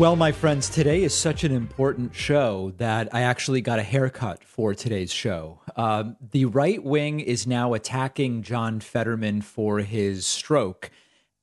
Well, 0.00 0.16
my 0.16 0.32
friends, 0.32 0.70
today 0.70 1.02
is 1.02 1.12
such 1.12 1.44
an 1.44 1.52
important 1.52 2.14
show 2.14 2.72
that 2.78 3.14
I 3.14 3.20
actually 3.20 3.60
got 3.60 3.78
a 3.78 3.82
haircut 3.82 4.42
for 4.42 4.74
today's 4.74 5.12
show. 5.12 5.60
Um, 5.76 6.16
the 6.32 6.46
right 6.46 6.82
wing 6.82 7.20
is 7.20 7.46
now 7.46 7.74
attacking 7.74 8.42
John 8.42 8.80
Fetterman 8.80 9.42
for 9.42 9.80
his 9.80 10.24
stroke, 10.24 10.90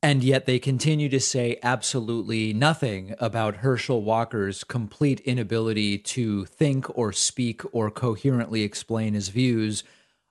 and 0.02 0.24
yet 0.24 0.48
they 0.48 0.58
continue 0.58 1.08
to 1.08 1.20
say 1.20 1.60
absolutely 1.62 2.52
nothing 2.52 3.14
about 3.20 3.58
Herschel 3.58 4.02
Walker's 4.02 4.64
complete 4.64 5.20
inability 5.20 6.00
to 6.00 6.46
think 6.46 6.88
or 6.98 7.14
speak 7.14 7.62
or 7.72 7.92
coherently 7.92 8.64
explain 8.64 9.14
his 9.14 9.30
views 9.30 9.84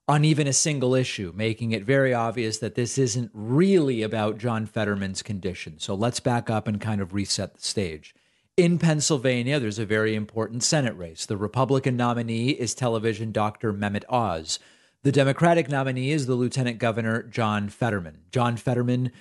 on 0.09 0.24
even 0.24 0.46
a 0.46 0.52
single 0.52 0.95
issue, 0.95 1.33
making 1.34 1.73
it 1.73 1.84
very 1.84 2.15
obvious 2.15 2.59
that 2.59 2.77
this 2.77 2.96
isn't 2.96 3.30
really 3.34 4.02
about 4.02 4.38
John 4.38 4.66
Fetterman's 4.66 5.23
condition. 5.23 5.79
So 5.79 5.95
let's 5.95 6.20
back 6.20 6.48
up 6.48 6.69
and 6.69 6.80
kind 6.80 7.01
of 7.01 7.12
reset 7.12 7.55
the 7.55 7.62
stage. 7.62 8.15
In 8.56 8.79
Pennsylvania, 8.79 9.59
there's 9.59 9.79
a 9.79 9.84
very 9.84 10.15
important 10.15 10.62
Senate 10.62 10.96
race. 10.96 11.27
The 11.27 11.37
Republican 11.37 11.96
nominee 11.96 12.51
is 12.51 12.74
television 12.74 13.32
doctor 13.32 13.73
Mehmet 13.73 14.05
Oz. 14.09 14.59
The 15.02 15.12
Democratic 15.12 15.69
nominee 15.69 16.10
is 16.10 16.27
the 16.27 16.34
Lieutenant 16.34 16.79
Governor 16.79 17.23
John 17.24 17.68
Fetterman. 17.68 18.23
John 18.30 18.57
Fetterman 18.57 19.12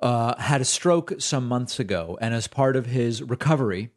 uh, 0.00 0.36
had 0.40 0.60
a 0.60 0.64
stroke 0.64 1.14
some 1.18 1.46
months 1.46 1.80
ago, 1.80 2.18
and 2.20 2.34
as 2.34 2.48
part 2.48 2.76
of 2.76 2.86
his 2.86 3.22
recovery, 3.22 3.90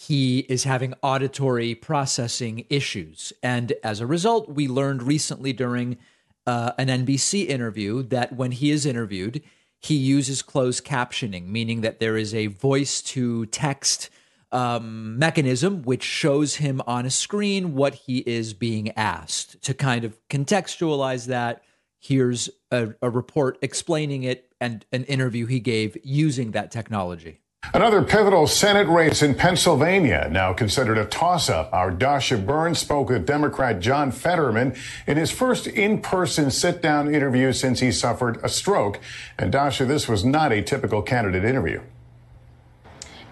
he 0.00 0.40
is 0.48 0.62
having 0.62 0.94
auditory 1.02 1.74
processing 1.74 2.64
issues. 2.70 3.32
And 3.42 3.72
as 3.82 3.98
a 3.98 4.06
result, 4.06 4.48
we 4.48 4.68
learned 4.68 5.02
recently 5.02 5.52
during 5.52 5.98
uh, 6.46 6.70
an 6.78 6.86
NBC 6.86 7.48
interview 7.48 8.04
that 8.04 8.32
when 8.32 8.52
he 8.52 8.70
is 8.70 8.86
interviewed, 8.86 9.42
he 9.80 9.96
uses 9.96 10.40
closed 10.40 10.84
captioning, 10.84 11.48
meaning 11.48 11.80
that 11.80 11.98
there 11.98 12.16
is 12.16 12.32
a 12.32 12.46
voice 12.46 13.02
to 13.02 13.46
text 13.46 14.08
um, 14.52 15.18
mechanism 15.18 15.82
which 15.82 16.04
shows 16.04 16.54
him 16.54 16.80
on 16.86 17.04
a 17.04 17.10
screen 17.10 17.74
what 17.74 17.94
he 17.94 18.18
is 18.18 18.54
being 18.54 18.92
asked. 18.96 19.60
To 19.62 19.74
kind 19.74 20.04
of 20.04 20.16
contextualize 20.28 21.26
that, 21.26 21.64
here's 21.98 22.48
a, 22.70 22.94
a 23.02 23.10
report 23.10 23.58
explaining 23.62 24.22
it 24.22 24.52
and 24.60 24.86
an 24.92 25.02
interview 25.04 25.46
he 25.46 25.58
gave 25.58 25.96
using 26.04 26.52
that 26.52 26.70
technology. 26.70 27.40
Another 27.74 28.02
pivotal 28.02 28.46
Senate 28.46 28.88
race 28.88 29.22
in 29.22 29.34
Pennsylvania, 29.34 30.28
now 30.30 30.54
considered 30.54 30.96
a 30.96 31.04
toss 31.04 31.50
up. 31.50 31.70
Our 31.72 31.90
Dasha 31.90 32.38
Burns 32.38 32.78
spoke 32.78 33.10
with 33.10 33.26
Democrat 33.26 33.78
John 33.80 34.10
Fetterman 34.10 34.74
in 35.06 35.18
his 35.18 35.30
first 35.30 35.66
in 35.66 36.00
person 36.00 36.50
sit 36.50 36.80
down 36.80 37.12
interview 37.14 37.52
since 37.52 37.80
he 37.80 37.92
suffered 37.92 38.38
a 38.42 38.48
stroke. 38.48 39.00
And 39.38 39.52
Dasha, 39.52 39.84
this 39.84 40.08
was 40.08 40.24
not 40.24 40.50
a 40.50 40.62
typical 40.62 41.02
candidate 41.02 41.44
interview. 41.44 41.82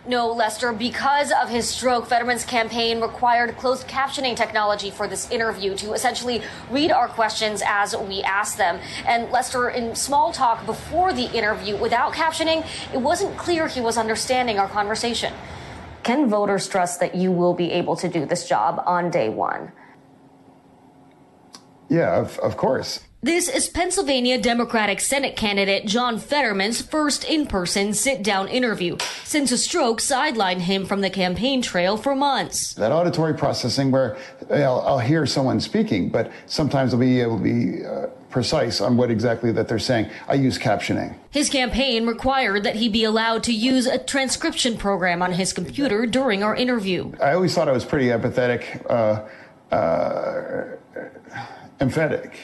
No, 0.08 0.30
Lester, 0.30 0.72
because 0.72 1.32
of 1.32 1.48
his 1.48 1.68
stroke, 1.68 2.06
Fetterman's 2.06 2.44
campaign 2.44 3.00
required 3.00 3.56
closed 3.56 3.88
captioning 3.88 4.36
technology 4.36 4.88
for 4.90 5.08
this 5.08 5.28
interview 5.32 5.74
to 5.78 5.94
essentially 5.94 6.42
read 6.70 6.92
our 6.92 7.08
questions 7.08 7.60
as 7.66 7.96
we 7.96 8.22
ask 8.22 8.56
them. 8.56 8.78
And 9.04 9.30
Lester, 9.32 9.68
in 9.68 9.96
small 9.96 10.32
talk 10.32 10.64
before 10.64 11.12
the 11.12 11.24
interview, 11.36 11.77
without 11.77 12.12
captioning, 12.12 12.64
it 12.94 12.98
wasn't 12.98 13.36
clear 13.36 13.66
he 13.66 13.80
was 13.80 13.98
understanding 13.98 14.60
our 14.60 14.68
conversation. 14.68 15.34
Can 16.04 16.28
voters 16.28 16.68
trust 16.68 17.00
that 17.00 17.16
you 17.16 17.32
will 17.32 17.54
be 17.54 17.72
able 17.72 17.96
to 17.96 18.08
do 18.08 18.24
this 18.24 18.48
job 18.48 18.80
on 18.86 19.10
day 19.10 19.28
one? 19.28 19.72
Yeah, 21.88 22.20
of, 22.20 22.38
of 22.38 22.56
course. 22.56 23.05
This 23.22 23.48
is 23.48 23.66
Pennsylvania 23.66 24.38
Democratic 24.40 25.00
Senate 25.00 25.36
candidate 25.36 25.86
John 25.86 26.18
Fetterman's 26.18 26.82
first 26.82 27.24
in 27.24 27.46
person 27.46 27.94
sit 27.94 28.22
down 28.22 28.46
interview 28.46 28.98
since 29.24 29.50
a 29.50 29.58
stroke 29.58 30.00
sidelined 30.00 30.60
him 30.60 30.84
from 30.84 31.00
the 31.00 31.08
campaign 31.08 31.62
trail 31.62 31.96
for 31.96 32.14
months. 32.14 32.74
That 32.74 32.92
auditory 32.92 33.32
processing, 33.32 33.90
where 33.90 34.18
I'll, 34.50 34.80
I'll 34.82 34.98
hear 34.98 35.24
someone 35.24 35.60
speaking, 35.60 36.10
but 36.10 36.30
sometimes 36.44 36.92
I'll 36.92 37.00
be 37.00 37.22
able 37.22 37.38
to 37.38 37.42
be 37.42 37.84
uh, 37.86 38.08
precise 38.28 38.82
on 38.82 38.98
what 38.98 39.10
exactly 39.10 39.50
that 39.50 39.66
they're 39.66 39.78
saying. 39.78 40.10
I 40.28 40.34
use 40.34 40.58
captioning. 40.58 41.16
His 41.30 41.48
campaign 41.48 42.06
required 42.06 42.64
that 42.64 42.77
he 42.77 42.90
be 42.90 43.02
allowed 43.02 43.42
to 43.44 43.52
use 43.52 43.86
a 43.86 43.98
transcription 43.98 44.77
program 44.77 45.22
on 45.22 45.33
his 45.33 45.54
computer 45.54 46.04
during 46.04 46.42
our 46.42 46.54
interview. 46.54 47.12
I 47.20 47.33
always 47.33 47.54
thought 47.54 47.68
I 47.68 47.72
was 47.72 47.84
pretty 47.84 48.08
empathetic, 48.08 48.84
uh, 48.90 49.27
uh, 49.74 50.77
emphatic. 51.80 52.38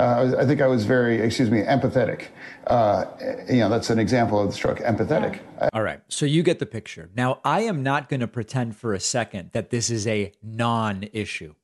Uh, 0.00 0.34
I 0.38 0.46
think 0.46 0.62
I 0.62 0.66
was 0.66 0.86
very, 0.86 1.20
excuse 1.20 1.50
me, 1.50 1.60
empathetic. 1.60 2.28
Uh, 2.66 3.04
you 3.50 3.58
know, 3.58 3.68
that's 3.68 3.90
an 3.90 3.98
example 3.98 4.40
of 4.40 4.48
the 4.48 4.54
stroke, 4.54 4.78
empathetic. 4.78 5.42
Yeah. 5.60 5.68
All 5.74 5.82
right. 5.82 6.00
So 6.08 6.24
you 6.24 6.42
get 6.42 6.58
the 6.58 6.64
picture. 6.64 7.10
Now, 7.14 7.40
I 7.44 7.60
am 7.62 7.82
not 7.82 8.08
going 8.08 8.20
to 8.20 8.26
pretend 8.26 8.76
for 8.76 8.94
a 8.94 9.00
second 9.00 9.50
that 9.52 9.68
this 9.68 9.90
is 9.90 10.06
a 10.06 10.32
non 10.42 11.04
issue. 11.12 11.54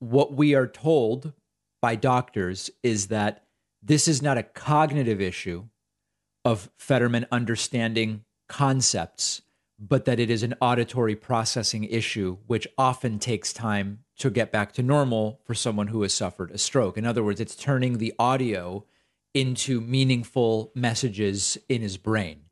What 0.00 0.34
we 0.34 0.54
are 0.54 0.66
told 0.66 1.32
by 1.80 1.94
doctors 1.94 2.70
is 2.82 3.06
that 3.06 3.46
this 3.82 4.06
is 4.06 4.20
not 4.20 4.36
a 4.36 4.42
cognitive 4.42 5.20
issue 5.20 5.64
of 6.44 6.70
Fetterman 6.76 7.24
understanding 7.32 8.24
concepts, 8.50 9.40
but 9.78 10.04
that 10.04 10.20
it 10.20 10.28
is 10.28 10.42
an 10.42 10.54
auditory 10.60 11.16
processing 11.16 11.84
issue, 11.84 12.36
which 12.46 12.68
often 12.76 13.18
takes 13.18 13.54
time 13.54 14.00
to 14.18 14.30
get 14.30 14.52
back 14.52 14.72
to 14.72 14.82
normal 14.82 15.40
for 15.44 15.54
someone 15.54 15.88
who 15.88 16.02
has 16.02 16.12
suffered 16.12 16.50
a 16.50 16.58
stroke. 16.58 16.98
In 16.98 17.06
other 17.06 17.22
words, 17.22 17.40
it's 17.40 17.54
turning 17.54 17.98
the 17.98 18.12
audio 18.18 18.84
into 19.32 19.80
meaningful 19.80 20.72
messages 20.74 21.56
in 21.68 21.80
his 21.80 21.96
brain. 21.96 22.42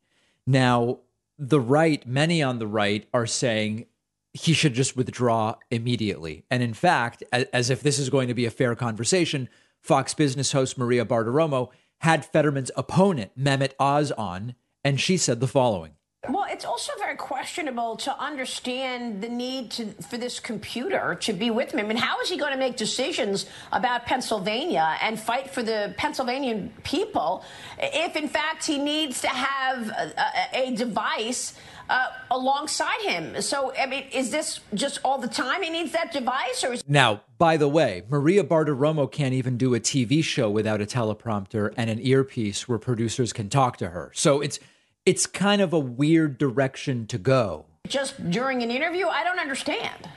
Now, 0.45 0.99
the 1.37 1.59
right, 1.59 2.05
many 2.07 2.41
on 2.41 2.59
the 2.59 2.67
right 2.67 3.07
are 3.13 3.27
saying 3.27 3.85
he 4.33 4.53
should 4.53 4.73
just 4.73 4.95
withdraw 4.95 5.55
immediately. 5.69 6.45
And 6.49 6.63
in 6.63 6.73
fact, 6.73 7.23
as 7.31 7.69
if 7.69 7.81
this 7.81 7.99
is 7.99 8.09
going 8.09 8.27
to 8.29 8.33
be 8.33 8.45
a 8.45 8.51
fair 8.51 8.75
conversation, 8.75 9.49
Fox 9.81 10.13
Business 10.13 10.53
host 10.53 10.77
Maria 10.77 11.05
Bartiromo 11.05 11.69
had 11.99 12.25
Fetterman's 12.25 12.71
opponent, 12.75 13.31
Mehmet 13.37 13.73
Oz, 13.79 14.11
on, 14.13 14.55
and 14.83 14.99
she 14.99 15.17
said 15.17 15.39
the 15.39 15.47
following 15.47 15.96
well, 16.29 16.45
it's 16.49 16.65
also 16.65 16.91
very 16.99 17.15
questionable 17.15 17.95
to 17.97 18.19
understand 18.19 19.21
the 19.21 19.29
need 19.29 19.71
to, 19.71 19.91
for 20.09 20.17
this 20.17 20.39
computer 20.39 21.15
to 21.21 21.31
be 21.31 21.49
with 21.51 21.71
him. 21.71 21.79
I 21.79 21.83
mean, 21.83 21.97
how 21.97 22.19
is 22.21 22.29
he 22.29 22.37
going 22.37 22.51
to 22.51 22.57
make 22.57 22.75
decisions 22.75 23.45
about 23.71 24.05
Pennsylvania 24.05 24.97
and 25.01 25.19
fight 25.19 25.49
for 25.49 25.63
the 25.63 25.93
Pennsylvanian 25.97 26.73
people 26.83 27.45
if, 27.77 28.15
in 28.15 28.27
fact, 28.27 28.65
he 28.65 28.77
needs 28.77 29.21
to 29.21 29.29
have 29.29 29.87
a, 29.89 30.13
a, 30.53 30.75
device 30.75 31.53
uh, 31.89 32.07
alongside 32.29 32.99
him? 33.01 33.41
So, 33.41 33.73
I 33.75 33.85
mean, 33.85 34.05
is 34.11 34.29
this 34.29 34.59
just 34.73 34.99
all 35.05 35.19
the 35.19 35.29
time 35.29 35.63
he 35.63 35.69
needs 35.69 35.93
that 35.93 36.11
device? 36.11 36.63
Or 36.63 36.73
is- 36.73 36.83
now, 36.87 37.21
by 37.37 37.57
the 37.57 37.69
way, 37.69 38.03
Maria 38.09 38.43
Bartiromo 38.43 39.09
can't 39.09 39.33
even 39.33 39.55
do 39.55 39.75
a 39.75 39.79
TV 39.79 40.23
show 40.23 40.49
without 40.49 40.81
a 40.81 40.85
teleprompter 40.85 41.73
and 41.77 41.89
an 41.89 41.99
earpiece 42.01 42.67
where 42.67 42.79
producers 42.79 43.31
can 43.31 43.49
talk 43.49 43.77
to 43.77 43.89
her. 43.89 44.11
So 44.13 44.41
it's 44.41 44.59
it's 45.07 45.25
kind 45.25 45.61
of 45.61 45.71
a 45.71 45.79
weird 45.79 46.37
direction 46.37 47.07
to 47.07 47.17
go. 47.17 47.63
Just 47.87 48.29
during 48.29 48.61
an 48.61 48.69
interview? 48.69 49.07
I 49.07 49.23
don't 49.23 49.39
understand. 49.39 50.09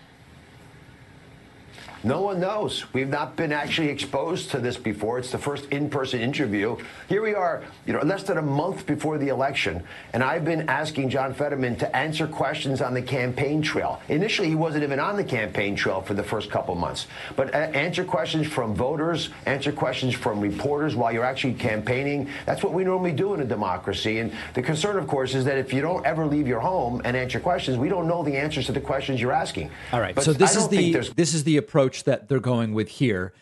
No 2.02 2.22
one 2.22 2.40
knows. 2.40 2.90
We've 2.94 3.10
not 3.10 3.36
been 3.36 3.52
actually 3.52 3.88
exposed 3.88 4.50
to 4.52 4.58
this 4.58 4.78
before. 4.78 5.18
It's 5.18 5.30
the 5.30 5.38
first 5.38 5.66
in-person 5.66 6.20
interview. 6.20 6.78
Here 7.10 7.20
we 7.20 7.34
are, 7.34 7.62
you 7.84 7.92
know, 7.92 8.00
less 8.00 8.22
than 8.22 8.38
a 8.38 8.42
month 8.42 8.86
before 8.86 9.18
the 9.18 9.28
election, 9.28 9.82
and 10.14 10.22
I've 10.22 10.44
been 10.44 10.66
asking 10.70 11.10
John 11.10 11.34
Fetterman 11.34 11.76
to 11.76 11.94
answer 11.94 12.26
questions 12.26 12.80
on 12.80 12.94
the 12.94 13.02
campaign 13.02 13.60
trail. 13.60 14.00
Initially, 14.08 14.48
he 14.48 14.54
wasn't 14.54 14.82
even 14.84 14.98
on 14.98 15.16
the 15.16 15.24
campaign 15.24 15.76
trail 15.76 16.00
for 16.00 16.14
the 16.14 16.22
first 16.22 16.50
couple 16.50 16.74
months, 16.74 17.06
but 17.36 17.54
uh, 17.54 17.58
answer 17.58 18.02
questions 18.02 18.46
from 18.46 18.74
voters, 18.74 19.28
answer 19.44 19.70
questions 19.70 20.14
from 20.14 20.40
reporters 20.40 20.96
while 20.96 21.12
you're 21.12 21.24
actually 21.24 21.54
campaigning. 21.54 22.28
That's 22.46 22.62
what 22.62 22.72
we 22.72 22.82
normally 22.82 23.12
do 23.12 23.34
in 23.34 23.40
a 23.40 23.44
democracy. 23.44 24.20
And 24.20 24.32
the 24.54 24.62
concern, 24.62 24.96
of 24.96 25.06
course, 25.06 25.34
is 25.34 25.44
that 25.44 25.58
if 25.58 25.70
you 25.70 25.82
don't 25.82 26.06
ever 26.06 26.24
leave 26.24 26.46
your 26.46 26.60
home 26.60 27.02
and 27.04 27.14
answer 27.14 27.40
questions, 27.40 27.76
we 27.76 27.90
don't 27.90 28.08
know 28.08 28.22
the 28.22 28.36
answers 28.38 28.64
to 28.66 28.72
the 28.72 28.80
questions 28.80 29.20
you're 29.20 29.32
asking. 29.32 29.70
All 29.92 30.00
right. 30.00 30.14
But 30.14 30.24
so 30.24 30.32
this 30.32 30.56
is 30.56 30.66
the 30.68 30.92
this 31.14 31.34
is 31.34 31.44
the 31.44 31.58
approach 31.58 31.89
approach 31.90 32.04
that 32.04 32.28
they're 32.28 32.38
going 32.38 32.72
with 32.72 32.88
here. 32.88 33.32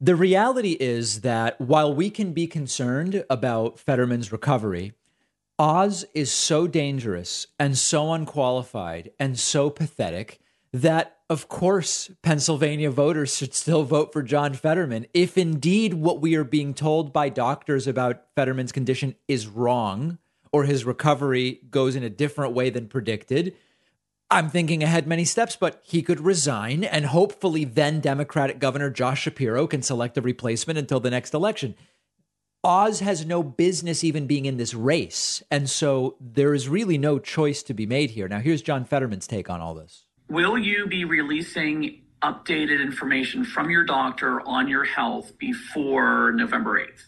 The 0.00 0.16
reality 0.16 0.76
is 0.80 1.20
that 1.20 1.60
while 1.60 1.92
we 1.92 2.08
can 2.08 2.32
be 2.32 2.46
concerned 2.46 3.24
about 3.28 3.78
Fetterman's 3.78 4.32
recovery, 4.32 4.94
Oz 5.58 6.06
is 6.14 6.32
so 6.32 6.66
dangerous 6.66 7.48
and 7.58 7.76
so 7.76 8.12
unqualified 8.12 9.10
and 9.18 9.38
so 9.38 9.68
pathetic 9.68 10.40
that, 10.72 11.18
of 11.28 11.48
course, 11.48 12.10
Pennsylvania 12.22 12.90
voters 12.90 13.36
should 13.36 13.52
still 13.52 13.82
vote 13.82 14.12
for 14.12 14.22
John 14.22 14.54
Fetterman. 14.54 15.06
If 15.12 15.36
indeed 15.36 15.94
what 15.94 16.20
we 16.22 16.34
are 16.36 16.44
being 16.44 16.72
told 16.72 17.12
by 17.12 17.28
doctors 17.28 17.86
about 17.86 18.22
Fetterman's 18.34 18.72
condition 18.72 19.16
is 19.26 19.48
wrong 19.48 20.18
or 20.52 20.64
his 20.64 20.86
recovery 20.86 21.60
goes 21.70 21.94
in 21.94 22.02
a 22.02 22.10
different 22.10 22.54
way 22.54 22.70
than 22.70 22.88
predicted, 22.88 23.54
I'm 24.30 24.50
thinking 24.50 24.82
ahead 24.82 25.06
many 25.06 25.24
steps, 25.24 25.56
but 25.56 25.80
he 25.82 26.02
could 26.02 26.20
resign 26.20 26.84
and 26.84 27.06
hopefully 27.06 27.64
then 27.64 28.00
Democratic 28.00 28.58
Governor 28.58 28.90
Josh 28.90 29.22
Shapiro 29.22 29.66
can 29.66 29.80
select 29.80 30.18
a 30.18 30.20
replacement 30.20 30.78
until 30.78 31.00
the 31.00 31.10
next 31.10 31.32
election. 31.32 31.74
Oz 32.62 33.00
has 33.00 33.24
no 33.24 33.42
business 33.42 34.04
even 34.04 34.26
being 34.26 34.44
in 34.44 34.58
this 34.58 34.74
race. 34.74 35.42
And 35.50 35.70
so 35.70 36.16
there 36.20 36.52
is 36.52 36.68
really 36.68 36.98
no 36.98 37.18
choice 37.18 37.62
to 37.62 37.74
be 37.74 37.86
made 37.86 38.10
here. 38.10 38.28
Now, 38.28 38.40
here's 38.40 38.60
John 38.60 38.84
Fetterman's 38.84 39.26
take 39.26 39.48
on 39.48 39.60
all 39.60 39.74
this. 39.74 40.04
Will 40.28 40.58
you 40.58 40.86
be 40.86 41.06
releasing 41.06 42.02
updated 42.22 42.82
information 42.82 43.44
from 43.44 43.70
your 43.70 43.84
doctor 43.84 44.42
on 44.42 44.68
your 44.68 44.84
health 44.84 45.38
before 45.38 46.32
November 46.32 46.78
8th? 46.80 47.07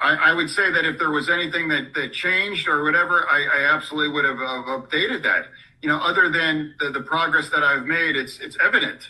I, 0.00 0.14
I, 0.14 0.32
would 0.32 0.50
say 0.50 0.70
that 0.70 0.84
if 0.84 0.98
there 0.98 1.10
was 1.10 1.30
anything 1.30 1.68
that, 1.68 1.94
that 1.94 2.12
changed 2.12 2.68
or 2.68 2.82
whatever, 2.82 3.26
I, 3.30 3.46
I 3.60 3.74
absolutely 3.74 4.12
would 4.12 4.24
have 4.24 4.38
uh, 4.38 4.78
updated 4.78 5.22
that. 5.22 5.46
You 5.80 5.88
know, 5.88 5.98
other 5.98 6.28
than 6.30 6.74
the, 6.78 6.90
the 6.90 7.00
progress 7.00 7.48
that 7.50 7.62
I've 7.62 7.84
made, 7.84 8.16
it's 8.16 8.38
it's 8.40 8.56
evident. 8.62 9.08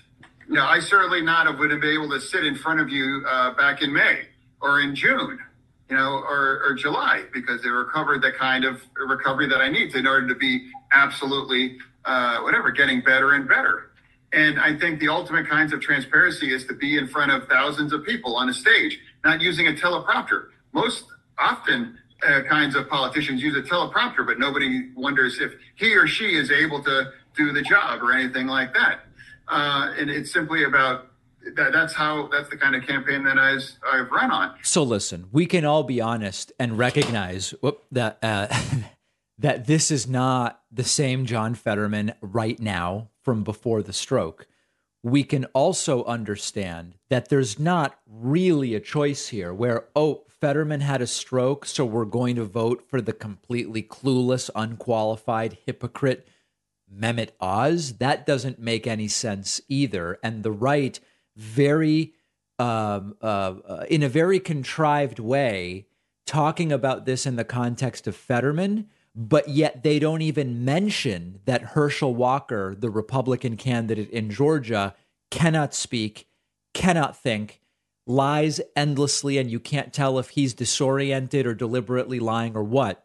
You 0.48 0.54
know, 0.54 0.64
I 0.64 0.78
certainly 0.78 1.22
not 1.22 1.46
have 1.46 1.58
would 1.58 1.70
have 1.72 1.80
been 1.80 1.94
able 1.94 2.10
to 2.10 2.20
sit 2.20 2.44
in 2.44 2.54
front 2.54 2.80
of 2.80 2.88
you 2.88 3.24
uh, 3.28 3.54
back 3.54 3.82
in 3.82 3.92
May 3.92 4.28
or 4.60 4.80
in 4.80 4.94
June, 4.94 5.38
you 5.90 5.96
know, 5.96 6.22
or, 6.28 6.62
or 6.64 6.74
July 6.74 7.24
because 7.32 7.62
they 7.62 7.68
recovered 7.68 8.22
the 8.22 8.30
kind 8.30 8.64
of 8.64 8.80
recovery 9.08 9.48
that 9.48 9.60
I 9.60 9.68
need 9.68 9.94
in 9.94 10.06
order 10.06 10.28
to 10.28 10.34
be 10.36 10.70
absolutely 10.92 11.78
uh, 12.04 12.38
whatever, 12.40 12.70
getting 12.70 13.00
better 13.00 13.32
and 13.32 13.48
better. 13.48 13.90
And 14.32 14.60
I 14.60 14.76
think 14.76 15.00
the 15.00 15.08
ultimate 15.08 15.48
kinds 15.48 15.72
of 15.72 15.80
transparency 15.80 16.52
is 16.52 16.64
to 16.66 16.74
be 16.74 16.96
in 16.98 17.08
front 17.08 17.32
of 17.32 17.48
thousands 17.48 17.92
of 17.92 18.04
people 18.04 18.36
on 18.36 18.48
a 18.48 18.54
stage, 18.54 18.98
not 19.24 19.40
using 19.40 19.66
a 19.66 19.72
teleprompter 19.72 20.48
most 20.76 21.06
often 21.38 21.98
uh, 22.22 22.42
kinds 22.42 22.76
of 22.76 22.88
politicians 22.88 23.42
use 23.42 23.56
a 23.56 23.62
teleprompter, 23.62 24.24
but 24.26 24.38
nobody 24.38 24.90
wonders 24.94 25.40
if 25.40 25.52
he 25.74 25.94
or 25.96 26.06
she 26.06 26.36
is 26.36 26.50
able 26.50 26.84
to 26.84 27.10
do 27.34 27.52
the 27.52 27.62
job 27.62 28.02
or 28.02 28.12
anything 28.12 28.46
like 28.46 28.72
that. 28.74 29.00
Uh, 29.48 29.94
and 29.98 30.10
it's 30.10 30.32
simply 30.32 30.64
about 30.64 31.08
that, 31.54 31.72
that's 31.72 31.94
how 31.94 32.28
that's 32.28 32.48
the 32.50 32.56
kind 32.56 32.74
of 32.74 32.86
campaign 32.86 33.24
that 33.24 33.38
I, 33.38 33.56
I've 33.90 34.10
run 34.10 34.30
on. 34.30 34.54
So 34.62 34.82
listen, 34.82 35.28
we 35.32 35.46
can 35.46 35.64
all 35.64 35.82
be 35.82 36.00
honest 36.00 36.52
and 36.58 36.76
recognize 36.76 37.50
whoop, 37.62 37.84
that 37.92 38.18
uh, 38.22 38.48
that 39.38 39.66
this 39.66 39.90
is 39.90 40.06
not 40.06 40.60
the 40.70 40.84
same 40.84 41.24
John 41.24 41.54
Fetterman 41.54 42.14
right 42.20 42.58
now 42.60 43.10
from 43.22 43.44
before 43.44 43.82
the 43.82 43.92
stroke. 43.92 44.46
We 45.02 45.22
can 45.22 45.44
also 45.46 46.04
understand 46.04 46.94
that 47.10 47.28
there's 47.28 47.58
not 47.60 47.96
really 48.06 48.74
a 48.74 48.80
choice 48.80 49.28
here 49.28 49.54
where, 49.54 49.86
oh, 49.94 50.25
Fetterman 50.40 50.80
had 50.80 51.00
a 51.00 51.06
stroke, 51.06 51.64
so 51.64 51.84
we're 51.84 52.04
going 52.04 52.36
to 52.36 52.44
vote 52.44 52.84
for 52.88 53.00
the 53.00 53.12
completely 53.12 53.82
clueless, 53.82 54.50
unqualified 54.54 55.58
hypocrite 55.64 56.28
Mehmet 56.92 57.30
Oz. 57.40 57.94
That 57.98 58.26
doesn't 58.26 58.58
make 58.58 58.86
any 58.86 59.08
sense 59.08 59.60
either. 59.68 60.18
And 60.22 60.42
the 60.42 60.52
right, 60.52 61.00
very, 61.36 62.12
um, 62.58 63.16
uh, 63.22 63.54
uh, 63.66 63.84
in 63.88 64.02
a 64.02 64.08
very 64.08 64.38
contrived 64.38 65.18
way, 65.18 65.86
talking 66.26 66.70
about 66.70 67.06
this 67.06 67.24
in 67.24 67.36
the 67.36 67.44
context 67.44 68.06
of 68.06 68.14
Fetterman, 68.14 68.88
but 69.14 69.48
yet 69.48 69.82
they 69.82 69.98
don't 69.98 70.22
even 70.22 70.64
mention 70.64 71.40
that 71.46 71.62
Herschel 71.62 72.14
Walker, 72.14 72.74
the 72.78 72.90
Republican 72.90 73.56
candidate 73.56 74.10
in 74.10 74.30
Georgia, 74.30 74.94
cannot 75.30 75.72
speak, 75.72 76.28
cannot 76.74 77.16
think 77.16 77.60
lies 78.06 78.60
endlessly 78.74 79.38
and 79.38 79.50
you 79.50 79.58
can't 79.58 79.92
tell 79.92 80.18
if 80.18 80.30
he's 80.30 80.54
disoriented 80.54 81.46
or 81.46 81.54
deliberately 81.54 82.20
lying 82.20 82.56
or 82.56 82.62
what, 82.62 83.04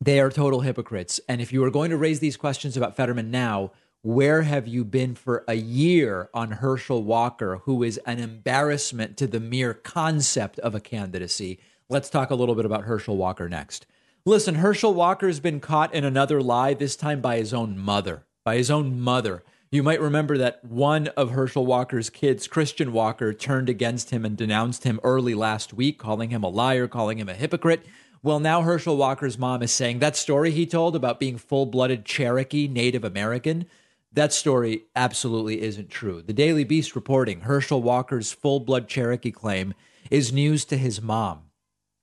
they 0.00 0.18
are 0.18 0.30
total 0.30 0.60
hypocrites. 0.60 1.20
And 1.28 1.40
if 1.40 1.52
you 1.52 1.62
are 1.64 1.70
going 1.70 1.90
to 1.90 1.96
raise 1.96 2.20
these 2.20 2.36
questions 2.36 2.76
about 2.76 2.96
Fetterman 2.96 3.30
now, 3.30 3.70
where 4.02 4.42
have 4.42 4.66
you 4.66 4.84
been 4.84 5.14
for 5.14 5.44
a 5.46 5.54
year 5.54 6.28
on 6.34 6.50
Herschel 6.50 7.04
Walker, 7.04 7.58
who 7.64 7.84
is 7.84 7.98
an 7.98 8.18
embarrassment 8.18 9.16
to 9.18 9.28
the 9.28 9.38
mere 9.38 9.74
concept 9.74 10.58
of 10.58 10.74
a 10.74 10.80
candidacy? 10.80 11.60
Let's 11.88 12.10
talk 12.10 12.30
a 12.30 12.34
little 12.34 12.56
bit 12.56 12.64
about 12.64 12.82
Herschel 12.82 13.16
Walker 13.16 13.48
next. 13.48 13.86
Listen, 14.26 14.56
Herschel 14.56 14.92
Walker 14.92 15.28
has 15.28 15.38
been 15.38 15.60
caught 15.60 15.94
in 15.94 16.04
another 16.04 16.42
lie, 16.42 16.74
this 16.74 16.96
time 16.96 17.20
by 17.20 17.36
his 17.36 17.54
own 17.54 17.78
mother. 17.78 18.24
By 18.44 18.56
his 18.56 18.72
own 18.72 19.00
mother. 19.00 19.44
You 19.72 19.82
might 19.82 20.02
remember 20.02 20.36
that 20.36 20.62
one 20.62 21.08
of 21.08 21.30
Herschel 21.30 21.64
Walker's 21.64 22.10
kids, 22.10 22.46
Christian 22.46 22.92
Walker, 22.92 23.32
turned 23.32 23.70
against 23.70 24.10
him 24.10 24.26
and 24.26 24.36
denounced 24.36 24.84
him 24.84 25.00
early 25.02 25.32
last 25.32 25.72
week, 25.72 25.98
calling 25.98 26.28
him 26.28 26.42
a 26.42 26.48
liar, 26.50 26.86
calling 26.86 27.16
him 27.16 27.30
a 27.30 27.32
hypocrite. 27.32 27.86
Well, 28.22 28.38
now 28.38 28.60
Herschel 28.60 28.98
Walker's 28.98 29.38
mom 29.38 29.62
is 29.62 29.72
saying 29.72 30.00
that 30.00 30.14
story 30.14 30.50
he 30.50 30.66
told 30.66 30.94
about 30.94 31.18
being 31.18 31.38
full 31.38 31.64
blooded 31.64 32.04
Cherokee 32.04 32.68
Native 32.68 33.02
American, 33.02 33.64
that 34.12 34.34
story 34.34 34.84
absolutely 34.94 35.62
isn't 35.62 35.88
true. 35.88 36.20
The 36.20 36.34
Daily 36.34 36.64
Beast 36.64 36.94
reporting 36.94 37.40
Herschel 37.40 37.82
Walker's 37.82 38.30
full 38.30 38.60
blood 38.60 38.88
Cherokee 38.88 39.30
claim 39.30 39.72
is 40.10 40.34
news 40.34 40.66
to 40.66 40.76
his 40.76 41.00
mom. 41.00 41.44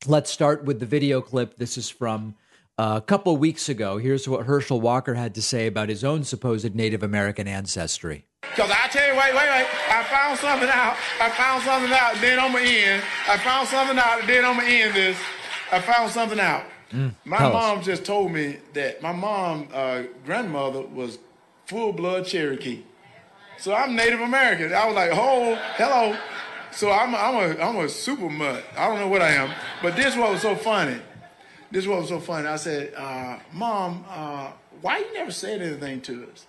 Let's 0.08 0.32
start 0.32 0.66
with 0.66 0.80
the 0.80 0.88
video 0.88 1.22
clip. 1.22 1.58
This 1.58 1.78
is 1.78 1.88
from 1.88 2.34
a 2.80 3.02
couple 3.02 3.36
weeks 3.36 3.68
ago, 3.68 3.98
here's 3.98 4.28
what 4.28 4.46
Herschel 4.46 4.80
Walker 4.80 5.16
had 5.16 5.36
to 5.36 5.42
say 5.42 5.68
about 5.68 5.90
his 5.90 6.04
own 6.04 6.24
supposed 6.24 6.74
Native 6.76 7.04
American 7.04 7.48
ancestry. 7.48 8.26
Because 8.42 8.72
I 8.72 8.88
tell 8.88 9.06
you, 9.06 9.20
wait, 9.20 9.34
wait, 9.36 9.50
wait. 9.50 9.68
I 9.90 10.04
found 10.04 10.40
something 10.40 10.70
out. 10.70 10.96
I 11.20 11.30
found 11.30 11.64
something 11.64 11.92
out. 11.92 12.16
Then 12.22 12.40
I'm 12.40 12.54
going 12.54 12.66
to 12.66 12.72
end. 12.72 13.04
I 13.28 13.38
found 13.38 13.68
something 13.68 13.98
out. 13.98 14.26
Then 14.26 14.46
I'm 14.46 14.56
going 14.56 14.68
to 14.68 14.74
end 14.74 14.96
this. 14.96 15.18
I 15.72 15.82
found 15.82 16.12
something 16.12 16.40
out. 16.40 16.64
Mm, 16.92 17.14
my 17.26 17.40
mom 17.40 17.80
us. 17.80 17.86
just 17.86 18.06
told 18.06 18.32
me 18.32 18.58
that 18.74 19.02
my 19.02 19.12
mom, 19.12 19.68
uh, 19.74 20.04
grandmother, 20.26 20.82
was 20.82 21.20
full 21.66 21.92
blood 21.92 22.26
Cherokee. 22.26 22.84
So 23.58 23.76
I'm 23.76 23.94
Native 23.94 24.22
American. 24.22 24.74
I 24.74 24.86
was 24.86 24.96
like, 24.96 25.12
oh, 25.14 25.56
hello. 25.76 26.18
So 26.72 26.92
I'm, 26.92 27.14
I'm, 27.14 27.36
a, 27.36 27.62
I'm 27.62 27.76
a 27.76 27.90
super 27.90 28.30
mutt. 28.30 28.64
I 28.78 28.88
don't 28.88 29.00
know 29.00 29.10
what 29.10 29.22
I 29.22 29.32
am. 29.32 29.54
But 29.82 29.98
this 29.98 30.16
what 30.16 30.32
was 30.32 30.42
so 30.42 30.56
funny 30.56 31.00
this 31.72 31.86
was 31.86 32.10
so 32.10 32.20
funny. 32.20 32.48
I 32.48 32.56
said, 32.56 32.94
uh, 32.96 33.40
"Mom, 33.54 34.06
uh, 34.10 34.52
why 34.82 35.00
you 35.00 35.14
never 35.14 35.32
said 35.32 35.62
anything 35.62 36.02
to 36.02 36.28
us?" 36.32 36.48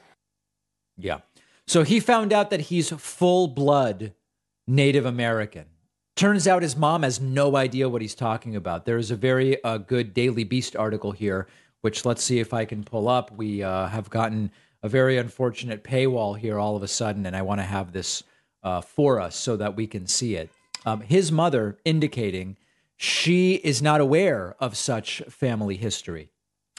Yeah. 0.97 1.21
So 1.67 1.83
he 1.83 2.01
found 2.01 2.33
out 2.33 2.51
that 2.51 2.63
he's 2.63 2.91
full 2.91 3.49
blood 3.49 4.13
Native 4.67 5.07
American. 5.07 5.67
Turns 6.17 6.47
out 6.47 6.63
his 6.63 6.77
mom 6.77 7.03
has 7.03 7.21
no 7.21 7.57
idea 7.57 7.89
what 7.89 8.03
he's 8.03 8.15
talking 8.15 8.55
about. 8.57 8.85
There 8.85 8.99
is 8.99 9.11
a 9.11 9.17
very 9.17 9.63
uh, 9.65 9.79
good 9.79 10.13
Daily 10.13 10.45
Beast 10.45 10.77
article 10.77 11.13
here, 11.13 11.47
which 11.81 12.05
let's 12.05 12.23
see 12.23 12.41
if 12.41 12.53
I 12.53 12.65
can 12.65 12.85
pull 12.85 13.09
up. 13.09 13.31
We 13.31 13.63
uh, 13.63 13.87
have 13.87 14.11
gotten 14.11 14.51
a 14.83 14.89
very 14.89 15.17
unfortunate 15.19 15.85
paywall 15.85 16.37
here 16.37 16.59
all 16.59 16.77
of 16.77 16.83
a 16.83 16.89
sudden, 16.89 17.25
and 17.27 17.37
I 17.37 17.43
want 17.43 17.61
to 17.61 17.65
have 17.65 17.93
this 17.93 18.23
uh, 18.63 18.81
for 18.81 19.21
us 19.21 19.37
so 19.37 19.57
that 19.57 19.77
we 19.77 19.87
can 19.87 20.07
see 20.07 20.35
it. 20.35 20.51
Um, 20.85 21.01
his 21.01 21.31
mother 21.31 21.79
indicating 21.85 22.57
she 23.03 23.55
is 23.55 23.81
not 23.81 24.03
aware 24.03 24.55
of 24.61 24.77
such 24.77 25.23
family 25.31 25.79
history. 25.79 26.29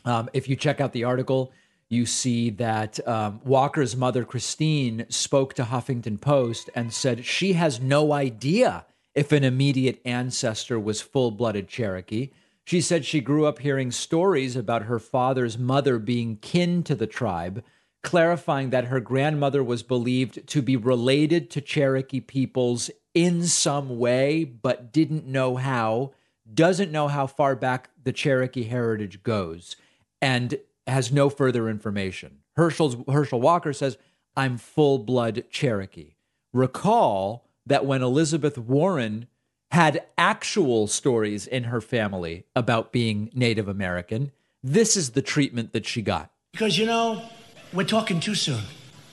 Um, 0.05 0.29
if 0.33 0.47
you 0.47 0.55
check 0.55 0.79
out 0.79 0.93
the 0.93 1.03
article, 1.03 1.51
you 1.89 2.05
see 2.05 2.51
that 2.51 2.99
um, 3.07 3.41
Walker's 3.43 3.95
mother, 3.95 4.23
Christine, 4.23 5.07
spoke 5.09 5.55
to 5.55 5.63
Huffington 5.63 6.21
Post 6.21 6.69
and 6.75 6.93
said 6.93 7.25
she 7.25 7.53
has 7.53 7.81
no 7.81 8.13
idea 8.13 8.85
if 9.15 9.31
an 9.31 9.43
immediate 9.43 9.99
ancestor 10.05 10.79
was 10.79 11.01
full 11.01 11.31
blooded 11.31 11.67
Cherokee. 11.67 12.29
She 12.65 12.81
said 12.81 13.03
she 13.03 13.19
grew 13.19 13.47
up 13.47 13.57
hearing 13.57 13.89
stories 13.89 14.55
about 14.55 14.83
her 14.83 14.99
father's 14.99 15.57
mother 15.57 15.97
being 15.97 16.35
kin 16.37 16.83
to 16.83 16.93
the 16.93 17.07
tribe, 17.07 17.63
clarifying 18.03 18.69
that 18.69 18.85
her 18.85 18.99
grandmother 18.99 19.63
was 19.63 19.81
believed 19.81 20.45
to 20.49 20.61
be 20.61 20.77
related 20.77 21.49
to 21.49 21.61
Cherokee 21.61 22.19
peoples 22.19 22.91
in 23.13 23.43
some 23.43 23.99
way, 23.99 24.43
but 24.43 24.91
didn't 24.91 25.25
know 25.25 25.55
how, 25.55 26.11
doesn't 26.51 26.91
know 26.91 27.07
how 27.07 27.27
far 27.27 27.55
back 27.55 27.89
the 28.03 28.11
Cherokee 28.11 28.63
heritage 28.63 29.23
goes, 29.23 29.75
and 30.21 30.57
has 30.87 31.11
no 31.11 31.29
further 31.29 31.69
information. 31.69 32.39
Herschel's, 32.55 32.97
Herschel 33.07 33.41
Walker 33.41 33.73
says, 33.73 33.97
I'm 34.35 34.57
full 34.57 34.99
blood 34.99 35.43
Cherokee. 35.49 36.15
Recall 36.53 37.47
that 37.65 37.85
when 37.85 38.01
Elizabeth 38.01 38.57
Warren 38.57 39.27
had 39.71 40.03
actual 40.17 40.87
stories 40.87 41.47
in 41.47 41.65
her 41.65 41.79
family 41.79 42.45
about 42.55 42.91
being 42.91 43.29
Native 43.33 43.67
American, 43.67 44.31
this 44.63 44.97
is 44.97 45.11
the 45.11 45.21
treatment 45.21 45.73
that 45.73 45.85
she 45.85 46.01
got. 46.01 46.31
Because, 46.51 46.77
you 46.77 46.85
know, 46.85 47.23
we're 47.71 47.85
talking 47.85 48.19
too 48.19 48.35
soon. 48.35 48.63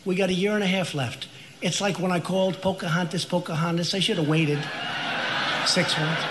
We 0.05 0.15
got 0.15 0.31
a 0.31 0.35
year 0.35 0.55
and 0.55 0.65
a 0.65 0.67
half 0.67 0.95
left. 0.95 1.29
It's 1.61 1.81
like 1.81 1.99
when 1.99 2.13
I 2.13 2.21
called 2.21 2.61
Pocahontas, 2.61 3.25
Pocahontas. 3.25 3.95
I 3.95 3.99
should 3.99 4.19
have 4.19 4.29
waited 4.29 4.61
six 5.67 5.99
months 5.99 6.23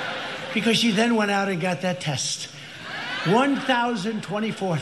because 0.53 0.77
she 0.77 0.91
then 0.91 1.15
went 1.15 1.31
out 1.31 1.49
and 1.49 1.59
got 1.59 1.81
that 1.81 1.99
test. 1.99 2.47
1024th. 3.23 4.81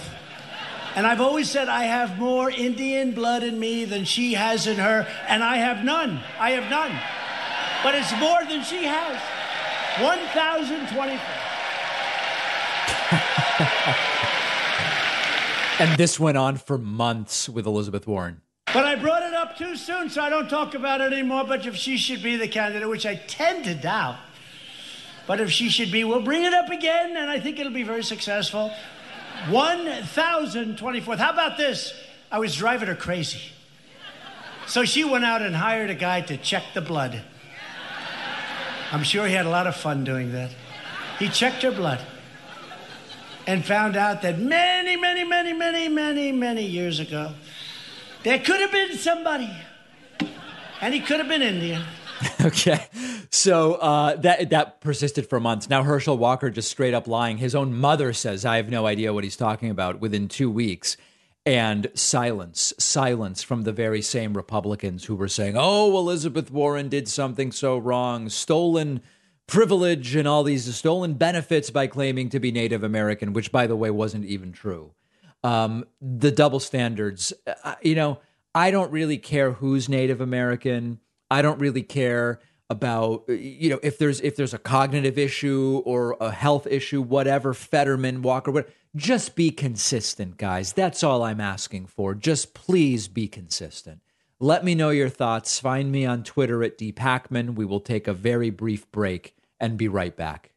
And 0.95 1.07
I've 1.07 1.19
always 1.19 1.49
said 1.49 1.67
I 1.67 1.85
have 1.85 2.19
more 2.19 2.49
Indian 2.49 3.11
blood 3.11 3.43
in 3.43 3.59
me 3.59 3.85
than 3.85 4.05
she 4.05 4.35
has 4.35 4.67
in 4.67 4.77
her, 4.77 5.07
and 5.27 5.43
I 5.43 5.57
have 5.57 5.83
none. 5.83 6.21
I 6.39 6.51
have 6.51 6.69
none. 6.69 6.97
But 7.83 7.95
it's 7.95 8.11
more 8.19 8.45
than 8.45 8.63
she 8.63 8.85
has. 8.85 9.19
1024. 9.99 11.19
and 15.87 15.97
this 15.97 16.19
went 16.19 16.37
on 16.37 16.57
for 16.57 16.77
months 16.77 17.49
with 17.49 17.65
Elizabeth 17.65 18.05
Warren. 18.07 18.41
But 18.67 18.85
I 18.85 18.95
brought 18.95 19.23
it 19.23 19.24
up 19.45 19.57
too 19.57 19.75
soon, 19.75 20.09
so 20.09 20.21
I 20.21 20.29
don't 20.29 20.49
talk 20.49 20.73
about 20.73 21.01
it 21.01 21.13
anymore. 21.13 21.43
But 21.43 21.65
if 21.65 21.75
she 21.75 21.97
should 21.97 22.23
be 22.23 22.35
the 22.35 22.47
candidate, 22.47 22.89
which 22.89 23.05
I 23.05 23.15
tend 23.15 23.65
to 23.65 23.75
doubt, 23.75 24.17
But 25.27 25.41
if 25.41 25.49
she 25.49 25.69
should 25.69 25.91
be, 25.91 26.03
we'll 26.03 26.21
bring 26.21 26.43
it 26.43 26.53
up 26.53 26.69
again, 26.69 27.17
and 27.17 27.31
I 27.31 27.39
think 27.39 27.57
it'll 27.57 27.73
be 27.73 27.81
very 27.81 28.03
successful. 28.03 28.71
1,024th. 29.47 31.17
How 31.17 31.31
about 31.31 31.57
this? 31.57 31.93
I 32.31 32.37
was 32.37 32.55
driving 32.55 32.87
her 32.89 32.95
crazy. 32.95 33.41
So 34.67 34.85
she 34.85 35.03
went 35.03 35.25
out 35.25 35.41
and 35.41 35.55
hired 35.55 35.89
a 35.89 35.95
guy 35.95 36.21
to 36.21 36.37
check 36.37 36.63
the 36.75 36.81
blood. 36.81 37.23
I'm 38.91 39.03
sure 39.03 39.25
he 39.25 39.33
had 39.33 39.47
a 39.47 39.49
lot 39.49 39.65
of 39.65 39.75
fun 39.75 40.03
doing 40.03 40.31
that. 40.33 40.51
He 41.17 41.27
checked 41.27 41.63
her 41.63 41.71
blood 41.71 42.01
and 43.47 43.65
found 43.65 43.95
out 43.95 44.21
that 44.21 44.37
many, 44.37 44.95
many, 44.95 45.23
many, 45.23 45.53
many, 45.53 45.87
many, 45.87 46.31
many 46.31 46.65
years 46.65 46.99
ago, 46.99 47.33
there 48.25 48.39
could 48.39 48.59
have 48.59 48.71
been 48.71 48.97
somebody, 48.97 49.55
and 50.81 50.93
he 50.93 50.99
could 50.99 51.19
have 51.19 51.29
been 51.29 51.43
Indian. 51.43 51.83
okay, 52.41 52.87
so 53.29 53.75
uh, 53.75 54.15
that 54.15 54.49
that 54.49 54.81
persisted 54.81 55.29
for 55.29 55.39
months. 55.39 55.69
Now 55.69 55.83
Herschel 55.83 56.17
Walker 56.17 56.49
just 56.49 56.71
straight 56.71 56.95
up 56.95 57.07
lying. 57.07 57.37
His 57.37 57.53
own 57.53 57.73
mother 57.73 58.13
says, 58.13 58.43
"I 58.43 58.57
have 58.57 58.69
no 58.69 58.87
idea 58.87 59.13
what 59.13 59.23
he's 59.23 59.37
talking 59.37 59.69
about." 59.69 60.01
Within 60.01 60.27
two 60.27 60.49
weeks, 60.49 60.97
and 61.45 61.87
silence, 61.93 62.73
silence 62.79 63.43
from 63.43 63.61
the 63.61 63.71
very 63.71 64.01
same 64.01 64.33
Republicans 64.33 65.05
who 65.05 65.15
were 65.15 65.27
saying, 65.27 65.53
"Oh, 65.55 65.95
Elizabeth 65.95 66.49
Warren 66.49 66.89
did 66.89 67.07
something 67.07 67.51
so 67.51 67.77
wrong, 67.77 68.27
stolen." 68.29 69.01
privilege 69.47 70.15
and 70.15 70.27
all 70.27 70.41
these 70.41 70.73
stolen 70.75 71.13
benefits 71.13 71.69
by 71.69 71.85
claiming 71.85 72.29
to 72.29 72.39
be 72.39 72.51
Native 72.51 72.83
American, 72.83 73.31
which, 73.31 73.51
by 73.51 73.67
the 73.67 73.75
way, 73.75 73.91
wasn't 73.91 74.25
even 74.25 74.51
true. 74.51 74.89
Um, 75.45 75.85
the 76.01 76.31
double 76.31 76.59
standards, 76.59 77.31
uh, 77.63 77.75
you 77.81 77.93
know, 77.93 78.19
I 78.55 78.71
don't 78.71 78.91
really 78.91 79.17
care 79.17 79.51
who's 79.51 79.87
Native 79.87 80.19
American. 80.19 80.99
I 81.29 81.41
don't 81.41 81.59
really 81.59 81.83
care 81.83 82.39
about 82.67 83.25
you 83.27 83.69
know 83.69 83.79
if 83.83 83.99
there's 83.99 84.21
if 84.21 84.35
there's 84.35 84.55
a 84.55 84.57
cognitive 84.57 85.19
issue 85.19 85.83
or 85.85 86.17
a 86.19 86.31
health 86.31 86.65
issue, 86.65 87.01
whatever. 87.01 87.53
Fetterman, 87.53 88.23
Walker, 88.23 88.49
whatever. 88.49 88.73
Just 88.95 89.35
be 89.35 89.51
consistent, 89.51 90.37
guys. 90.37 90.73
That's 90.73 91.03
all 91.03 91.21
I'm 91.21 91.41
asking 91.41 91.87
for. 91.87 92.15
Just 92.15 92.53
please 92.53 93.07
be 93.07 93.27
consistent. 93.27 94.01
Let 94.39 94.65
me 94.65 94.73
know 94.73 94.89
your 94.89 95.09
thoughts. 95.09 95.59
Find 95.59 95.91
me 95.91 96.05
on 96.05 96.23
Twitter 96.23 96.63
at 96.63 96.77
D 96.77 96.91
dpakman. 96.91 97.55
We 97.55 97.65
will 97.65 97.81
take 97.81 98.07
a 98.07 98.13
very 98.13 98.49
brief 98.49 98.89
break 98.91 99.35
and 99.59 99.77
be 99.77 99.87
right 99.87 100.15
back. 100.15 100.54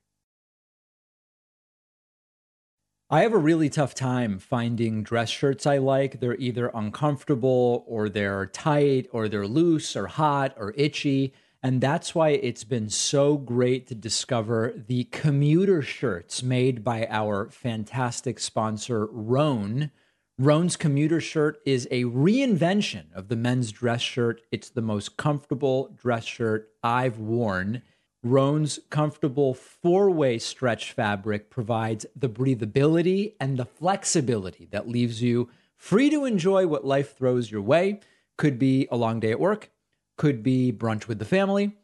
I 3.10 3.22
have 3.22 3.32
a 3.32 3.38
really 3.38 3.70
tough 3.70 3.94
time 3.94 4.38
finding 4.38 5.02
dress 5.02 5.30
shirts 5.30 5.66
I 5.66 5.78
like. 5.78 6.20
They're 6.20 6.36
either 6.36 6.70
uncomfortable 6.74 7.82
or 7.86 8.10
they're 8.10 8.44
tight 8.44 9.08
or 9.12 9.30
they're 9.30 9.46
loose 9.46 9.96
or 9.96 10.08
hot 10.08 10.54
or 10.58 10.74
itchy. 10.76 11.32
And 11.62 11.80
that's 11.80 12.14
why 12.14 12.30
it's 12.30 12.64
been 12.64 12.90
so 12.90 13.38
great 13.38 13.86
to 13.86 13.94
discover 13.94 14.74
the 14.86 15.04
commuter 15.04 15.80
shirts 15.80 16.42
made 16.42 16.84
by 16.84 17.06
our 17.08 17.48
fantastic 17.48 18.38
sponsor, 18.38 19.06
Rhone. 19.06 19.90
Rhone's 20.36 20.76
commuter 20.76 21.18
shirt 21.20 21.60
is 21.64 21.88
a 21.90 22.04
reinvention 22.04 23.10
of 23.14 23.28
the 23.28 23.36
men's 23.36 23.72
dress 23.72 24.02
shirt. 24.02 24.42
It's 24.52 24.68
the 24.68 24.82
most 24.82 25.16
comfortable 25.16 25.96
dress 25.96 26.26
shirt 26.26 26.72
I've 26.82 27.18
worn. 27.18 27.80
Rhone's 28.30 28.78
comfortable 28.90 29.54
four 29.54 30.10
way 30.10 30.38
stretch 30.38 30.92
fabric 30.92 31.48
provides 31.48 32.04
the 32.14 32.28
breathability 32.28 33.34
and 33.40 33.56
the 33.56 33.64
flexibility 33.64 34.68
that 34.70 34.88
leaves 34.88 35.22
you 35.22 35.48
free 35.76 36.10
to 36.10 36.26
enjoy 36.26 36.66
what 36.66 36.84
life 36.84 37.16
throws 37.16 37.50
your 37.50 37.62
way. 37.62 38.00
Could 38.36 38.58
be 38.58 38.86
a 38.90 38.96
long 38.96 39.18
day 39.18 39.30
at 39.30 39.40
work, 39.40 39.70
could 40.16 40.42
be 40.42 40.72
brunch 40.72 41.08
with 41.08 41.18
the 41.18 41.24
family. 41.24 41.76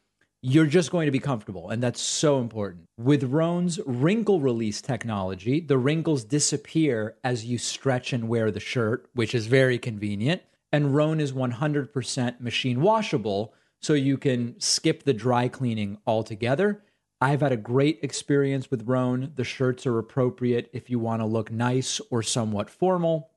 You're 0.42 0.66
just 0.66 0.90
going 0.90 1.06
to 1.06 1.10
be 1.10 1.20
comfortable, 1.20 1.70
and 1.70 1.82
that's 1.82 2.02
so 2.02 2.38
important. 2.38 2.84
With 2.98 3.24
Rhone's 3.24 3.80
wrinkle 3.86 4.40
release 4.40 4.82
technology, 4.82 5.58
the 5.60 5.78
wrinkles 5.78 6.22
disappear 6.24 7.16
as 7.24 7.46
you 7.46 7.56
stretch 7.56 8.12
and 8.12 8.28
wear 8.28 8.50
the 8.50 8.60
shirt, 8.60 9.08
which 9.14 9.34
is 9.34 9.46
very 9.46 9.78
convenient. 9.78 10.42
And 10.70 10.94
Rhone 10.94 11.18
is 11.18 11.32
100% 11.32 12.40
machine 12.40 12.82
washable 12.82 13.54
so 13.84 13.92
you 13.92 14.16
can 14.16 14.58
skip 14.58 15.02
the 15.02 15.12
dry 15.12 15.46
cleaning 15.46 15.98
altogether. 16.06 16.82
I've 17.20 17.42
had 17.42 17.52
a 17.52 17.56
great 17.56 17.98
experience 18.02 18.70
with 18.70 18.88
Rhone. 18.88 19.32
The 19.36 19.44
shirts 19.44 19.86
are 19.86 19.98
appropriate 19.98 20.70
if 20.72 20.88
you 20.88 20.98
want 20.98 21.20
to 21.20 21.26
look 21.26 21.52
nice 21.52 22.00
or 22.10 22.22
somewhat 22.22 22.70
formal. 22.70 23.30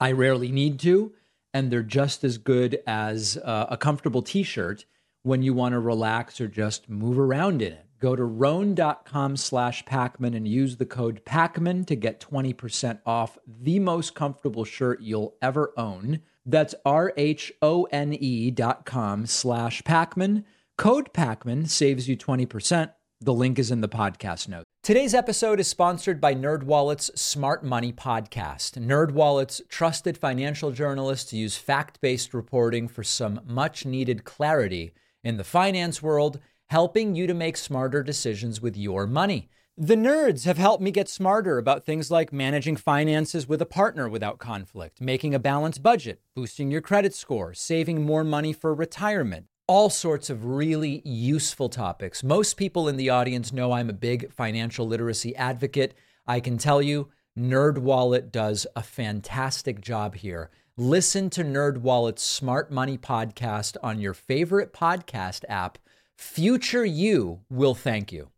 I 0.00 0.12
rarely 0.12 0.52
need 0.52 0.78
to, 0.80 1.12
and 1.52 1.70
they're 1.70 1.82
just 1.82 2.22
as 2.22 2.38
good 2.38 2.80
as 2.86 3.36
uh, 3.38 3.66
a 3.70 3.76
comfortable 3.76 4.22
t 4.22 4.44
shirt 4.44 4.84
when 5.22 5.42
you 5.42 5.52
want 5.52 5.72
to 5.72 5.80
relax 5.80 6.40
or 6.40 6.46
just 6.46 6.88
move 6.88 7.18
around 7.18 7.60
in 7.60 7.72
it. 7.72 7.86
Go 7.98 8.14
to 8.14 8.24
rhone.com 8.24 9.36
slash 9.36 9.84
Pakman 9.84 10.36
and 10.36 10.46
use 10.46 10.76
the 10.76 10.86
code 10.86 11.24
Pakman 11.24 11.86
to 11.86 11.96
get 11.96 12.20
20% 12.20 13.00
off 13.04 13.38
the 13.46 13.78
most 13.78 14.14
comfortable 14.14 14.64
shirt 14.64 15.00
you'll 15.00 15.36
ever 15.42 15.72
own. 15.76 16.20
That's 16.44 16.74
R 16.84 17.12
H 17.16 17.52
O 17.62 17.84
N 17.84 18.12
E 18.12 18.50
dot 18.50 18.84
com 18.84 19.26
slash 19.26 19.82
Pakman. 19.82 20.44
Code 20.76 21.12
Pakman 21.12 21.68
saves 21.68 22.08
you 22.08 22.16
20%. 22.16 22.92
The 23.20 23.32
link 23.32 23.58
is 23.58 23.70
in 23.70 23.82
the 23.82 23.88
podcast 23.88 24.48
note. 24.48 24.64
Today's 24.82 25.14
episode 25.14 25.60
is 25.60 25.68
sponsored 25.68 26.20
by 26.20 26.34
NerdWallet's 26.34 27.20
Smart 27.20 27.62
Money 27.62 27.92
Podcast. 27.92 28.72
NerdWallet's 28.72 29.62
trusted 29.68 30.18
financial 30.18 30.72
journalists 30.72 31.32
use 31.32 31.56
fact-based 31.56 32.34
reporting 32.34 32.88
for 32.88 33.04
some 33.04 33.40
much-needed 33.46 34.24
clarity 34.24 34.92
in 35.22 35.36
the 35.36 35.44
finance 35.44 36.02
world, 36.02 36.40
helping 36.70 37.14
you 37.14 37.28
to 37.28 37.34
make 37.34 37.56
smarter 37.56 38.02
decisions 38.02 38.60
with 38.60 38.76
your 38.76 39.06
money. 39.06 39.48
The 39.78 39.96
nerds 39.96 40.44
have 40.44 40.58
helped 40.58 40.82
me 40.82 40.90
get 40.90 41.08
smarter 41.08 41.56
about 41.56 41.86
things 41.86 42.10
like 42.10 42.30
managing 42.30 42.76
finances 42.76 43.48
with 43.48 43.62
a 43.62 43.66
partner 43.66 44.06
without 44.06 44.38
conflict, 44.38 45.00
making 45.00 45.34
a 45.34 45.38
balanced 45.38 45.82
budget, 45.82 46.20
boosting 46.36 46.70
your 46.70 46.82
credit 46.82 47.14
score, 47.14 47.54
saving 47.54 48.02
more 48.02 48.22
money 48.22 48.52
for 48.52 48.74
retirement. 48.74 49.46
All 49.66 49.88
sorts 49.88 50.28
of 50.28 50.44
really 50.44 51.00
useful 51.06 51.70
topics. 51.70 52.22
Most 52.22 52.58
people 52.58 52.86
in 52.86 52.98
the 52.98 53.08
audience 53.08 53.50
know 53.50 53.72
I'm 53.72 53.88
a 53.88 53.94
big 53.94 54.30
financial 54.30 54.86
literacy 54.86 55.34
advocate. 55.36 55.94
I 56.26 56.40
can 56.40 56.58
tell 56.58 56.82
you, 56.82 57.08
NerdWallet 57.38 58.30
does 58.30 58.66
a 58.76 58.82
fantastic 58.82 59.80
job 59.80 60.16
here. 60.16 60.50
Listen 60.76 61.30
to 61.30 61.42
NerdWallet's 61.42 62.20
Smart 62.20 62.70
Money 62.70 62.98
podcast 62.98 63.78
on 63.82 64.00
your 64.00 64.12
favorite 64.12 64.74
podcast 64.74 65.46
app. 65.48 65.78
Future 66.18 66.84
you 66.84 67.40
will 67.48 67.74
thank 67.74 68.12
you. 68.12 68.31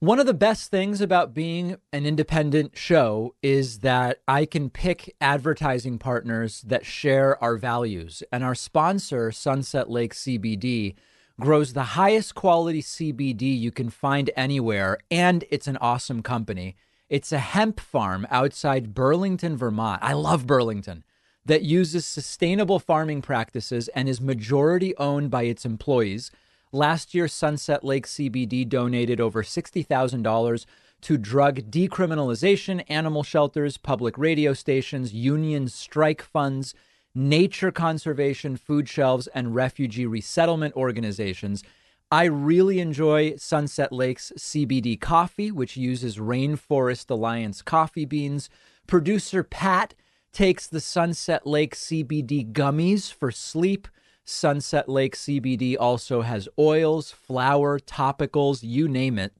One 0.00 0.20
of 0.20 0.26
the 0.26 0.34
best 0.34 0.70
things 0.70 1.00
about 1.00 1.32
being 1.32 1.78
an 1.90 2.04
independent 2.04 2.76
show 2.76 3.34
is 3.42 3.78
that 3.78 4.18
I 4.28 4.44
can 4.44 4.68
pick 4.68 5.16
advertising 5.22 5.98
partners 5.98 6.60
that 6.66 6.84
share 6.84 7.42
our 7.42 7.56
values. 7.56 8.22
And 8.30 8.44
our 8.44 8.54
sponsor, 8.54 9.32
Sunset 9.32 9.88
Lake 9.88 10.12
CBD, 10.12 10.96
grows 11.40 11.72
the 11.72 11.96
highest 11.96 12.34
quality 12.34 12.82
CBD 12.82 13.58
you 13.58 13.70
can 13.70 13.88
find 13.88 14.30
anywhere. 14.36 14.98
And 15.10 15.44
it's 15.50 15.66
an 15.66 15.78
awesome 15.78 16.22
company. 16.22 16.76
It's 17.08 17.32
a 17.32 17.38
hemp 17.38 17.80
farm 17.80 18.26
outside 18.30 18.92
Burlington, 18.92 19.56
Vermont. 19.56 20.00
I 20.02 20.12
love 20.12 20.46
Burlington. 20.46 21.04
That 21.46 21.62
uses 21.62 22.04
sustainable 22.04 22.80
farming 22.80 23.22
practices 23.22 23.88
and 23.88 24.10
is 24.10 24.20
majority 24.20 24.94
owned 24.98 25.30
by 25.30 25.44
its 25.44 25.64
employees. 25.64 26.30
Last 26.72 27.14
year, 27.14 27.28
Sunset 27.28 27.84
Lake 27.84 28.06
CBD 28.06 28.68
donated 28.68 29.20
over 29.20 29.42
$60,000 29.42 30.66
to 31.02 31.18
drug 31.18 31.70
decriminalization, 31.70 32.84
animal 32.88 33.22
shelters, 33.22 33.76
public 33.76 34.18
radio 34.18 34.52
stations, 34.52 35.14
union 35.14 35.68
strike 35.68 36.22
funds, 36.22 36.74
nature 37.14 37.70
conservation, 37.70 38.56
food 38.56 38.88
shelves, 38.88 39.26
and 39.28 39.54
refugee 39.54 40.06
resettlement 40.06 40.74
organizations. 40.74 41.62
I 42.10 42.24
really 42.24 42.78
enjoy 42.78 43.36
Sunset 43.36 43.92
Lake's 43.92 44.32
CBD 44.38 45.00
coffee, 45.00 45.50
which 45.50 45.76
uses 45.76 46.18
Rainforest 46.18 47.10
Alliance 47.10 47.62
coffee 47.62 48.04
beans. 48.04 48.48
Producer 48.86 49.42
Pat 49.42 49.94
takes 50.32 50.66
the 50.66 50.80
Sunset 50.80 51.46
Lake 51.46 51.74
CBD 51.74 52.52
gummies 52.52 53.12
for 53.12 53.30
sleep. 53.30 53.88
Sunset 54.28 54.88
Lake 54.88 55.14
CBD 55.14 55.76
also 55.78 56.22
has 56.22 56.48
oils, 56.58 57.12
flower, 57.12 57.78
topicals, 57.78 58.64
you 58.64 58.88
name 58.88 59.20
it. 59.20 59.32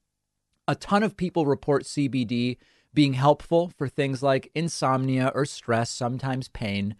A 0.68 0.76
ton 0.76 1.02
of 1.02 1.16
people 1.16 1.44
report 1.44 1.82
CBD 1.82 2.56
being 2.94 3.14
helpful 3.14 3.72
for 3.76 3.88
things 3.88 4.22
like 4.22 4.52
insomnia 4.54 5.32
or 5.34 5.44
stress, 5.44 5.90
sometimes 5.90 6.46
pain. 6.48 6.94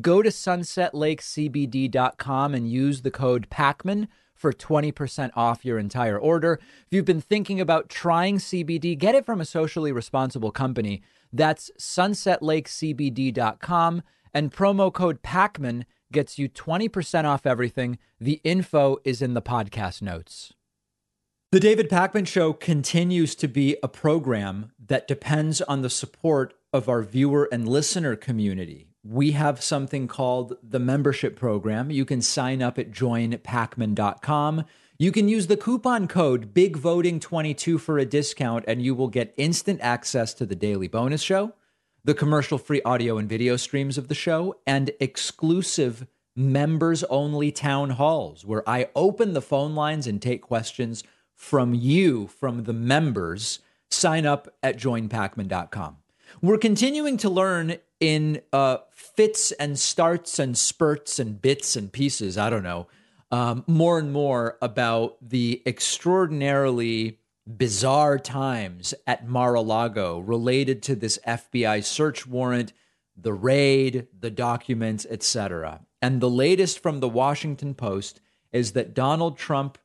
Go 0.00 0.22
to 0.22 0.30
sunsetlakecbd.com 0.30 2.54
and 2.54 2.70
use 2.70 3.02
the 3.02 3.10
code 3.10 3.50
PAKMAN 3.50 4.06
for 4.36 4.52
20% 4.52 5.30
off 5.34 5.64
your 5.64 5.80
entire 5.80 6.18
order. 6.18 6.60
If 6.86 6.92
you've 6.92 7.04
been 7.04 7.20
thinking 7.20 7.60
about 7.60 7.88
trying 7.88 8.38
CBD, 8.38 8.96
get 8.96 9.16
it 9.16 9.26
from 9.26 9.40
a 9.40 9.44
socially 9.44 9.90
responsible 9.90 10.52
company. 10.52 11.02
That's 11.32 11.72
sunsetlakecbd.com 11.76 14.02
and 14.32 14.52
promo 14.52 14.92
code 14.92 15.22
PAKMAN 15.22 15.86
gets 16.12 16.38
you 16.38 16.48
20% 16.48 17.24
off 17.24 17.46
everything. 17.46 17.98
The 18.20 18.40
info 18.44 18.98
is 19.04 19.20
in 19.20 19.34
the 19.34 19.42
podcast 19.42 20.02
notes. 20.02 20.52
The 21.50 21.60
David 21.60 21.90
Pakman 21.90 22.26
Show 22.26 22.52
continues 22.52 23.34
to 23.34 23.48
be 23.48 23.76
a 23.82 23.88
program 23.88 24.72
that 24.86 25.06
depends 25.06 25.60
on 25.60 25.82
the 25.82 25.90
support 25.90 26.54
of 26.72 26.88
our 26.88 27.02
viewer 27.02 27.48
and 27.52 27.68
listener 27.68 28.16
community. 28.16 28.88
We 29.04 29.32
have 29.32 29.62
something 29.62 30.08
called 30.08 30.56
the 30.62 30.78
membership 30.78 31.36
program. 31.36 31.90
You 31.90 32.04
can 32.04 32.22
sign 32.22 32.62
up 32.62 32.78
at 32.78 32.92
joinpakman.com. 32.92 34.64
You 34.98 35.12
can 35.12 35.28
use 35.28 35.48
the 35.48 35.56
coupon 35.56 36.06
code 36.06 36.54
BIGVOTING22 36.54 37.80
for 37.80 37.98
a 37.98 38.06
discount, 38.06 38.64
and 38.68 38.80
you 38.80 38.94
will 38.94 39.08
get 39.08 39.34
instant 39.36 39.80
access 39.82 40.32
to 40.34 40.46
the 40.46 40.54
daily 40.54 40.88
bonus 40.88 41.20
show, 41.20 41.52
the 42.04 42.14
commercial 42.14 42.58
free 42.58 42.82
audio 42.82 43.18
and 43.18 43.28
video 43.28 43.56
streams 43.56 43.96
of 43.96 44.08
the 44.08 44.14
show, 44.14 44.56
and 44.66 44.90
exclusive 45.00 46.06
members 46.34 47.04
only 47.04 47.52
town 47.52 47.90
halls 47.90 48.44
where 48.44 48.68
I 48.68 48.88
open 48.96 49.34
the 49.34 49.42
phone 49.42 49.74
lines 49.74 50.06
and 50.06 50.20
take 50.20 50.42
questions 50.42 51.04
from 51.34 51.74
you, 51.74 52.26
from 52.26 52.64
the 52.64 52.72
members, 52.72 53.60
sign 53.90 54.26
up 54.26 54.52
at 54.62 54.78
joinpakman.com. 54.78 55.98
We're 56.40 56.58
continuing 56.58 57.18
to 57.18 57.28
learn 57.28 57.76
in 58.00 58.40
uh, 58.52 58.78
fits 58.90 59.52
and 59.52 59.78
starts 59.78 60.38
and 60.38 60.56
spurts 60.56 61.18
and 61.18 61.40
bits 61.40 61.76
and 61.76 61.92
pieces, 61.92 62.38
I 62.38 62.48
don't 62.48 62.62
know, 62.62 62.88
um, 63.30 63.64
more 63.66 63.98
and 63.98 64.12
more 64.12 64.56
about 64.62 65.16
the 65.20 65.62
extraordinarily 65.66 67.18
bizarre 67.58 68.18
times 68.18 68.94
at 69.06 69.28
Mar 69.28 69.54
a 69.54 69.60
Lago 69.60 70.18
related 70.18 70.82
to 70.82 70.94
this 70.94 71.18
FBI 71.26 71.84
search 71.84 72.26
warrant, 72.26 72.72
the 73.16 73.32
raid, 73.32 74.06
the 74.18 74.30
documents, 74.30 75.06
etc. 75.08 75.80
And 76.00 76.20
the 76.20 76.30
latest 76.30 76.80
from 76.80 77.00
the 77.00 77.08
Washington 77.08 77.74
Post 77.74 78.20
is 78.52 78.72
that 78.72 78.94
Donald 78.94 79.36
Trump 79.36 79.78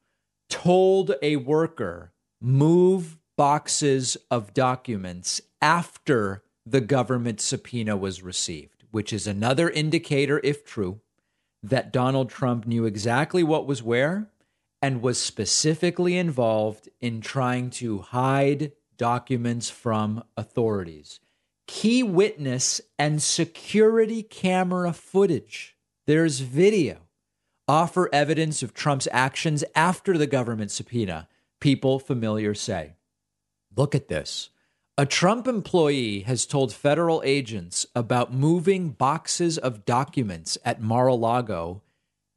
told 0.50 1.14
a 1.22 1.36
worker 1.38 2.14
move 2.42 3.18
boxes 3.36 4.18
of 4.32 4.54
documents 4.54 5.42
after 5.62 6.44
the 6.66 6.82
government 6.82 7.40
subpoena 7.40 7.96
was 7.96 8.22
received, 8.22 8.84
which 8.92 9.14
is 9.14 9.28
another 9.28 9.70
indicator, 9.70 10.42
if 10.44 10.66
true, 10.66 11.02
that 11.64 11.94
Donald 11.94 12.30
Trump 12.30 12.66
knew 12.66 12.86
exactly 12.86 13.44
what 13.44 13.66
was 13.66 13.82
where 13.82 14.30
and 14.82 15.02
was 15.02 15.20
specifically 15.20 16.18
involved 16.18 16.90
in 17.02 17.22
trying 17.22 17.70
to 17.70 18.00
hide 18.00 18.72
documents 18.98 19.70
from 19.70 20.24
authorities. 20.36 21.20
Key 21.68 22.04
witness 22.04 22.80
and 22.98 23.22
security 23.22 24.24
camera 24.24 24.94
footage. 24.94 25.76
There's 26.06 26.40
video 26.40 27.08
offer 27.68 28.10
evidence 28.14 28.64
of 28.64 28.74
Trump's 28.74 29.08
actions 29.12 29.64
after 29.76 30.18
the 30.18 30.28
government 30.28 30.72
subpoena, 30.72 31.28
people 31.60 32.00
familiar 32.00 32.54
say. 32.54 32.94
Look 33.76 33.94
at 33.94 34.08
this. 34.08 34.50
A 34.98 35.06
Trump 35.06 35.48
employee 35.48 36.22
has 36.22 36.46
told 36.46 36.74
federal 36.74 37.22
agents 37.24 37.86
about 37.94 38.34
moving 38.34 38.90
boxes 38.90 39.58
of 39.58 39.86
documents 39.86 40.58
at 40.66 40.82
Mar 40.82 41.08
a 41.08 41.14
Lago 41.14 41.84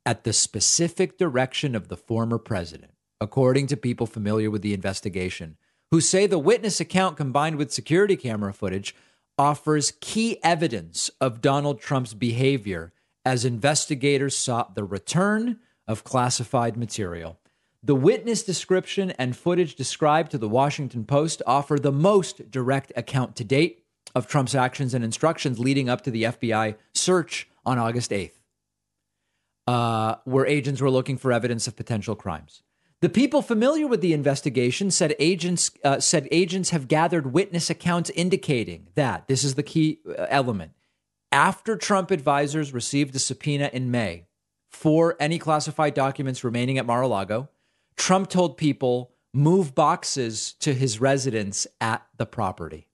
at 0.05 0.25
the 0.25 0.33
specific 0.33 1.19
direction 1.19 1.75
of 1.75 1.89
the 1.89 1.97
former 1.97 2.39
president, 2.39 2.93
according 3.21 3.67
to 3.69 3.77
people 3.77 4.07
familiar 4.07 4.51
with 4.51 4.63
the 4.63 4.75
investigation, 4.75 5.57
who 5.91 6.01
say 6.01 6.27
the 6.27 6.39
witness 6.39 6.81
account 6.81 7.17
combined 7.17 7.57
with 7.57 7.73
security 7.73 8.17
camera 8.17 8.53
footage 8.53 8.95
offers 9.39 9.93
key 10.01 10.39
evidence 10.43 11.11
of 11.21 11.41
Donald 11.41 11.81
Trump's 11.81 12.15
behavior 12.15 12.93
as 13.25 13.45
investigators 13.45 14.37
sought 14.37 14.75
the 14.75 14.85
return 14.85 15.59
of 15.87 16.05
classified 16.05 16.77
material. 16.77 17.39
The 17.83 17.95
witness 17.95 18.43
description 18.43 19.13
and 19.13 19.35
footage 19.35 19.75
described 19.75 20.31
to 20.33 20.39
the 20.39 20.49
Washington 20.49 21.05
Post 21.05 21.41
offer 21.47 21.79
the 21.79 21.93
most 21.93 22.51
direct 22.51 22.93
account 22.95 23.37
to 23.37 23.45
date 23.45 23.85
of 24.15 24.27
Trump's 24.27 24.55
actions 24.55 24.93
and 24.93 25.03
instructions 25.03 25.59
leading 25.59 25.89
up 25.89 26.03
to 26.03 26.11
the 26.11 26.25
FBI 26.25 26.77
search 26.95 27.49
on 27.65 27.79
August 27.79 28.11
8th, 28.11 28.40
uh, 29.71 30.17
where 30.25 30.47
agents 30.47 30.81
were 30.81 30.91
looking 30.91 31.17
for 31.17 31.33
evidence 31.33 31.69
of 31.69 31.77
potential 31.77 32.17
crimes. 32.17 32.63
The 33.03 33.09
people 33.09 33.41
familiar 33.41 33.87
with 33.87 34.01
the 34.01 34.13
investigation 34.13 34.91
said 34.91 35.15
agents 35.19 35.71
uh, 35.85 36.01
said 36.01 36.27
agents 36.31 36.71
have 36.71 36.89
gathered 36.89 37.33
witness 37.33 37.71
accounts 37.71 38.11
indicating 38.11 38.89
that 38.95 39.29
this 39.29 39.45
is 39.45 39.55
the 39.55 39.63
key 39.63 40.01
uh, 40.09 40.27
element 40.29 40.73
after 41.33 41.77
Trump 41.77 42.11
advisors 42.11 42.73
received 42.73 43.15
a 43.15 43.19
subpoena 43.19 43.71
in 43.73 43.91
May 43.91 44.27
for 44.69 45.17
any 45.21 45.39
classified 45.39 45.95
documents 45.95 46.45
remaining 46.45 46.79
at 46.79 46.87
Mar 46.87 47.03
a 47.03 47.09
Lago, 47.09 47.49
Trump 47.97 48.29
told 48.29 48.57
people 48.57 49.13
move 49.33 49.75
boxes 49.75 50.55
to 50.55 50.75
his 50.75 51.01
residence 51.01 51.67
at 51.81 52.05
the 52.17 52.27
property. 52.27 52.89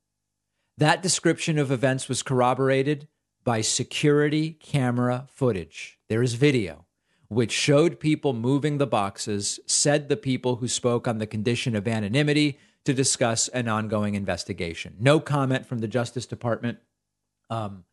That 0.78 1.02
description 1.02 1.58
of 1.58 1.72
events 1.72 2.08
was 2.08 2.22
corroborated 2.22 3.08
by 3.46 3.62
security 3.62 4.50
camera 4.50 5.26
footage. 5.32 5.98
There 6.08 6.22
is 6.22 6.34
video 6.34 6.86
which 7.28 7.52
showed 7.52 8.00
people 8.00 8.32
moving 8.32 8.78
the 8.78 8.86
boxes, 8.86 9.58
said 9.66 10.08
the 10.08 10.16
people 10.16 10.56
who 10.56 10.68
spoke 10.68 11.08
on 11.08 11.18
the 11.18 11.26
condition 11.26 11.74
of 11.74 11.88
anonymity 11.88 12.58
to 12.84 12.94
discuss 12.94 13.48
an 13.48 13.68
ongoing 13.68 14.14
investigation. 14.14 14.94
No 15.00 15.18
comment 15.18 15.66
from 15.66 15.78
the 15.78 15.88
Justice 15.88 16.26
Department. 16.26 16.78
Um, 17.50 17.84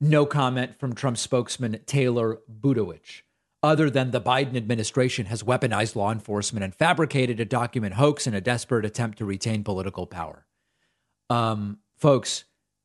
no 0.00 0.26
comment 0.26 0.78
from 0.78 0.94
Trump 0.94 1.18
spokesman 1.18 1.80
Taylor 1.86 2.38
Budowich, 2.60 3.22
other 3.64 3.90
than 3.90 4.12
the 4.12 4.20
Biden 4.20 4.56
administration 4.56 5.26
has 5.26 5.42
weaponized 5.42 5.96
law 5.96 6.12
enforcement 6.12 6.62
and 6.62 6.74
fabricated 6.74 7.40
a 7.40 7.44
document 7.44 7.94
hoax 7.94 8.28
in 8.28 8.34
a 8.34 8.40
desperate 8.40 8.84
attempt 8.84 9.18
to 9.18 9.24
retain 9.24 9.64
political 9.64 10.06
power. 10.06 10.46
Um, 11.28 11.78
folks, 11.96 12.44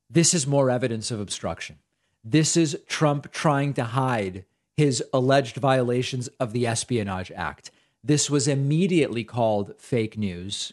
this 0.10 0.34
is 0.34 0.47
more 0.47 0.71
evidence 0.71 1.12
of 1.12 1.19
obstruction. 1.19 1.78
This 2.24 2.56
is 2.56 2.80
Trump 2.88 3.32
trying 3.32 3.74
to 3.74 3.84
hide 3.84 4.46
his 4.78 5.04
alleged 5.12 5.58
violations 5.58 6.30
of 6.40 6.54
the 6.54 6.66
Espionage 6.66 7.32
Act. 7.36 7.70
This 8.02 8.30
was 8.30 8.48
immediately 8.48 9.24
called 9.26 9.76
fake 9.78 10.18
news. 10.18 10.72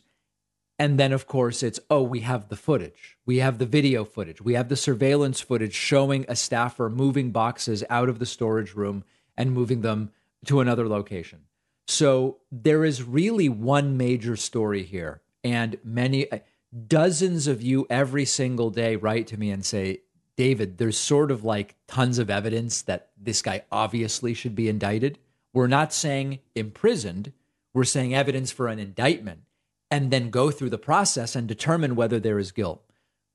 And 0.78 0.98
then, 0.98 1.12
of 1.12 1.26
course, 1.26 1.62
it's, 1.62 1.80
oh, 1.90 2.02
we 2.02 2.20
have 2.20 2.48
the 2.48 2.56
footage. 2.56 3.18
We 3.26 3.38
have 3.38 3.58
the 3.58 3.66
video 3.66 4.04
footage. 4.04 4.40
We 4.40 4.54
have 4.54 4.68
the 4.68 4.76
surveillance 4.76 5.40
footage 5.40 5.74
showing 5.74 6.24
a 6.28 6.36
staffer 6.36 6.88
moving 6.88 7.32
boxes 7.32 7.84
out 7.90 8.08
of 8.08 8.18
the 8.18 8.26
storage 8.26 8.74
room 8.74 9.04
and 9.36 9.52
moving 9.52 9.82
them 9.82 10.12
to 10.46 10.60
another 10.60 10.88
location. 10.88 11.40
So 11.86 12.38
there 12.50 12.84
is 12.84 13.02
really 13.02 13.48
one 13.48 13.96
major 13.96 14.36
story 14.36 14.84
here. 14.84 15.20
And 15.42 15.78
many, 15.82 16.30
uh, 16.30 16.38
dozens 16.86 17.46
of 17.46 17.60
you 17.60 17.86
every 17.90 18.24
single 18.24 18.70
day 18.70 18.94
write 18.96 19.26
to 19.26 19.36
me 19.36 19.50
and 19.50 19.64
say, 19.64 20.02
David, 20.40 20.78
there's 20.78 20.96
sort 20.96 21.30
of 21.30 21.44
like 21.44 21.76
tons 21.86 22.18
of 22.18 22.30
evidence 22.30 22.80
that 22.80 23.10
this 23.14 23.42
guy 23.42 23.62
obviously 23.70 24.32
should 24.32 24.54
be 24.54 24.70
indicted. 24.70 25.18
We're 25.52 25.66
not 25.66 25.92
saying 25.92 26.38
imprisoned, 26.54 27.34
we're 27.74 27.84
saying 27.84 28.14
evidence 28.14 28.50
for 28.50 28.66
an 28.66 28.78
indictment 28.78 29.42
and 29.90 30.10
then 30.10 30.30
go 30.30 30.50
through 30.50 30.70
the 30.70 30.78
process 30.78 31.36
and 31.36 31.46
determine 31.46 31.94
whether 31.94 32.18
there 32.18 32.38
is 32.38 32.52
guilt. 32.52 32.82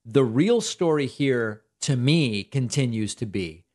The 0.03 0.23
real 0.23 0.61
story 0.61 1.05
here, 1.05 1.61
to 1.81 1.95
me, 1.95 2.43
continues 2.43 3.13
to 3.15 3.27
be 3.27 3.65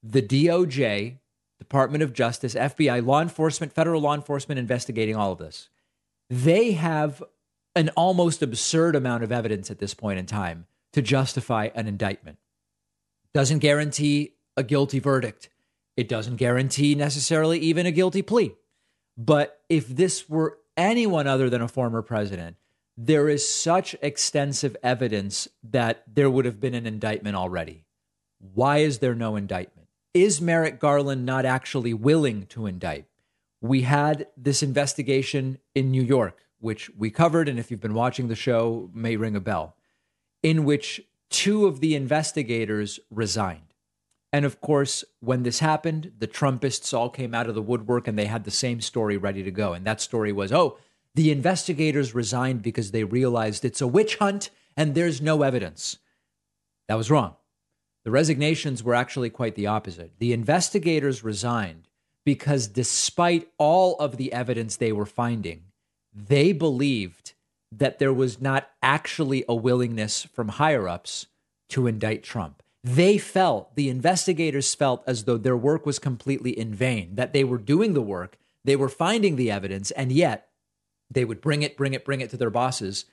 the 0.00 0.22
DOJ, 0.22 1.18
Department 1.58 2.04
of 2.04 2.12
Justice, 2.12 2.54
FBI, 2.54 3.04
law 3.04 3.20
enforcement, 3.20 3.72
federal 3.72 4.00
law 4.00 4.14
enforcement 4.14 4.60
investigating 4.60 5.16
all 5.16 5.32
of 5.32 5.38
this. 5.38 5.70
They 6.30 6.74
have 6.74 7.20
an 7.74 7.88
almost 7.96 8.44
absurd 8.44 8.94
amount 8.94 9.24
of 9.24 9.32
evidence 9.32 9.72
at 9.72 9.80
this 9.80 9.92
point 9.92 10.20
in 10.20 10.26
time 10.26 10.66
to 10.92 11.02
justify 11.02 11.70
an 11.74 11.88
indictment. 11.88 12.38
Doesn't 13.36 13.58
guarantee 13.58 14.32
a 14.56 14.62
guilty 14.62 14.98
verdict. 14.98 15.50
It 15.94 16.08
doesn't 16.08 16.36
guarantee 16.36 16.94
necessarily 16.94 17.58
even 17.58 17.84
a 17.84 17.90
guilty 17.90 18.22
plea. 18.22 18.54
But 19.18 19.60
if 19.68 19.86
this 19.88 20.26
were 20.26 20.56
anyone 20.74 21.26
other 21.26 21.50
than 21.50 21.60
a 21.60 21.68
former 21.68 22.00
president, 22.00 22.56
there 22.96 23.28
is 23.28 23.46
such 23.46 23.94
extensive 24.00 24.74
evidence 24.82 25.48
that 25.62 26.02
there 26.10 26.30
would 26.30 26.46
have 26.46 26.62
been 26.62 26.72
an 26.72 26.86
indictment 26.86 27.36
already. 27.36 27.84
Why 28.38 28.78
is 28.78 29.00
there 29.00 29.14
no 29.14 29.36
indictment? 29.36 29.88
Is 30.14 30.40
Merrick 30.40 30.80
Garland 30.80 31.26
not 31.26 31.44
actually 31.44 31.92
willing 31.92 32.46
to 32.46 32.64
indict? 32.64 33.04
We 33.60 33.82
had 33.82 34.28
this 34.34 34.62
investigation 34.62 35.58
in 35.74 35.90
New 35.90 36.02
York, 36.02 36.38
which 36.58 36.88
we 36.96 37.10
covered, 37.10 37.50
and 37.50 37.58
if 37.58 37.70
you've 37.70 37.80
been 37.80 37.92
watching 37.92 38.28
the 38.28 38.34
show, 38.34 38.88
may 38.94 39.18
ring 39.18 39.36
a 39.36 39.40
bell, 39.40 39.76
in 40.42 40.64
which 40.64 41.02
two 41.30 41.66
of 41.66 41.80
the 41.80 41.94
investigators 41.94 43.00
resigned. 43.10 43.74
And 44.32 44.44
of 44.44 44.60
course, 44.60 45.04
when 45.20 45.44
this 45.44 45.60
happened, 45.60 46.12
the 46.18 46.26
Trumpists 46.26 46.92
all 46.92 47.08
came 47.08 47.34
out 47.34 47.48
of 47.48 47.54
the 47.54 47.62
woodwork 47.62 48.06
and 48.06 48.18
they 48.18 48.26
had 48.26 48.44
the 48.44 48.50
same 48.50 48.80
story 48.80 49.16
ready 49.16 49.42
to 49.42 49.50
go. 49.50 49.72
And 49.72 49.86
that 49.86 50.00
story 50.00 50.32
was 50.32 50.52
oh, 50.52 50.78
the 51.14 51.30
investigators 51.30 52.14
resigned 52.14 52.62
because 52.62 52.90
they 52.90 53.04
realized 53.04 53.64
it's 53.64 53.80
a 53.80 53.86
witch 53.86 54.16
hunt 54.16 54.50
and 54.76 54.94
there's 54.94 55.22
no 55.22 55.42
evidence. 55.42 55.98
That 56.88 56.96
was 56.96 57.10
wrong. 57.10 57.36
The 58.04 58.10
resignations 58.10 58.84
were 58.84 58.94
actually 58.94 59.30
quite 59.30 59.54
the 59.54 59.66
opposite. 59.66 60.12
The 60.18 60.32
investigators 60.32 61.24
resigned 61.24 61.88
because, 62.24 62.66
despite 62.66 63.48
all 63.58 63.96
of 63.96 64.16
the 64.16 64.32
evidence 64.32 64.76
they 64.76 64.92
were 64.92 65.06
finding, 65.06 65.64
they 66.12 66.52
believed 66.52 67.34
that 67.78 67.98
there 67.98 68.12
was 68.12 68.40
not 68.40 68.70
actually 68.82 69.44
a 69.48 69.54
willingness 69.54 70.24
from 70.24 70.48
higher 70.48 70.88
ups 70.88 71.26
to 71.68 71.86
indict 71.86 72.22
Trump. 72.22 72.62
They 72.82 73.18
felt, 73.18 73.74
the 73.74 73.88
investigators 73.88 74.74
felt 74.74 75.02
as 75.06 75.24
though 75.24 75.38
their 75.38 75.56
work 75.56 75.84
was 75.84 75.98
completely 75.98 76.56
in 76.56 76.72
vain, 76.72 77.16
that 77.16 77.32
they 77.32 77.42
were 77.42 77.58
doing 77.58 77.94
the 77.94 78.02
work, 78.02 78.38
they 78.64 78.76
were 78.76 78.88
finding 78.88 79.36
the 79.36 79.50
evidence, 79.50 79.90
and 79.92 80.12
yet 80.12 80.48
they 81.10 81.24
would 81.24 81.40
bring 81.40 81.62
it, 81.62 81.76
bring 81.76 81.94
it, 81.94 82.04
bring 82.04 82.20
it 82.20 82.30
to 82.30 82.36
their 82.36 82.50
bosses. 82.50 83.04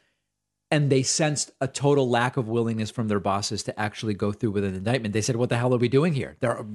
And 0.70 0.90
they 0.90 1.04
sensed 1.04 1.52
a 1.62 1.68
total 1.68 2.10
lack 2.10 2.38
of 2.38 2.48
willingness 2.48 2.90
from 2.90 3.08
their 3.08 3.20
bosses 3.20 3.64
to 3.64 3.80
actually 3.80 4.16
go 4.16 4.32
through 4.32 4.52
with 4.52 4.64
an 4.64 4.74
indictment. 4.74 5.14
They 5.14 5.22
said, 5.22 5.36
What 5.36 5.50
the 5.50 5.58
hell 5.58 5.74
are 5.74 5.80
we 5.80 5.90
doing 5.90 6.14
here? 6.14 6.38
They're, 6.40 6.66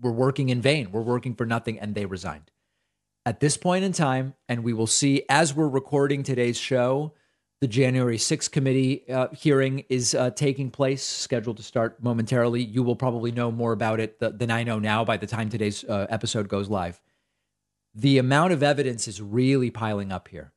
we're 0.00 0.12
working 0.12 0.48
in 0.48 0.62
vain. 0.62 0.90
We're 0.90 1.02
working 1.02 1.34
for 1.34 1.44
nothing. 1.44 1.78
And 1.78 1.94
they 1.94 2.06
resigned. 2.06 2.50
At 3.26 3.40
this 3.40 3.58
point 3.58 3.84
in 3.84 3.92
time, 3.92 4.34
and 4.48 4.64
we 4.64 4.72
will 4.72 4.86
see 4.86 5.24
as 5.28 5.54
we're 5.54 5.68
recording 5.68 6.22
today's 6.22 6.56
show, 6.56 7.12
the 7.62 7.68
January 7.68 8.16
6th 8.16 8.50
committee 8.50 9.08
uh, 9.08 9.28
hearing 9.28 9.84
is 9.88 10.16
uh, 10.16 10.30
taking 10.30 10.68
place, 10.68 11.00
scheduled 11.00 11.58
to 11.58 11.62
start 11.62 12.02
momentarily. 12.02 12.60
You 12.60 12.82
will 12.82 12.96
probably 12.96 13.30
know 13.30 13.52
more 13.52 13.70
about 13.70 14.00
it 14.00 14.18
th- 14.18 14.32
than 14.34 14.50
I 14.50 14.64
know 14.64 14.80
now 14.80 15.04
by 15.04 15.16
the 15.16 15.28
time 15.28 15.48
today's 15.48 15.84
uh, 15.84 16.08
episode 16.10 16.48
goes 16.48 16.68
live. 16.68 17.00
The 17.94 18.18
amount 18.18 18.52
of 18.52 18.64
evidence 18.64 19.06
is 19.06 19.22
really 19.22 19.70
piling 19.70 20.10
up 20.10 20.26
here. 20.26 20.52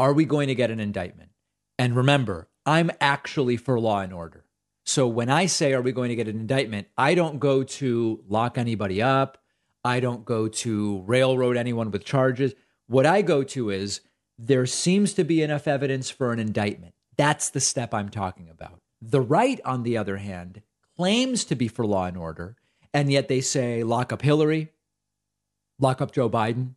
Are 0.00 0.12
we 0.12 0.24
going 0.24 0.48
to 0.48 0.54
get 0.56 0.72
an 0.72 0.80
indictment? 0.80 1.30
And 1.78 1.94
remember, 1.94 2.48
I'm 2.66 2.90
actually 3.00 3.56
for 3.56 3.78
law 3.78 4.00
and 4.00 4.12
order. 4.12 4.46
So 4.84 5.06
when 5.06 5.30
I 5.30 5.46
say, 5.46 5.74
are 5.74 5.82
we 5.82 5.92
going 5.92 6.08
to 6.08 6.16
get 6.16 6.26
an 6.26 6.40
indictment? 6.40 6.88
I 6.98 7.14
don't 7.14 7.38
go 7.38 7.62
to 7.62 8.24
lock 8.26 8.58
anybody 8.58 9.00
up. 9.00 9.38
I 9.84 10.00
don't 10.00 10.24
go 10.24 10.48
to 10.48 11.04
railroad 11.06 11.56
anyone 11.56 11.92
with 11.92 12.04
charges. 12.04 12.52
What 12.88 13.06
I 13.06 13.22
go 13.22 13.44
to 13.44 13.70
is, 13.70 14.00
there 14.42 14.64
seems 14.64 15.12
to 15.14 15.24
be 15.24 15.42
enough 15.42 15.68
evidence 15.68 16.08
for 16.08 16.32
an 16.32 16.38
indictment. 16.38 16.94
That's 17.16 17.50
the 17.50 17.60
step 17.60 17.92
I'm 17.92 18.08
talking 18.08 18.48
about. 18.48 18.80
The 19.02 19.20
right, 19.20 19.60
on 19.64 19.82
the 19.82 19.98
other 19.98 20.16
hand, 20.16 20.62
claims 20.96 21.44
to 21.44 21.54
be 21.54 21.68
for 21.68 21.84
law 21.84 22.06
and 22.06 22.16
order, 22.16 22.56
and 22.94 23.12
yet 23.12 23.28
they 23.28 23.42
say 23.42 23.82
lock 23.82 24.12
up 24.12 24.22
Hillary, 24.22 24.68
lock 25.78 26.00
up 26.00 26.12
Joe 26.12 26.30
Biden, 26.30 26.74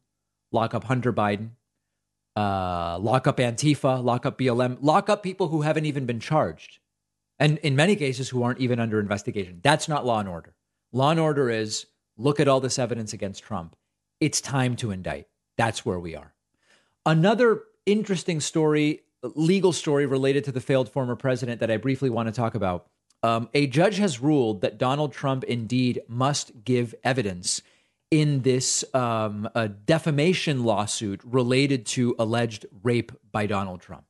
lock 0.51 0.73
up 0.73 0.83
Hunter 0.85 1.13
Biden, 1.13 1.51
uh, 2.35 2.97
lock 2.99 3.27
up 3.27 3.37
Antifa, 3.37 4.03
lock 4.03 4.25
up 4.25 4.37
BLM, 4.37 4.77
lock 4.81 5.09
up 5.09 5.23
people 5.23 5.47
who 5.47 5.61
haven't 5.61 5.85
even 5.85 6.05
been 6.05 6.19
charged, 6.19 6.79
and 7.39 7.57
in 7.59 7.77
many 7.77 7.95
cases 7.95 8.29
who 8.29 8.43
aren't 8.43 8.59
even 8.59 8.79
under 8.79 8.99
investigation. 8.99 9.61
That's 9.63 9.87
not 9.87 10.05
law 10.05 10.19
and 10.19 10.27
order. 10.27 10.53
Law 10.91 11.11
and 11.11 11.19
order 11.19 11.49
is 11.49 11.85
look 12.17 12.41
at 12.41 12.49
all 12.49 12.59
this 12.59 12.77
evidence 12.77 13.13
against 13.13 13.43
Trump. 13.43 13.77
It's 14.19 14.41
time 14.41 14.75
to 14.77 14.91
indict. 14.91 15.27
That's 15.57 15.85
where 15.85 15.99
we 15.99 16.15
are. 16.15 16.33
Another 17.05 17.63
interesting 17.85 18.39
story, 18.39 19.01
legal 19.21 19.73
story 19.73 20.05
related 20.05 20.45
to 20.45 20.51
the 20.51 20.61
failed 20.61 20.89
former 20.89 21.15
president 21.15 21.59
that 21.59 21.69
I 21.69 21.77
briefly 21.77 22.09
want 22.09 22.27
to 22.27 22.33
talk 22.33 22.55
about. 22.55 22.87
Um, 23.21 23.49
a 23.53 23.67
judge 23.67 23.97
has 23.97 24.19
ruled 24.19 24.61
that 24.61 24.77
Donald 24.77 25.13
Trump 25.13 25.43
indeed 25.45 26.01
must 26.07 26.63
give 26.63 26.95
evidence 27.03 27.61
in 28.11 28.41
this 28.41 28.85
um, 28.93 29.49
defamation 29.85 30.63
lawsuit 30.63 31.21
related 31.23 31.85
to 31.87 32.15
alleged 32.19 32.65
rape 32.83 33.11
by 33.31 33.47
Donald 33.47 33.81
Trump. 33.81 34.05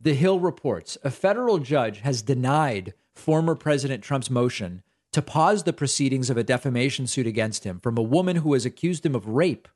The 0.00 0.14
Hill 0.14 0.40
reports 0.40 0.96
a 1.04 1.10
federal 1.10 1.58
judge 1.58 2.00
has 2.00 2.22
denied 2.22 2.94
former 3.14 3.54
President 3.54 4.02
Trump's 4.02 4.30
motion 4.30 4.82
to 5.12 5.22
pause 5.22 5.62
the 5.62 5.72
proceedings 5.72 6.30
of 6.30 6.36
a 6.36 6.44
defamation 6.44 7.06
suit 7.06 7.26
against 7.26 7.64
him 7.64 7.78
from 7.78 7.98
a 7.98 8.02
woman 8.02 8.36
who 8.36 8.54
has 8.54 8.64
accused 8.64 9.04
him 9.04 9.14
of 9.14 9.28
rape 9.28 9.68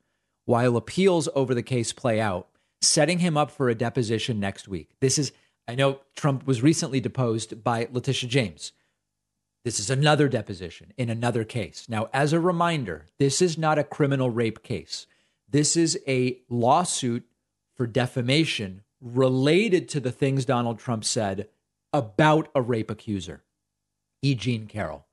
while 0.46 0.76
appeals 0.76 1.28
over 1.34 1.54
the 1.54 1.62
case 1.62 1.92
play 1.92 2.20
out 2.20 2.48
setting 2.80 3.18
him 3.20 3.36
up 3.36 3.50
for 3.50 3.68
a 3.68 3.74
deposition 3.74 4.38
next 4.38 4.68
week. 4.68 4.90
This 5.00 5.18
is, 5.18 5.32
I 5.66 5.74
know 5.74 6.00
Trump 6.14 6.46
was 6.46 6.62
recently 6.62 7.00
deposed 7.00 7.62
by 7.64 7.88
Letitia 7.90 8.28
James. 8.28 8.72
This 9.64 9.80
is 9.80 9.90
another 9.90 10.28
deposition 10.28 10.92
in 10.96 11.10
another 11.10 11.42
case. 11.42 11.88
Now, 11.88 12.08
as 12.12 12.32
a 12.32 12.38
reminder, 12.38 13.06
this 13.18 13.42
is 13.42 13.58
not 13.58 13.78
a 13.78 13.84
criminal 13.84 14.30
rape 14.30 14.62
case. 14.62 15.06
This 15.48 15.76
is 15.76 15.98
a 16.06 16.38
lawsuit 16.48 17.24
for 17.74 17.86
defamation 17.86 18.82
related 19.00 19.88
to 19.88 20.00
the 20.00 20.12
things 20.12 20.44
Donald 20.44 20.78
Trump 20.78 21.04
said 21.04 21.48
about 21.92 22.48
a 22.54 22.62
rape 22.62 22.90
accuser, 22.90 23.42
E. 24.22 24.34
Jean 24.34 24.66
Carroll. 24.66 25.06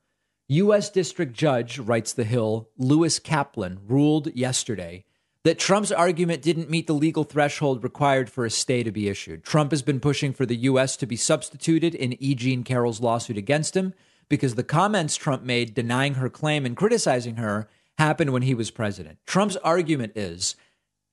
U.S. 0.49 0.89
District 0.89 1.33
Judge, 1.33 1.79
writes 1.79 2.13
The 2.13 2.23
Hill, 2.23 2.69
Lewis 2.77 3.17
Kaplan, 3.17 3.79
ruled 3.87 4.35
yesterday 4.35 5.05
that 5.43 5.59
Trump's 5.59 5.91
argument 5.91 6.41
didn't 6.41 6.69
meet 6.69 6.87
the 6.87 6.93
legal 6.93 7.25
threshold 7.25 7.83
required 7.83 8.29
for 8.29 8.45
a 8.45 8.49
stay 8.49 8.81
to 8.81 8.91
be 8.91 9.09
issued. 9.09 9.43
Trump 9.43 9.71
has 9.71 9.81
been 9.81 9.99
pushing 9.99 10.33
for 10.33 10.45
the 10.45 10.55
U.S. 10.55 10.95
to 10.97 11.05
be 11.05 11.17
substituted 11.17 11.93
in 11.93 12.21
E. 12.23 12.33
Jean 12.33 12.63
Carroll's 12.63 13.01
lawsuit 13.01 13.37
against 13.37 13.75
him 13.75 13.93
because 14.29 14.55
the 14.55 14.63
comments 14.63 15.17
Trump 15.17 15.43
made 15.43 15.73
denying 15.73 16.15
her 16.15 16.29
claim 16.29 16.65
and 16.65 16.77
criticizing 16.77 17.35
her 17.35 17.67
happened 17.97 18.31
when 18.31 18.43
he 18.43 18.55
was 18.55 18.71
president. 18.71 19.19
Trump's 19.25 19.57
argument 19.57 20.13
is 20.15 20.55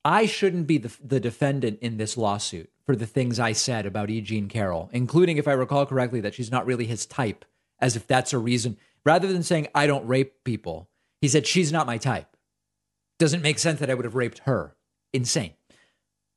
I 0.03 0.25
shouldn't 0.25 0.65
be 0.65 0.77
the, 0.77 0.95
the 1.03 1.19
defendant 1.19 1.79
in 1.81 1.97
this 1.97 2.17
lawsuit 2.17 2.71
for 2.85 2.95
the 2.95 3.05
things 3.05 3.39
I 3.39 3.51
said 3.51 3.85
about 3.85 4.09
E. 4.09 4.21
Jean 4.21 4.47
Carroll, 4.47 4.89
including, 4.93 5.37
if 5.37 5.47
I 5.47 5.53
recall 5.53 5.85
correctly, 5.85 6.21
that 6.21 6.33
she's 6.33 6.51
not 6.51 6.65
really 6.65 6.85
his 6.85 7.05
type, 7.05 7.45
as 7.79 7.95
if 7.95 8.07
that's 8.07 8.33
a 8.33 8.39
reason. 8.39 8.77
Rather 9.05 9.31
than 9.31 9.43
saying, 9.43 9.67
I 9.75 9.87
don't 9.87 10.07
rape 10.07 10.43
people, 10.43 10.89
he 11.19 11.27
said, 11.27 11.45
she's 11.45 11.71
not 11.71 11.85
my 11.85 11.97
type. 11.97 12.30
Doesn't 13.21 13.43
make 13.43 13.59
sense 13.59 13.79
that 13.79 13.91
I 13.91 13.93
would 13.93 14.05
have 14.05 14.15
raped 14.15 14.39
her. 14.45 14.75
Insane. 15.13 15.53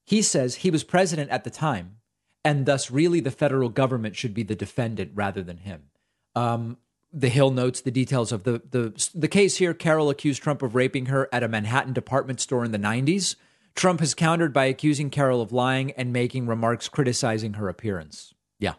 He 0.05 0.21
says 0.21 0.57
he 0.57 0.71
was 0.71 0.85
president 0.85 1.31
at 1.31 1.43
the 1.43 1.49
time, 1.49 1.97
and 2.45 2.67
thus, 2.67 2.91
really, 2.91 3.21
the 3.21 3.31
federal 3.31 3.71
government 3.71 4.17
should 4.17 4.35
be 4.35 4.43
the 4.43 4.55
defendant 4.55 5.13
rather 5.15 5.43
than 5.43 5.57
him. 5.57 5.85
Um, 6.35 6.77
the 7.11 7.31
Hill 7.31 7.53
notes 7.53 7.81
the 7.81 7.91
details 7.91 8.33
of 8.33 8.43
the, 8.43 8.61
the 8.69 9.09
the 9.15 9.29
case 9.29 9.57
here. 9.57 9.73
Carroll 9.73 10.11
accused 10.11 10.43
Trump 10.43 10.61
of 10.61 10.75
raping 10.75 11.07
her 11.07 11.27
at 11.33 11.43
a 11.43 11.49
Manhattan 11.49 11.95
department 11.95 12.39
store 12.39 12.67
in 12.67 12.73
the 12.73 12.79
90s. 12.79 13.37
Trump 13.75 14.01
has 14.01 14.13
countered 14.13 14.53
by 14.53 14.67
accusing 14.67 15.09
Carroll 15.09 15.41
of 15.41 15.53
lying 15.53 15.91
and 15.93 16.13
making 16.13 16.47
remarks 16.47 16.91
criticizing 16.91 17.55
her 17.55 17.71
appearance. 17.71 18.35
Yeah. 18.59 18.75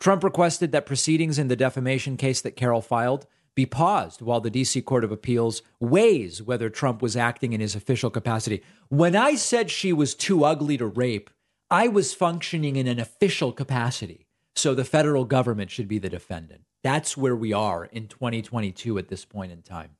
Trump 0.00 0.24
requested 0.24 0.72
that 0.72 0.86
proceedings 0.86 1.38
in 1.38 1.48
the 1.48 1.56
defamation 1.56 2.16
case 2.16 2.40
that 2.40 2.56
Carroll 2.56 2.80
filed 2.80 3.26
be 3.54 3.66
paused 3.66 4.22
while 4.22 4.40
the 4.40 4.50
DC 4.50 4.84
Court 4.84 5.04
of 5.04 5.12
Appeals 5.12 5.62
weighs 5.78 6.42
whether 6.42 6.70
Trump 6.70 7.02
was 7.02 7.16
acting 7.16 7.52
in 7.52 7.60
his 7.60 7.74
official 7.74 8.10
capacity. 8.10 8.62
When 8.88 9.14
I 9.14 9.34
said 9.34 9.70
she 9.70 9.92
was 9.92 10.14
too 10.14 10.44
ugly 10.44 10.78
to 10.78 10.86
rape, 10.86 11.30
I 11.70 11.88
was 11.88 12.14
functioning 12.14 12.76
in 12.76 12.86
an 12.86 12.98
official 12.98 13.52
capacity. 13.52 14.26
So 14.54 14.74
the 14.74 14.84
federal 14.84 15.24
government 15.24 15.70
should 15.70 15.88
be 15.88 15.98
the 15.98 16.08
defendant. 16.08 16.62
That's 16.82 17.16
where 17.16 17.36
we 17.36 17.52
are 17.52 17.84
in 17.86 18.08
2022 18.08 18.98
at 18.98 19.08
this 19.08 19.24
point 19.24 19.52
in 19.52 19.62
time. 19.62 19.96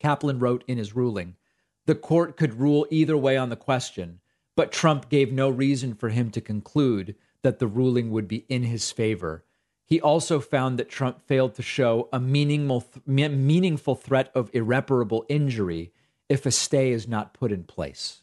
Kaplan 0.00 0.38
wrote 0.38 0.64
in 0.66 0.78
his 0.78 0.94
ruling 0.94 1.36
the 1.86 1.94
court 1.94 2.36
could 2.36 2.60
rule 2.60 2.86
either 2.90 3.16
way 3.16 3.38
on 3.38 3.48
the 3.48 3.56
question, 3.56 4.20
but 4.54 4.70
Trump 4.70 5.08
gave 5.08 5.32
no 5.32 5.48
reason 5.48 5.94
for 5.94 6.10
him 6.10 6.30
to 6.32 6.40
conclude 6.42 7.14
that 7.42 7.60
the 7.60 7.66
ruling 7.66 8.10
would 8.10 8.28
be 8.28 8.44
in 8.50 8.62
his 8.64 8.90
favor 8.92 9.46
he 9.88 10.00
also 10.00 10.38
found 10.38 10.78
that 10.78 10.90
Trump 10.90 11.26
failed 11.26 11.54
to 11.54 11.62
show 11.62 12.08
a 12.12 12.20
meaningful, 12.20 12.84
meaningful 13.06 13.94
threat 13.94 14.30
of 14.34 14.50
irreparable 14.52 15.24
injury 15.28 15.92
if 16.28 16.44
a 16.44 16.50
stay 16.50 16.90
is 16.90 17.08
not 17.08 17.32
put 17.32 17.50
in 17.50 17.64
place. 17.64 18.22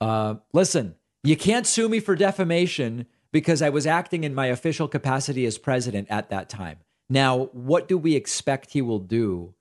Uh, 0.00 0.36
listen, 0.54 0.94
you 1.22 1.36
can't 1.36 1.66
sue 1.66 1.88
me 1.88 2.00
for 2.00 2.16
defamation 2.16 3.06
because 3.30 3.60
I 3.60 3.68
was 3.68 3.86
acting 3.86 4.24
in 4.24 4.34
my 4.34 4.46
official 4.46 4.88
capacity 4.88 5.44
as 5.44 5.58
president 5.58 6.08
at 6.10 6.30
that 6.30 6.48
time. 6.48 6.78
Now, 7.10 7.50
what 7.52 7.86
do 7.86 7.98
we 7.98 8.14
expect 8.14 8.72
he 8.72 8.80
will 8.80 9.00
do 9.00 9.54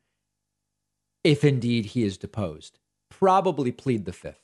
if 1.24 1.44
indeed 1.44 1.88
he 1.88 2.04
is 2.04 2.18
deposed? 2.18 2.80
Probably 3.10 3.72
plead 3.74 4.06
the 4.06 4.14
fifth. 4.14 4.44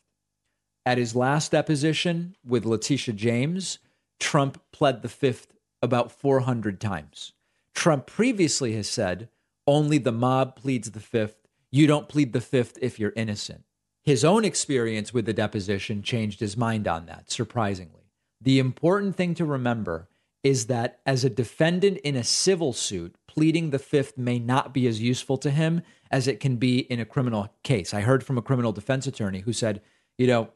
At 0.86 0.98
his 0.98 1.16
last 1.16 1.52
deposition 1.52 2.36
with 2.46 2.66
Letitia 2.66 3.14
James, 3.14 3.80
Trump 4.20 4.62
pled 4.72 5.02
the 5.02 5.10
fifth 5.10 5.55
about 5.82 6.12
400 6.12 6.80
times. 6.80 7.34
Trump 7.74 8.08
previously 8.08 8.74
has 8.76 8.90
said 8.90 9.30
only 9.68 9.98
the 9.98 10.12
mob 10.12 10.56
pleads 10.56 10.92
the 10.92 11.00
fifth. 11.00 11.48
You 11.72 11.88
don't 11.88 12.10
plead 12.10 12.34
the 12.34 12.42
fifth 12.42 12.78
if 12.82 13.00
you're 13.00 13.14
innocent. 13.16 13.64
His 14.04 14.24
own 14.24 14.46
experience 14.46 15.14
with 15.14 15.26
the 15.26 15.34
deposition 15.34 16.04
changed 16.04 16.40
his 16.40 16.56
mind 16.56 16.88
on 16.88 17.08
that, 17.08 17.32
surprisingly. 17.32 18.12
The 18.40 18.60
important 18.60 19.16
thing 19.16 19.34
to 19.36 19.46
remember 19.46 20.08
is 20.44 20.68
that 20.68 21.00
as 21.08 21.24
a 21.24 21.30
defendant 21.30 21.98
in 22.04 22.16
a 22.16 22.24
civil 22.24 22.72
suit, 22.72 23.16
pleading 23.28 23.72
the 23.72 23.80
fifth 23.80 24.16
may 24.16 24.38
not 24.38 24.76
be 24.76 24.86
as 24.86 25.02
useful 25.02 25.38
to 25.40 25.50
him 25.50 25.82
as 26.12 26.28
it 26.28 26.40
can 26.40 26.58
be 26.58 26.80
in 26.80 27.00
a 27.00 27.06
criminal 27.06 27.50
case. 27.64 27.96
I 27.96 28.02
heard 28.02 28.24
from 28.24 28.38
a 28.38 28.44
criminal 28.44 28.72
defense 28.72 29.08
attorney 29.08 29.40
who 29.40 29.54
said, 29.54 29.82
you 30.20 30.28
know, 30.28 30.50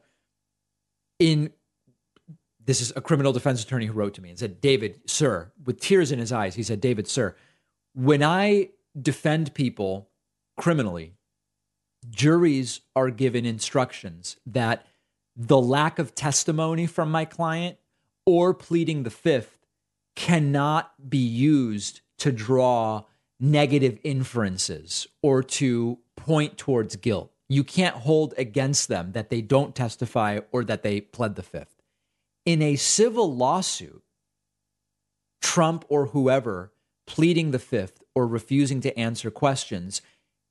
in 1.18 1.52
this 2.70 2.80
is 2.80 2.92
a 2.94 3.00
criminal 3.00 3.32
defense 3.32 3.64
attorney 3.64 3.86
who 3.86 3.92
wrote 3.92 4.14
to 4.14 4.22
me 4.22 4.28
and 4.28 4.38
said, 4.38 4.60
David, 4.60 5.00
sir, 5.04 5.50
with 5.64 5.80
tears 5.80 6.12
in 6.12 6.20
his 6.20 6.30
eyes, 6.30 6.54
he 6.54 6.62
said, 6.62 6.80
David, 6.80 7.08
sir, 7.08 7.34
when 7.96 8.22
I 8.22 8.68
defend 8.96 9.54
people 9.54 10.08
criminally, 10.56 11.14
juries 12.08 12.82
are 12.94 13.10
given 13.10 13.44
instructions 13.44 14.36
that 14.46 14.86
the 15.34 15.60
lack 15.60 15.98
of 15.98 16.14
testimony 16.14 16.86
from 16.86 17.10
my 17.10 17.24
client 17.24 17.76
or 18.24 18.54
pleading 18.54 19.02
the 19.02 19.10
fifth 19.10 19.58
cannot 20.14 21.10
be 21.10 21.18
used 21.18 22.02
to 22.18 22.30
draw 22.30 23.02
negative 23.40 23.98
inferences 24.04 25.08
or 25.24 25.42
to 25.42 25.98
point 26.14 26.56
towards 26.56 26.94
guilt. 26.94 27.32
You 27.48 27.64
can't 27.64 27.96
hold 27.96 28.32
against 28.38 28.86
them 28.86 29.10
that 29.10 29.28
they 29.28 29.40
don't 29.40 29.74
testify 29.74 30.38
or 30.52 30.62
that 30.62 30.84
they 30.84 31.00
pled 31.00 31.34
the 31.34 31.42
fifth. 31.42 31.79
In 32.50 32.62
a 32.62 32.74
civil 32.74 33.32
lawsuit, 33.32 34.02
Trump 35.40 35.84
or 35.88 36.06
whoever 36.06 36.72
pleading 37.06 37.52
the 37.52 37.60
fifth 37.60 38.02
or 38.12 38.26
refusing 38.26 38.80
to 38.80 38.98
answer 38.98 39.30
questions 39.30 40.02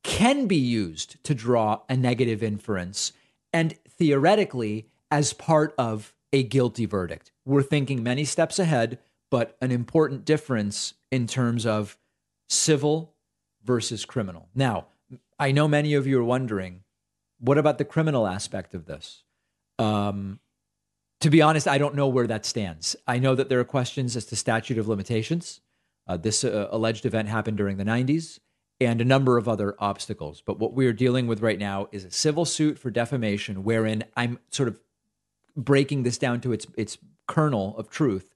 can 0.01 0.47
be 0.47 0.55
used 0.55 1.21
to 1.25 1.35
draw 1.35 1.81
a 1.89 1.97
negative 1.97 2.41
inference 2.41 3.11
and 3.51 3.75
theoretically 3.85 4.87
as 5.11 5.33
part 5.33 5.75
of 5.77 6.13
a 6.31 6.41
guilty 6.41 6.85
verdict. 6.85 7.33
We're 7.43 7.63
thinking 7.63 8.01
many 8.01 8.23
steps 8.23 8.59
ahead, 8.59 8.99
but 9.29 9.57
an 9.61 9.71
important 9.73 10.23
difference 10.23 10.93
in 11.11 11.27
terms 11.27 11.65
of 11.65 11.97
civil 12.47 13.13
versus 13.65 14.05
criminal. 14.05 14.47
Now, 14.55 14.85
I 15.37 15.51
know 15.51 15.67
many 15.67 15.95
of 15.95 16.07
you 16.07 16.21
are 16.21 16.23
wondering, 16.23 16.85
what 17.41 17.57
about 17.57 17.77
the 17.77 17.83
criminal 17.83 18.25
aspect 18.25 18.73
of 18.73 18.85
this? 18.85 19.23
Um, 19.77 20.39
to 21.21 21.29
be 21.29 21.41
honest, 21.41 21.67
I 21.67 21.77
don't 21.77 21.95
know 21.95 22.07
where 22.07 22.27
that 22.27 22.45
stands. 22.45 22.95
I 23.07 23.19
know 23.19 23.35
that 23.35 23.49
there 23.49 23.59
are 23.59 23.65
questions 23.65 24.15
as 24.15 24.25
to 24.25 24.35
statute 24.35 24.77
of 24.77 24.87
limitations. 24.87 25.61
Uh, 26.07 26.17
this 26.17 26.43
uh, 26.43 26.67
alleged 26.71 27.05
event 27.05 27.27
happened 27.27 27.57
during 27.57 27.77
the 27.77 27.83
90s 27.83 28.39
and 28.81 29.01
a 29.01 29.05
number 29.05 29.37
of 29.37 29.47
other 29.47 29.75
obstacles. 29.79 30.41
But 30.41 30.59
what 30.59 30.73
we're 30.73 30.93
dealing 30.93 31.27
with 31.27 31.41
right 31.41 31.59
now 31.59 31.87
is 31.91 32.05
a 32.05 32.11
civil 32.11 32.45
suit 32.45 32.79
for 32.79 32.89
defamation, 32.89 33.63
wherein 33.63 34.05
I'm 34.15 34.39
sort 34.49 34.69
of 34.69 34.79
breaking 35.55 36.03
this 36.03 36.17
down 36.17 36.41
to 36.41 36.53
its 36.53 36.65
its 36.77 36.97
kernel 37.27 37.77
of 37.77 37.89
truth. 37.89 38.33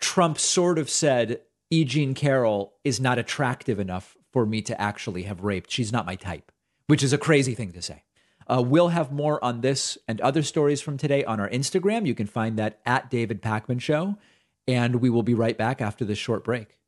Trump 0.00 0.38
sort 0.38 0.78
of 0.78 0.90
said 0.90 1.40
E. 1.70 1.84
Jean 1.84 2.14
Carroll 2.14 2.74
is 2.84 3.00
not 3.00 3.18
attractive 3.18 3.78
enough 3.78 4.16
for 4.32 4.44
me 4.44 4.60
to 4.62 4.80
actually 4.80 5.22
have 5.22 5.42
raped. 5.42 5.70
She's 5.70 5.92
not 5.92 6.06
my 6.06 6.16
type, 6.16 6.50
which 6.88 7.02
is 7.02 7.12
a 7.12 7.18
crazy 7.18 7.54
thing 7.54 7.72
to 7.72 7.82
say. 7.82 8.02
Uh, 8.46 8.62
we'll 8.64 8.88
have 8.88 9.12
more 9.12 9.42
on 9.44 9.60
this 9.60 9.98
and 10.06 10.20
other 10.20 10.42
stories 10.42 10.80
from 10.80 10.96
today 10.96 11.24
on 11.24 11.40
our 11.40 11.48
Instagram. 11.48 12.06
You 12.06 12.14
can 12.14 12.26
find 12.26 12.58
that 12.58 12.80
at 12.84 13.10
David 13.10 13.42
Pakman 13.42 13.80
Show. 13.80 14.16
And 14.68 14.96
we 14.96 15.10
will 15.10 15.22
be 15.22 15.34
right 15.34 15.58
back 15.58 15.80
after 15.80 16.04
this 16.04 16.18
short 16.18 16.44
break. 16.44 16.78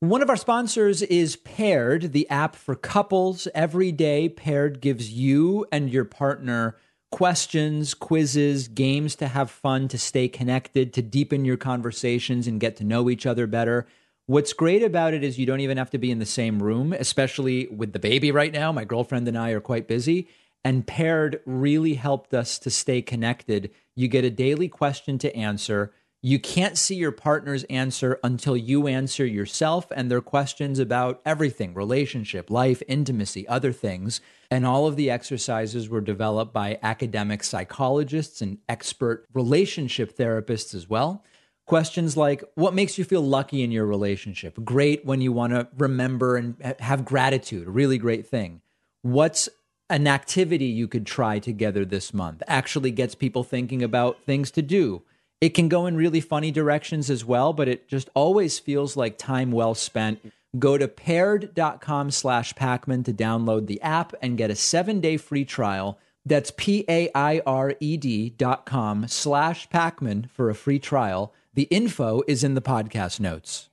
One 0.00 0.22
of 0.22 0.30
our 0.30 0.36
sponsors 0.36 1.02
is 1.02 1.36
Paired, 1.36 2.12
the 2.12 2.28
app 2.30 2.56
for 2.56 2.74
couples. 2.74 3.46
Every 3.54 3.92
day, 3.92 4.30
Paired 4.30 4.80
gives 4.80 5.12
you 5.12 5.66
and 5.70 5.90
your 5.90 6.06
partner 6.06 6.76
questions, 7.10 7.92
quizzes, 7.92 8.68
games 8.68 9.14
to 9.16 9.28
have 9.28 9.50
fun, 9.50 9.88
to 9.88 9.98
stay 9.98 10.28
connected, 10.28 10.92
to 10.94 11.02
deepen 11.02 11.44
your 11.44 11.56
conversations 11.56 12.46
and 12.46 12.60
get 12.60 12.76
to 12.76 12.84
know 12.84 13.10
each 13.10 13.26
other 13.26 13.46
better. 13.46 13.86
What's 14.30 14.52
great 14.52 14.84
about 14.84 15.12
it 15.12 15.24
is 15.24 15.40
you 15.40 15.46
don't 15.46 15.58
even 15.58 15.76
have 15.76 15.90
to 15.90 15.98
be 15.98 16.12
in 16.12 16.20
the 16.20 16.24
same 16.24 16.62
room, 16.62 16.92
especially 16.92 17.66
with 17.66 17.92
the 17.92 17.98
baby 17.98 18.30
right 18.30 18.52
now. 18.52 18.70
My 18.70 18.84
girlfriend 18.84 19.26
and 19.26 19.36
I 19.36 19.50
are 19.50 19.60
quite 19.60 19.88
busy. 19.88 20.28
And 20.64 20.86
Paired 20.86 21.40
really 21.46 21.94
helped 21.94 22.32
us 22.32 22.56
to 22.60 22.70
stay 22.70 23.02
connected. 23.02 23.72
You 23.96 24.06
get 24.06 24.24
a 24.24 24.30
daily 24.30 24.68
question 24.68 25.18
to 25.18 25.34
answer 25.34 25.92
you 26.22 26.38
can't 26.38 26.78
see 26.78 26.94
your 26.94 27.10
partner's 27.10 27.64
answer 27.64 28.20
until 28.22 28.56
you 28.56 28.86
answer 28.86 29.26
yourself 29.26 29.90
and 29.90 30.08
their 30.08 30.20
questions 30.20 30.78
about 30.78 31.20
everything 31.26 31.74
relationship, 31.74 32.50
life, 32.50 32.84
intimacy, 32.86 33.48
other 33.48 33.72
things. 33.72 34.20
And 34.48 34.64
all 34.64 34.86
of 34.86 34.94
the 34.94 35.10
exercises 35.10 35.88
were 35.88 36.02
developed 36.02 36.52
by 36.52 36.78
academic 36.84 37.42
psychologists 37.42 38.40
and 38.42 38.58
expert 38.68 39.26
relationship 39.32 40.16
therapists 40.16 40.72
as 40.72 40.88
well. 40.88 41.24
Questions 41.70 42.16
like 42.16 42.44
what 42.54 42.74
makes 42.74 42.98
you 42.98 43.04
feel 43.04 43.22
lucky 43.22 43.62
in 43.62 43.70
your 43.70 43.86
relationship? 43.86 44.58
Great 44.64 45.06
when 45.06 45.20
you 45.20 45.32
want 45.32 45.52
to 45.52 45.68
remember 45.78 46.36
and 46.36 46.56
have 46.80 47.04
gratitude, 47.04 47.68
a 47.68 47.70
really 47.70 47.96
great 47.96 48.26
thing. 48.26 48.60
What's 49.02 49.48
an 49.88 50.06
activity 50.06 50.66
you 50.66 50.88
could 50.88 51.06
try 51.06 51.38
together 51.38 51.84
this 51.84 52.12
month? 52.12 52.42
Actually 52.46 52.90
gets 52.90 53.14
people 53.14 53.44
thinking 53.44 53.82
about 53.82 54.22
things 54.24 54.50
to 54.50 54.62
do 54.62 55.02
it 55.40 55.54
can 55.54 55.68
go 55.68 55.86
in 55.86 55.96
really 55.96 56.20
funny 56.20 56.50
directions 56.50 57.08
as 57.08 57.24
well, 57.24 57.52
but 57.52 57.68
it 57.68 57.88
just 57.88 58.10
always 58.14 58.58
feels 58.58 58.96
like 58.96 59.16
time 59.16 59.50
well 59.50 59.74
spent. 59.74 60.20
Go 60.58 60.76
to 60.76 60.86
paired.com 60.86 62.10
slash 62.10 62.52
Pakman 62.54 63.04
to 63.06 63.12
download 63.12 63.66
the 63.66 63.80
app 63.80 64.12
and 64.20 64.36
get 64.36 64.50
a 64.50 64.54
seven 64.54 65.00
day 65.00 65.16
free 65.16 65.44
trial. 65.44 65.98
That's 66.26 66.52
P 66.54 66.84
A 66.88 67.08
I 67.14 67.40
R 67.46 67.74
E 67.80 67.96
D 67.96 68.28
dot 68.30 68.66
com 68.66 69.08
slash 69.08 69.68
Pakman 69.70 70.28
for 70.28 70.50
a 70.50 70.54
free 70.54 70.78
trial. 70.78 71.32
The 71.52 71.62
info 71.64 72.22
is 72.28 72.44
in 72.44 72.54
the 72.54 72.62
podcast 72.62 73.18
notes. 73.18 73.70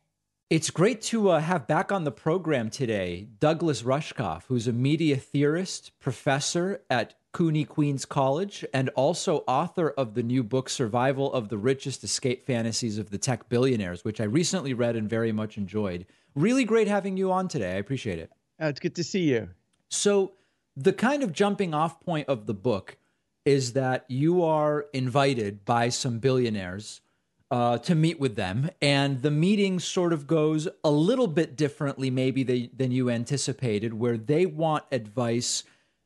It's 0.49 0.71
great 0.71 0.99
to 1.03 1.29
uh, 1.29 1.39
have 1.39 1.67
back 1.67 1.91
on 1.91 2.05
the 2.05 2.11
program 2.11 2.71
today 2.71 3.27
Douglas 3.39 3.83
Rushkoff, 3.83 4.45
who's 4.47 4.67
a 4.67 4.73
media 4.73 5.15
theorist, 5.15 5.91
professor 5.99 6.81
at 6.89 7.13
CUNY 7.33 7.65
Queens 7.65 8.03
College, 8.05 8.65
and 8.73 8.89
also 8.95 9.43
author 9.47 9.91
of 9.91 10.15
the 10.15 10.23
new 10.23 10.43
book, 10.43 10.69
Survival 10.69 11.31
of 11.31 11.49
the 11.49 11.57
Richest 11.59 12.03
Escape 12.03 12.47
Fantasies 12.47 12.97
of 12.97 13.11
the 13.11 13.19
Tech 13.19 13.47
Billionaires, 13.47 14.03
which 14.03 14.19
I 14.19 14.23
recently 14.23 14.73
read 14.73 14.95
and 14.95 15.07
very 15.07 15.31
much 15.31 15.55
enjoyed. 15.55 16.07
Really 16.33 16.63
great 16.63 16.87
having 16.87 17.15
you 17.15 17.31
on 17.31 17.47
today. 17.47 17.73
I 17.73 17.77
appreciate 17.77 18.17
it. 18.17 18.31
Oh, 18.59 18.69
it's 18.69 18.79
good 18.79 18.95
to 18.95 19.03
see 19.03 19.29
you. 19.29 19.49
So, 19.89 20.31
the 20.75 20.93
kind 20.93 21.21
of 21.21 21.31
jumping 21.31 21.75
off 21.75 21.99
point 22.01 22.27
of 22.27 22.47
the 22.47 22.55
book 22.55 22.97
is 23.45 23.73
that 23.73 24.05
you 24.07 24.43
are 24.43 24.87
invited 24.93 25.63
by 25.63 25.89
some 25.89 26.17
billionaires 26.17 27.01
uh, 27.49 27.77
to 27.77 27.95
meet 27.95 28.19
with 28.19 28.35
them, 28.35 28.69
and 28.81 29.21
the 29.21 29.31
meeting 29.31 29.79
sort 29.79 30.11
of 30.11 30.27
goes 30.27 30.67
a 30.83 30.91
little 30.91 31.27
bit 31.27 31.55
differently, 31.55 32.09
maybe 32.09 32.43
they, 32.43 32.69
than 32.75 32.91
you 32.91 33.09
anticipated, 33.09 33.93
where 33.93 34.17
they 34.17 34.45
want 34.45 34.83
advice 34.91 35.63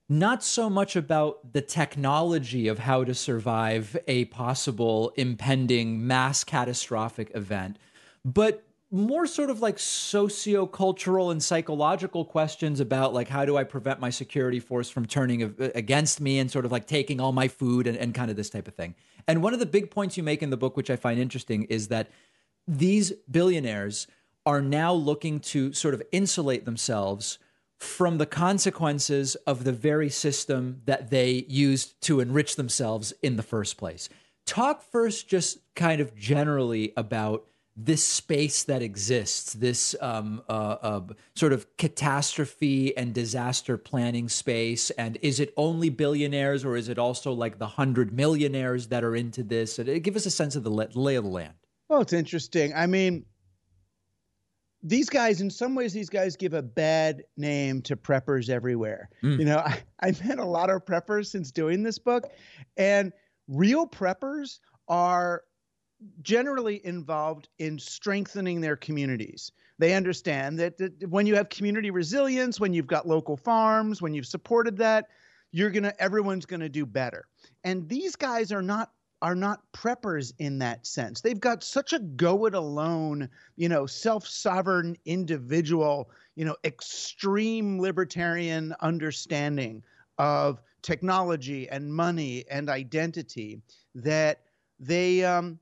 not 0.07 0.43
so 0.43 0.69
much 0.69 0.97
about 0.97 1.53
the 1.53 1.61
technology 1.61 2.67
of 2.67 2.79
how 2.79 3.03
to 3.03 3.15
survive 3.15 3.95
a 4.07 4.25
possible 4.25 5.13
impending 5.15 6.05
mass 6.05 6.43
catastrophic 6.43 7.31
event, 7.33 7.77
but 8.25 8.63
more 8.91 9.25
sort 9.25 9.49
of 9.49 9.61
like 9.61 9.79
socio-cultural 9.79 11.31
and 11.31 11.41
psychological 11.41 12.25
questions 12.25 12.81
about 12.81 13.13
like 13.13 13.29
how 13.29 13.45
do 13.45 13.55
I 13.55 13.63
prevent 13.63 14.01
my 14.01 14.09
security 14.09 14.59
force 14.59 14.89
from 14.89 15.05
turning 15.05 15.55
against 15.73 16.19
me 16.19 16.39
and 16.39 16.51
sort 16.51 16.65
of 16.65 16.73
like 16.73 16.87
taking 16.87 17.21
all 17.21 17.31
my 17.31 17.47
food 17.47 17.87
and, 17.87 17.97
and 17.97 18.13
kind 18.13 18.29
of 18.29 18.35
this 18.35 18.49
type 18.49 18.67
of 18.67 18.75
thing. 18.75 18.95
And 19.27 19.43
one 19.43 19.53
of 19.53 19.59
the 19.59 19.65
big 19.65 19.91
points 19.91 20.17
you 20.17 20.23
make 20.23 20.41
in 20.41 20.49
the 20.49 20.57
book, 20.57 20.77
which 20.77 20.89
I 20.89 20.95
find 20.95 21.19
interesting, 21.19 21.63
is 21.63 21.87
that 21.89 22.09
these 22.67 23.11
billionaires 23.29 24.07
are 24.45 24.61
now 24.61 24.93
looking 24.93 25.39
to 25.39 25.73
sort 25.73 25.93
of 25.93 26.01
insulate 26.11 26.65
themselves 26.65 27.37
from 27.77 28.17
the 28.17 28.25
consequences 28.25 29.35
of 29.47 29.63
the 29.63 29.71
very 29.71 30.09
system 30.09 30.81
that 30.85 31.09
they 31.09 31.45
used 31.47 31.99
to 32.01 32.19
enrich 32.19 32.55
themselves 32.55 33.11
in 33.23 33.37
the 33.37 33.43
first 33.43 33.77
place. 33.77 34.07
Talk 34.45 34.83
first, 34.83 35.27
just 35.27 35.59
kind 35.75 36.01
of 36.01 36.15
generally 36.15 36.93
about 36.95 37.47
this 37.75 38.05
space 38.05 38.63
that 38.63 38.81
exists, 38.81 39.53
this 39.53 39.95
um, 40.01 40.41
uh, 40.49 40.77
uh, 40.81 41.01
sort 41.35 41.53
of 41.53 41.65
catastrophe 41.77 42.95
and 42.97 43.13
disaster 43.13 43.77
planning 43.77 44.27
space. 44.27 44.89
And 44.91 45.17
is 45.21 45.39
it 45.39 45.53
only 45.55 45.89
billionaires 45.89 46.65
or 46.65 46.75
is 46.75 46.89
it 46.89 46.99
also 46.99 47.31
like 47.31 47.59
the 47.59 47.67
hundred 47.67 48.13
millionaires 48.13 48.87
that 48.87 49.03
are 49.03 49.15
into 49.15 49.43
this? 49.43 49.79
And 49.79 50.03
give 50.03 50.15
us 50.15 50.25
a 50.25 50.31
sense 50.31 50.55
of 50.55 50.63
the 50.63 50.69
lay 50.69 51.15
of 51.15 51.23
the 51.23 51.29
land. 51.29 51.53
Well, 51.87 52.01
it's 52.01 52.13
interesting. 52.13 52.73
I 52.73 52.87
mean, 52.87 53.25
these 54.83 55.09
guys, 55.09 55.41
in 55.41 55.49
some 55.49 55.75
ways, 55.75 55.93
these 55.93 56.09
guys 56.09 56.35
give 56.35 56.53
a 56.53 56.61
bad 56.61 57.23
name 57.37 57.81
to 57.83 57.95
preppers 57.95 58.49
everywhere. 58.49 59.09
Mm. 59.23 59.39
You 59.39 59.45
know, 59.45 59.57
I, 59.59 59.81
I've 59.99 60.25
met 60.25 60.39
a 60.39 60.45
lot 60.45 60.69
of 60.69 60.85
preppers 60.85 61.27
since 61.27 61.51
doing 61.51 61.83
this 61.83 61.99
book, 61.99 62.25
and 62.77 63.13
real 63.47 63.87
preppers 63.87 64.59
are 64.87 65.43
generally 66.21 66.85
involved 66.85 67.47
in 67.59 67.77
strengthening 67.77 68.61
their 68.61 68.75
communities. 68.75 69.51
They 69.77 69.93
understand 69.93 70.59
that, 70.59 70.77
that 70.77 71.09
when 71.09 71.25
you 71.25 71.35
have 71.35 71.49
community 71.49 71.91
resilience, 71.91 72.59
when 72.59 72.73
you've 72.73 72.87
got 72.87 73.07
local 73.07 73.37
farms, 73.37 74.01
when 74.01 74.13
you've 74.13 74.27
supported 74.27 74.77
that, 74.77 75.07
you're 75.51 75.69
gonna 75.69 75.93
everyone's 75.99 76.45
gonna 76.45 76.69
do 76.69 76.85
better. 76.85 77.27
And 77.63 77.87
these 77.89 78.15
guys 78.15 78.51
are 78.51 78.61
not 78.61 78.91
are 79.21 79.35
not 79.35 79.61
preppers 79.73 80.33
in 80.39 80.57
that 80.59 80.87
sense. 80.87 81.21
They've 81.21 81.39
got 81.39 81.63
such 81.63 81.93
a 81.93 81.99
go 81.99 82.45
it 82.45 82.55
alone, 82.55 83.29
you 83.55 83.69
know, 83.69 83.85
self 83.85 84.27
sovereign 84.27 84.97
individual, 85.05 86.09
you 86.35 86.45
know, 86.45 86.55
extreme 86.63 87.79
libertarian 87.79 88.73
understanding 88.81 89.83
of 90.17 90.61
technology 90.81 91.69
and 91.69 91.93
money 91.93 92.45
and 92.49 92.69
identity 92.69 93.61
that 93.93 94.41
they, 94.79 95.23
um, 95.23 95.59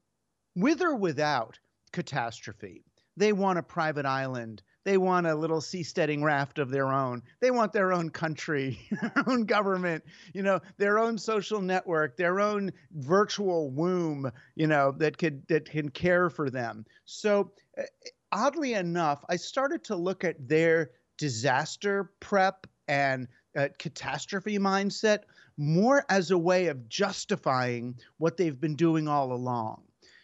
with 0.56 0.82
or 0.82 0.96
without 0.96 1.60
catastrophe, 1.92 2.84
they 3.18 3.34
want 3.34 3.60
a 3.60 3.64
private 3.64 4.06
island 4.06 4.62
they 4.86 4.98
want 4.98 5.28
a 5.28 5.36
little 5.36 5.60
seasteading 5.60 6.24
raft 6.24 6.58
of 6.58 6.72
their 6.72 6.92
own. 6.92 7.22
They 7.42 7.52
want 7.52 7.74
their 7.74 7.92
own 7.92 8.10
country, 8.10 8.80
their 9.02 9.24
own 9.28 9.46
government, 9.46 10.04
you 10.34 10.42
know, 10.42 10.60
their 10.78 10.98
own 10.98 11.18
social 11.18 11.62
network, 11.62 12.18
their 12.18 12.40
own 12.40 12.72
virtual 12.94 13.70
womb, 13.72 14.32
you 14.56 14.68
know, 14.68 14.92
that 14.94 15.18
could 15.18 15.48
that 15.48 15.70
can 15.70 15.90
care 15.90 16.30
for 16.30 16.50
them. 16.50 16.86
So 17.06 17.52
uh, 17.78 17.84
oddly 18.32 18.74
enough, 18.74 19.24
I 19.30 19.36
started 19.36 19.84
to 19.86 19.96
look 19.96 20.24
at 20.24 20.48
their 20.48 20.92
disaster 21.18 22.12
prep 22.20 22.66
and 22.88 23.28
uh, 23.58 23.68
catastrophe 23.78 24.58
mindset 24.58 25.20
more 25.58 26.06
as 26.10 26.32
a 26.32 26.38
way 26.38 26.68
of 26.68 26.88
justifying 26.88 28.00
what 28.18 28.38
they've 28.38 28.60
been 28.60 28.76
doing 28.76 29.08
all 29.08 29.34
along. 29.34 29.84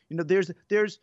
You 0.09 0.17
know, 0.17 0.23
there's 0.23 0.51
there's 0.69 0.99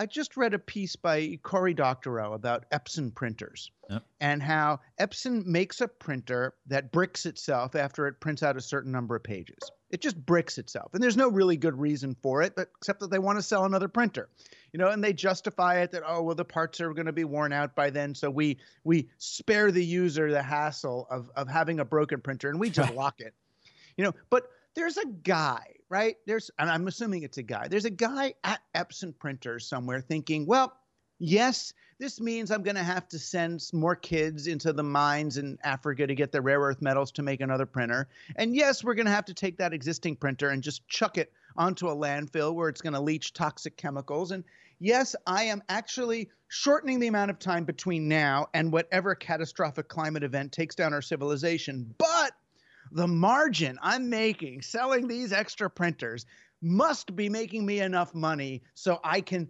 I 0.00 0.06
just 0.06 0.38
read 0.38 0.54
a 0.54 0.58
piece 0.58 0.96
by 0.96 1.38
Cory 1.42 1.74
Doctorow 1.74 2.32
about 2.32 2.64
Epson 2.70 3.14
printers 3.14 3.70
yep. 3.90 4.02
and 4.18 4.42
how 4.42 4.80
Epson 4.98 5.44
makes 5.44 5.82
a 5.82 5.88
printer 5.88 6.54
that 6.68 6.90
bricks 6.90 7.26
itself 7.26 7.74
after 7.74 8.06
it 8.06 8.18
prints 8.18 8.42
out 8.42 8.56
a 8.56 8.62
certain 8.62 8.92
number 8.92 9.14
of 9.14 9.22
pages. 9.22 9.58
It 9.90 10.00
just 10.00 10.16
bricks 10.24 10.56
itself. 10.56 10.94
And 10.94 11.02
there's 11.02 11.18
no 11.18 11.28
really 11.28 11.58
good 11.58 11.78
reason 11.78 12.16
for 12.22 12.40
it, 12.40 12.56
but 12.56 12.68
except 12.78 13.00
that 13.00 13.10
they 13.10 13.18
want 13.18 13.38
to 13.38 13.42
sell 13.42 13.66
another 13.66 13.88
printer. 13.88 14.30
You 14.72 14.78
know, 14.78 14.88
and 14.88 15.04
they 15.04 15.12
justify 15.12 15.80
it 15.80 15.90
that 15.90 16.02
oh 16.06 16.22
well 16.22 16.34
the 16.34 16.46
parts 16.46 16.80
are 16.80 16.94
going 16.94 17.04
to 17.04 17.12
be 17.12 17.24
worn 17.24 17.52
out 17.52 17.74
by 17.74 17.90
then, 17.90 18.14
so 18.14 18.30
we 18.30 18.56
we 18.84 19.10
spare 19.18 19.70
the 19.70 19.84
user 19.84 20.30
the 20.30 20.42
hassle 20.42 21.08
of 21.10 21.30
of 21.36 21.46
having 21.46 21.80
a 21.80 21.84
broken 21.84 22.22
printer 22.22 22.48
and 22.48 22.58
we 22.58 22.70
just 22.70 22.94
lock 22.94 23.20
it. 23.20 23.34
You 23.98 24.04
know, 24.04 24.14
but 24.30 24.48
there's 24.74 24.96
a 24.96 25.06
guy 25.06 25.74
right? 25.90 26.16
There's, 26.24 26.50
and 26.58 26.70
I'm 26.70 26.86
assuming 26.88 27.24
it's 27.24 27.36
a 27.36 27.42
guy. 27.42 27.68
There's 27.68 27.84
a 27.84 27.90
guy 27.90 28.34
at 28.44 28.60
Epson 28.74 29.18
Printers 29.18 29.66
somewhere 29.66 30.00
thinking, 30.00 30.46
well, 30.46 30.72
yes, 31.18 31.74
this 31.98 32.20
means 32.20 32.50
I'm 32.50 32.62
going 32.62 32.76
to 32.76 32.82
have 32.82 33.08
to 33.08 33.18
send 33.18 33.68
more 33.74 33.96
kids 33.96 34.46
into 34.46 34.72
the 34.72 34.84
mines 34.84 35.36
in 35.36 35.58
Africa 35.62 36.06
to 36.06 36.14
get 36.14 36.32
the 36.32 36.40
rare 36.40 36.60
earth 36.60 36.80
metals 36.80 37.12
to 37.12 37.22
make 37.22 37.42
another 37.42 37.66
printer. 37.66 38.08
And 38.36 38.54
yes, 38.54 38.82
we're 38.82 38.94
going 38.94 39.06
to 39.06 39.12
have 39.12 39.26
to 39.26 39.34
take 39.34 39.58
that 39.58 39.74
existing 39.74 40.16
printer 40.16 40.48
and 40.48 40.62
just 40.62 40.86
chuck 40.88 41.18
it 41.18 41.32
onto 41.56 41.88
a 41.88 41.96
landfill 41.96 42.54
where 42.54 42.68
it's 42.68 42.80
going 42.80 42.94
to 42.94 43.00
leach 43.00 43.32
toxic 43.32 43.76
chemicals. 43.76 44.30
And 44.30 44.44
yes, 44.78 45.16
I 45.26 45.44
am 45.44 45.62
actually 45.68 46.30
shortening 46.46 47.00
the 47.00 47.08
amount 47.08 47.32
of 47.32 47.40
time 47.40 47.64
between 47.64 48.08
now 48.08 48.46
and 48.54 48.72
whatever 48.72 49.16
catastrophic 49.16 49.88
climate 49.88 50.22
event 50.22 50.52
takes 50.52 50.76
down 50.76 50.94
our 50.94 51.02
civilization. 51.02 51.94
But 51.98 52.32
the 52.92 53.06
margin 53.06 53.78
I'm 53.82 54.08
making 54.10 54.62
selling 54.62 55.06
these 55.06 55.32
extra 55.32 55.70
printers 55.70 56.26
must 56.62 57.14
be 57.16 57.28
making 57.28 57.64
me 57.64 57.80
enough 57.80 58.14
money 58.14 58.62
so 58.74 59.00
I 59.02 59.20
can 59.20 59.48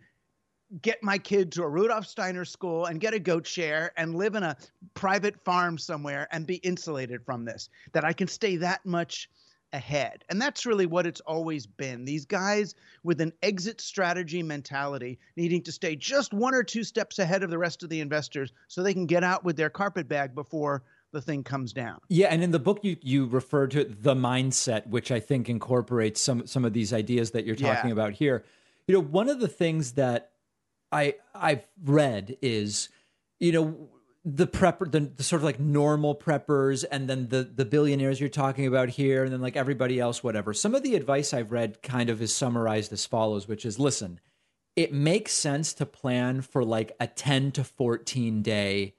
get 0.83 1.03
my 1.03 1.19
kid 1.19 1.51
to 1.53 1.65
a 1.65 1.69
Rudolf 1.69 2.07
Steiner 2.07 2.45
school 2.45 2.87
and 2.87 3.01
get 3.01 3.15
a 3.15 3.19
goat 3.19 3.47
share 3.47 3.93
and 3.97 4.15
live 4.15 4.37
in 4.37 4.45
a 4.45 4.57
private 4.95 5.43
farm 5.45 5.77
somewhere 5.77 6.29
and 6.31 6.47
be 6.47 6.57
insulated 6.57 7.25
from 7.25 7.45
this, 7.45 7.69
that 7.93 8.05
I 8.05 8.13
can 8.13 8.29
stay 8.29 8.57
that 8.57 8.87
much 8.87 9.29
ahead. 9.73 10.25
And 10.29 10.41
that's 10.41 10.67
really 10.67 10.87
what 10.87 11.07
it's 11.07 11.21
always 11.21 11.67
been. 11.67 12.05
These 12.05 12.25
guys 12.25 12.75
with 13.03 13.21
an 13.21 13.33
exit 13.43 13.81
strategy 13.81 14.43
mentality 14.43 15.19
needing 15.37 15.63
to 15.63 15.73
stay 15.73 15.97
just 15.97 16.33
one 16.33 16.55
or 16.55 16.63
two 16.63 16.85
steps 16.85 17.19
ahead 17.19 17.43
of 17.43 17.51
the 17.51 17.59
rest 17.59 17.83
of 17.83 17.89
the 17.89 18.01
investors 18.01 18.53
so 18.69 18.83
they 18.83 18.95
can 18.95 19.07
get 19.07 19.25
out 19.25 19.45
with 19.45 19.57
their 19.57 19.71
carpet 19.71 20.09
bag 20.09 20.35
before 20.35 20.83
the 21.13 21.21
thing 21.21 21.43
comes 21.43 21.73
down. 21.73 21.99
Yeah, 22.09 22.29
and 22.29 22.43
in 22.43 22.51
the 22.51 22.59
book 22.59 22.81
you 22.83 22.97
you 23.03 23.27
refer 23.27 23.67
to 23.69 23.85
the 23.85 24.15
mindset, 24.15 24.87
which 24.87 25.11
I 25.11 25.21
think 25.21 25.49
incorporates 25.49 26.21
some 26.21 26.47
some 26.47 26.65
of 26.65 26.73
these 26.73 26.93
ideas 26.93 27.33
that 27.33 27.45
you're 27.45 27.57
talking 27.57 27.89
yeah. 27.89 27.95
about 27.95 28.13
here. 28.15 28.45
You 28.87 28.95
know, 28.95 29.01
one 29.01 29.29
of 29.29 29.41
the 29.41 29.49
things 29.49 29.93
that 29.93 30.33
I 30.93 31.15
I've 31.35 31.67
read 31.85 32.37
is, 32.43 32.89
you 33.39 33.53
know, 33.53 33.89
the 34.25 34.47
prepper 34.47 34.91
the, 34.91 35.01
the 35.01 35.23
sort 35.23 35.41
of 35.41 35.45
like 35.45 35.61
normal 35.61 36.15
preppers 36.15 36.85
and 36.91 37.09
then 37.09 37.29
the 37.29 37.43
the 37.43 37.65
billionaires 37.65 38.21
you're 38.21 38.29
talking 38.29 38.67
about 38.67 38.91
here 38.91 39.25
and 39.25 39.33
then 39.33 39.41
like 39.41 39.57
everybody 39.57 39.99
else 39.99 40.23
whatever. 40.23 40.53
Some 40.53 40.75
of 40.75 40.83
the 40.83 40.95
advice 40.95 41.33
I've 41.33 41.53
read 41.53 41.83
kind 41.83 42.11
of 42.11 42.21
is 42.21 42.35
summarized 42.35 42.93
as 42.93 43.07
follows, 43.07 43.49
which 43.49 43.65
is 43.65 43.79
listen, 43.79 44.21
it 44.77 44.93
makes 44.93 45.33
sense 45.33 45.73
to 45.75 45.87
plan 45.87 46.43
for 46.43 46.65
like 46.65 46.93
a 47.01 47.07
10 47.07 47.53
to 47.53 47.65
14 47.65 48.43
day 48.43 48.95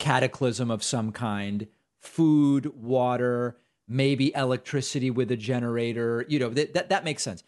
cataclysm 0.00 0.70
of 0.70 0.82
some 0.82 1.12
kind, 1.12 1.68
food, 2.00 2.74
water, 2.74 3.56
maybe 3.86 4.34
electricity 4.34 5.10
with 5.10 5.30
a 5.30 5.36
generator, 5.36 6.24
you 6.28 6.38
know, 6.38 6.48
that, 6.48 6.74
that, 6.74 6.88
that 6.88 7.04
makes 7.04 7.22
sense. 7.22 7.44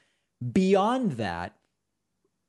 Beyond 0.52 1.12
that, 1.12 1.56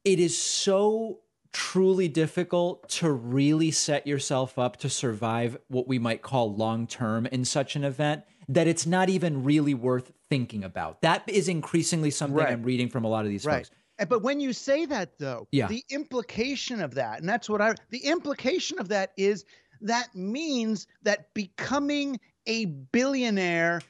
it 0.03 0.19
is 0.19 0.37
so 0.37 1.19
truly 1.53 2.07
difficult 2.07 2.89
to 2.89 3.11
really 3.11 3.71
set 3.71 4.05
yourself 4.05 4.57
up 4.57 4.77
to 4.77 4.89
survive 4.89 5.57
what 5.67 5.87
we 5.87 5.99
might 5.99 6.21
call 6.21 6.53
long 6.53 6.87
term 6.87 7.27
in 7.27 7.45
such 7.45 7.75
an 7.75 7.83
event 7.83 8.23
that 8.49 8.67
it's 8.67 8.85
not 8.85 9.09
even 9.09 9.43
really 9.43 9.73
worth 9.73 10.11
thinking 10.29 10.63
about. 10.63 11.01
That 11.01 11.23
is 11.27 11.47
increasingly 11.47 12.11
something 12.11 12.37
right. 12.37 12.51
I'm 12.51 12.63
reading 12.63 12.89
from 12.89 13.05
a 13.05 13.07
lot 13.07 13.25
of 13.25 13.31
these 13.31 13.45
right. 13.45 13.67
folks. 13.67 13.71
But 14.09 14.23
when 14.23 14.39
you 14.39 14.53
say 14.53 14.85
that, 14.87 15.19
though, 15.19 15.47
yeah. 15.51 15.67
the 15.67 15.83
implication 15.89 16.81
of 16.81 16.95
that, 16.95 17.19
and 17.19 17.29
that's 17.29 17.47
what 17.47 17.61
I, 17.61 17.75
the 17.91 18.05
implication 18.05 18.79
of 18.79 18.89
that 18.89 19.13
is 19.15 19.45
that 19.83 20.15
means 20.15 20.87
that 21.03 21.33
becoming 21.33 22.19
a 22.47 22.65
billionaire, 22.65 23.81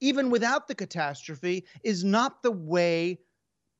even 0.00 0.30
without 0.30 0.68
the 0.68 0.74
catastrophe, 0.74 1.64
is 1.82 2.04
not 2.04 2.42
the 2.42 2.52
way 2.52 3.18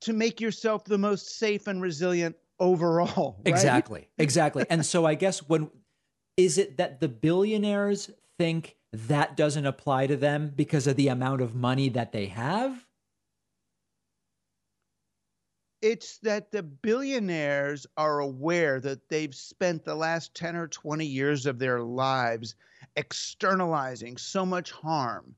to 0.02 0.12
make 0.12 0.40
yourself 0.40 0.84
the 0.84 0.98
most 0.98 1.38
safe 1.38 1.66
and 1.66 1.82
resilient 1.82 2.36
overall. 2.58 3.36
Right? 3.38 3.54
Exactly. 3.54 4.08
Exactly. 4.18 4.64
and 4.68 4.84
so 4.84 5.04
I 5.04 5.14
guess 5.14 5.48
when 5.48 5.70
is 6.36 6.58
it 6.58 6.76
that 6.76 7.00
the 7.00 7.08
billionaires 7.08 8.10
think 8.38 8.76
that 8.92 9.36
doesn't 9.36 9.66
apply 9.66 10.06
to 10.06 10.16
them 10.16 10.52
because 10.54 10.86
of 10.86 10.96
the 10.96 11.08
amount 11.08 11.40
of 11.40 11.54
money 11.54 11.88
that 11.90 12.12
they 12.12 12.26
have? 12.26 12.86
It's 15.80 16.18
that 16.18 16.50
the 16.50 16.62
billionaires 16.62 17.86
are 17.96 18.20
aware 18.20 18.80
that 18.80 19.08
they've 19.08 19.34
spent 19.34 19.84
the 19.84 19.94
last 19.94 20.34
10 20.34 20.56
or 20.56 20.68
20 20.68 21.06
years 21.06 21.46
of 21.46 21.58
their 21.58 21.80
lives 21.80 22.54
externalizing 22.96 24.16
so 24.16 24.44
much 24.44 24.72
harm 24.72 25.34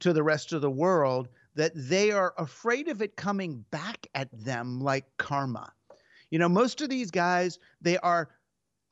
to 0.00 0.12
the 0.12 0.22
rest 0.22 0.52
of 0.52 0.60
the 0.60 0.70
world 0.70 1.28
that 1.54 1.72
they 1.74 2.10
are 2.10 2.34
afraid 2.38 2.88
of 2.88 3.02
it 3.02 3.16
coming 3.16 3.64
back 3.70 4.06
at 4.14 4.28
them 4.32 4.80
like 4.80 5.04
karma. 5.16 5.72
You 6.30 6.38
know, 6.38 6.48
most 6.48 6.80
of 6.80 6.88
these 6.88 7.10
guys, 7.10 7.58
they 7.80 7.98
are 7.98 8.30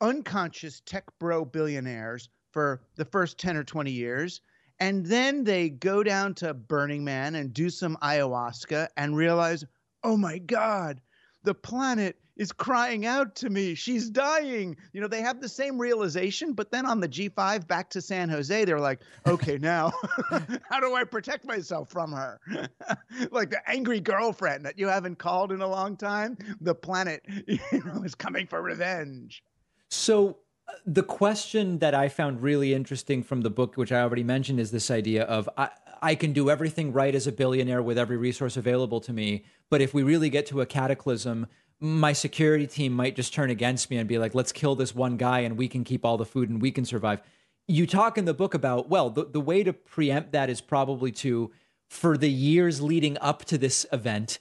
unconscious 0.01 0.81
tech 0.85 1.05
bro 1.19 1.45
billionaires 1.45 2.29
for 2.51 2.81
the 2.95 3.05
first 3.05 3.37
10 3.37 3.57
or 3.57 3.63
20 3.63 3.91
years. 3.91 4.41
And 4.79 5.05
then 5.05 5.43
they 5.43 5.69
go 5.69 6.03
down 6.03 6.33
to 6.35 6.53
Burning 6.53 7.03
Man 7.03 7.35
and 7.35 7.53
do 7.53 7.69
some 7.69 7.97
ayahuasca 8.01 8.87
and 8.95 9.15
realize, 9.15 9.65
oh 10.03 10.17
my 10.17 10.37
God, 10.37 11.01
the 11.43 11.53
planet 11.53 12.17
is 12.39 12.53
crying 12.53 13.05
out 13.05 13.35
to 13.35 13.49
me. 13.49 13.75
She's 13.75 14.09
dying. 14.09 14.77
You 14.93 15.01
know, 15.01 15.07
they 15.07 15.21
have 15.21 15.41
the 15.41 15.49
same 15.49 15.77
realization, 15.77 16.53
but 16.53 16.71
then 16.71 16.85
on 16.85 17.01
the 17.01 17.07
G5 17.07 17.67
back 17.67 17.89
to 17.91 18.01
San 18.01 18.29
Jose, 18.29 18.65
they're 18.65 18.79
like, 18.79 19.01
okay, 19.27 19.57
now 19.61 19.91
how 20.69 20.79
do 20.79 20.95
I 20.95 21.03
protect 21.03 21.45
myself 21.45 21.89
from 21.89 22.13
her? 22.13 22.39
like 23.31 23.49
the 23.49 23.61
angry 23.69 23.99
girlfriend 23.99 24.65
that 24.65 24.79
you 24.79 24.87
haven't 24.87 25.17
called 25.17 25.51
in 25.51 25.61
a 25.61 25.67
long 25.67 25.97
time. 25.97 26.37
The 26.61 26.73
planet, 26.73 27.23
you 27.45 27.59
know, 27.85 28.03
is 28.03 28.15
coming 28.15 28.47
for 28.47 28.61
revenge. 28.61 29.43
So 29.89 30.37
uh, 30.67 30.73
the 30.85 31.03
question 31.03 31.79
that 31.79 31.93
I 31.93 32.07
found 32.07 32.41
really 32.41 32.73
interesting 32.73 33.21
from 33.21 33.41
the 33.41 33.49
book, 33.49 33.75
which 33.75 33.91
I 33.91 33.99
already 33.99 34.23
mentioned, 34.23 34.61
is 34.61 34.71
this 34.71 34.89
idea 34.89 35.23
of 35.23 35.49
I, 35.57 35.69
I 36.01 36.15
can 36.15 36.33
do 36.33 36.49
everything 36.49 36.93
right 36.93 37.13
as 37.13 37.27
a 37.27 37.31
billionaire 37.31 37.81
with 37.81 37.97
every 37.97 38.17
resource 38.17 38.57
available 38.57 38.99
to 39.01 39.13
me. 39.13 39.43
But 39.69 39.81
if 39.81 39.93
we 39.93 40.03
really 40.03 40.29
get 40.29 40.45
to 40.47 40.61
a 40.61 40.65
cataclysm, 40.65 41.47
my 41.79 42.13
security 42.13 42.67
team 42.67 42.93
might 42.93 43.15
just 43.15 43.33
turn 43.33 43.49
against 43.49 43.89
me 43.89 43.97
and 43.97 44.07
be 44.07 44.17
like, 44.17 44.35
let's 44.35 44.51
kill 44.51 44.75
this 44.75 44.93
one 44.93 45.17
guy 45.17 45.39
and 45.39 45.57
we 45.57 45.67
can 45.67 45.83
keep 45.83 46.05
all 46.05 46.17
the 46.17 46.25
food 46.25 46.49
and 46.49 46.61
we 46.61 46.71
can 46.71 46.85
survive. 46.85 47.21
You 47.67 47.85
talk 47.85 48.17
in 48.17 48.25
the 48.25 48.33
book 48.33 48.53
about, 48.53 48.89
well, 48.89 49.09
the, 49.09 49.25
the 49.25 49.39
way 49.39 49.63
to 49.63 49.73
preempt 49.73 50.31
that 50.31 50.49
is 50.49 50.59
probably 50.59 51.11
to, 51.13 51.51
for 51.87 52.17
the 52.17 52.29
years 52.29 52.81
leading 52.81 53.17
up 53.19 53.45
to 53.45 53.57
this 53.57 53.85
event, 53.91 54.39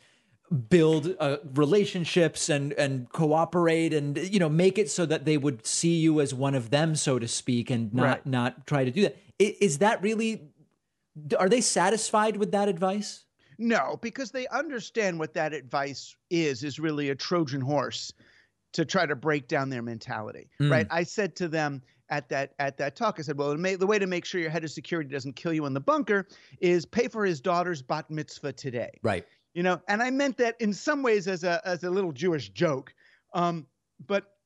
build 0.70 1.14
uh, 1.20 1.36
relationships 1.54 2.48
and 2.48 2.72
and 2.72 3.10
cooperate 3.12 3.92
and 3.92 4.16
you 4.16 4.38
know 4.38 4.48
make 4.48 4.78
it 4.78 4.90
so 4.90 5.04
that 5.04 5.26
they 5.26 5.36
would 5.36 5.66
see 5.66 5.98
you 5.98 6.22
as 6.22 6.32
one 6.32 6.54
of 6.54 6.70
them 6.70 6.94
so 6.96 7.18
to 7.18 7.28
speak 7.28 7.68
and 7.68 7.92
not 7.92 8.02
right. 8.02 8.26
not 8.26 8.66
try 8.66 8.82
to 8.82 8.90
do 8.90 9.02
that 9.02 9.16
is 9.38 9.78
that 9.78 10.02
really 10.02 10.40
are 11.38 11.48
they 11.48 11.60
satisfied 11.60 12.36
with 12.36 12.52
that 12.52 12.68
advice? 12.68 13.24
No, 13.58 13.98
because 14.02 14.30
they 14.30 14.46
understand 14.48 15.18
what 15.18 15.34
that 15.34 15.52
advice 15.52 16.16
is 16.30 16.62
is 16.62 16.78
really 16.78 17.10
a 17.10 17.14
Trojan 17.14 17.60
horse 17.60 18.12
to 18.72 18.84
try 18.84 19.06
to 19.06 19.16
break 19.16 19.48
down 19.48 19.68
their 19.68 19.82
mentality. 19.82 20.48
Mm. 20.60 20.70
Right? 20.70 20.86
I 20.90 21.02
said 21.02 21.34
to 21.36 21.48
them 21.48 21.82
at 22.10 22.28
that 22.28 22.54
at 22.58 22.76
that 22.78 22.96
talk, 22.96 23.16
I 23.18 23.22
said, 23.22 23.36
"Well, 23.36 23.56
the 23.56 23.86
way 23.86 23.98
to 23.98 24.06
make 24.06 24.24
sure 24.24 24.40
your 24.40 24.50
head 24.50 24.64
of 24.64 24.70
security 24.70 25.10
doesn't 25.10 25.34
kill 25.34 25.52
you 25.52 25.66
in 25.66 25.74
the 25.74 25.80
bunker 25.80 26.28
is 26.60 26.86
pay 26.86 27.08
for 27.08 27.24
his 27.24 27.40
daughter's 27.40 27.82
bat 27.82 28.10
mitzvah 28.10 28.52
today." 28.52 28.90
Right. 29.02 29.26
You 29.54 29.62
know, 29.62 29.80
and 29.88 30.02
I 30.02 30.10
meant 30.10 30.36
that 30.38 30.56
in 30.60 30.72
some 30.72 31.02
ways 31.02 31.26
as 31.26 31.42
a 31.44 31.60
as 31.66 31.82
a 31.82 31.90
little 31.90 32.12
Jewish 32.12 32.50
joke, 32.50 32.94
um, 33.34 33.66
but 34.06 34.37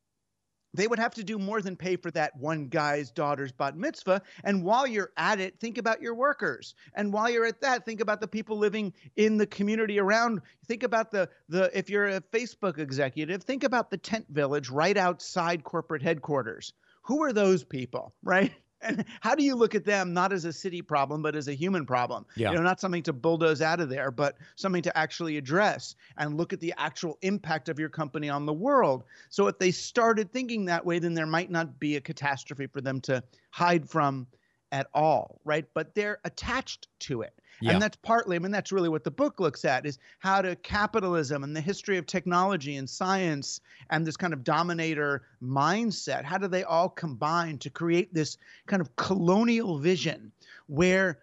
they 0.74 0.86
would 0.86 0.98
have 0.98 1.14
to 1.14 1.24
do 1.24 1.38
more 1.38 1.60
than 1.60 1.76
pay 1.76 1.96
for 1.96 2.10
that 2.12 2.36
one 2.36 2.68
guy's 2.68 3.10
daughter's 3.10 3.52
bat 3.52 3.76
mitzvah. 3.76 4.22
And 4.44 4.62
while 4.64 4.86
you're 4.86 5.10
at 5.16 5.40
it, 5.40 5.58
think 5.60 5.78
about 5.78 6.02
your 6.02 6.14
workers. 6.14 6.74
And 6.94 7.12
while 7.12 7.30
you're 7.30 7.46
at 7.46 7.60
that, 7.60 7.84
think 7.84 8.00
about 8.00 8.20
the 8.20 8.28
people 8.28 8.58
living 8.58 8.92
in 9.16 9.36
the 9.36 9.46
community 9.46 9.98
around. 9.98 10.40
Think 10.66 10.82
about 10.82 11.10
the 11.10 11.28
the 11.48 11.70
if 11.76 11.90
you're 11.90 12.08
a 12.08 12.20
Facebook 12.20 12.78
executive, 12.78 13.42
think 13.42 13.64
about 13.64 13.90
the 13.90 13.98
tent 13.98 14.26
village 14.30 14.70
right 14.70 14.96
outside 14.96 15.64
corporate 15.64 16.02
headquarters. 16.02 16.72
Who 17.02 17.22
are 17.24 17.32
those 17.32 17.64
people, 17.64 18.14
right? 18.22 18.52
And 18.82 19.04
how 19.20 19.34
do 19.34 19.44
you 19.44 19.54
look 19.54 19.74
at 19.74 19.84
them 19.84 20.12
not 20.12 20.32
as 20.32 20.44
a 20.44 20.52
city 20.52 20.82
problem, 20.82 21.22
but 21.22 21.36
as 21.36 21.48
a 21.48 21.54
human 21.54 21.86
problem? 21.86 22.26
Yeah. 22.36 22.50
You 22.50 22.56
know, 22.56 22.62
not 22.62 22.80
something 22.80 23.02
to 23.04 23.12
bulldoze 23.12 23.62
out 23.62 23.80
of 23.80 23.88
there, 23.88 24.10
but 24.10 24.36
something 24.56 24.82
to 24.82 24.98
actually 24.98 25.36
address 25.36 25.94
and 26.18 26.36
look 26.36 26.52
at 26.52 26.60
the 26.60 26.74
actual 26.76 27.18
impact 27.22 27.68
of 27.68 27.78
your 27.78 27.88
company 27.88 28.28
on 28.28 28.46
the 28.46 28.52
world. 28.52 29.04
So 29.30 29.46
if 29.46 29.58
they 29.58 29.70
started 29.70 30.32
thinking 30.32 30.64
that 30.66 30.84
way, 30.84 30.98
then 30.98 31.14
there 31.14 31.26
might 31.26 31.50
not 31.50 31.78
be 31.78 31.96
a 31.96 32.00
catastrophe 32.00 32.66
for 32.66 32.80
them 32.80 33.00
to 33.02 33.22
hide 33.50 33.88
from 33.88 34.26
at 34.72 34.88
all, 34.94 35.40
right? 35.44 35.66
But 35.74 35.94
they're 35.94 36.18
attached 36.24 36.88
to 37.00 37.22
it. 37.22 37.34
Yeah. 37.62 37.72
And 37.72 37.82
that's 37.82 37.96
partly, 38.02 38.34
I 38.34 38.40
mean, 38.40 38.50
that's 38.50 38.72
really 38.72 38.88
what 38.88 39.04
the 39.04 39.10
book 39.10 39.38
looks 39.38 39.64
at 39.64 39.86
is 39.86 39.98
how 40.18 40.42
to 40.42 40.56
capitalism 40.56 41.44
and 41.44 41.54
the 41.54 41.60
history 41.60 41.96
of 41.96 42.06
technology 42.06 42.76
and 42.76 42.90
science 42.90 43.60
and 43.90 44.04
this 44.04 44.16
kind 44.16 44.32
of 44.32 44.42
dominator 44.42 45.22
mindset, 45.40 46.24
how 46.24 46.38
do 46.38 46.48
they 46.48 46.64
all 46.64 46.88
combine 46.88 47.58
to 47.58 47.70
create 47.70 48.12
this 48.12 48.36
kind 48.66 48.82
of 48.82 48.96
colonial 48.96 49.78
vision 49.78 50.32
where 50.66 51.20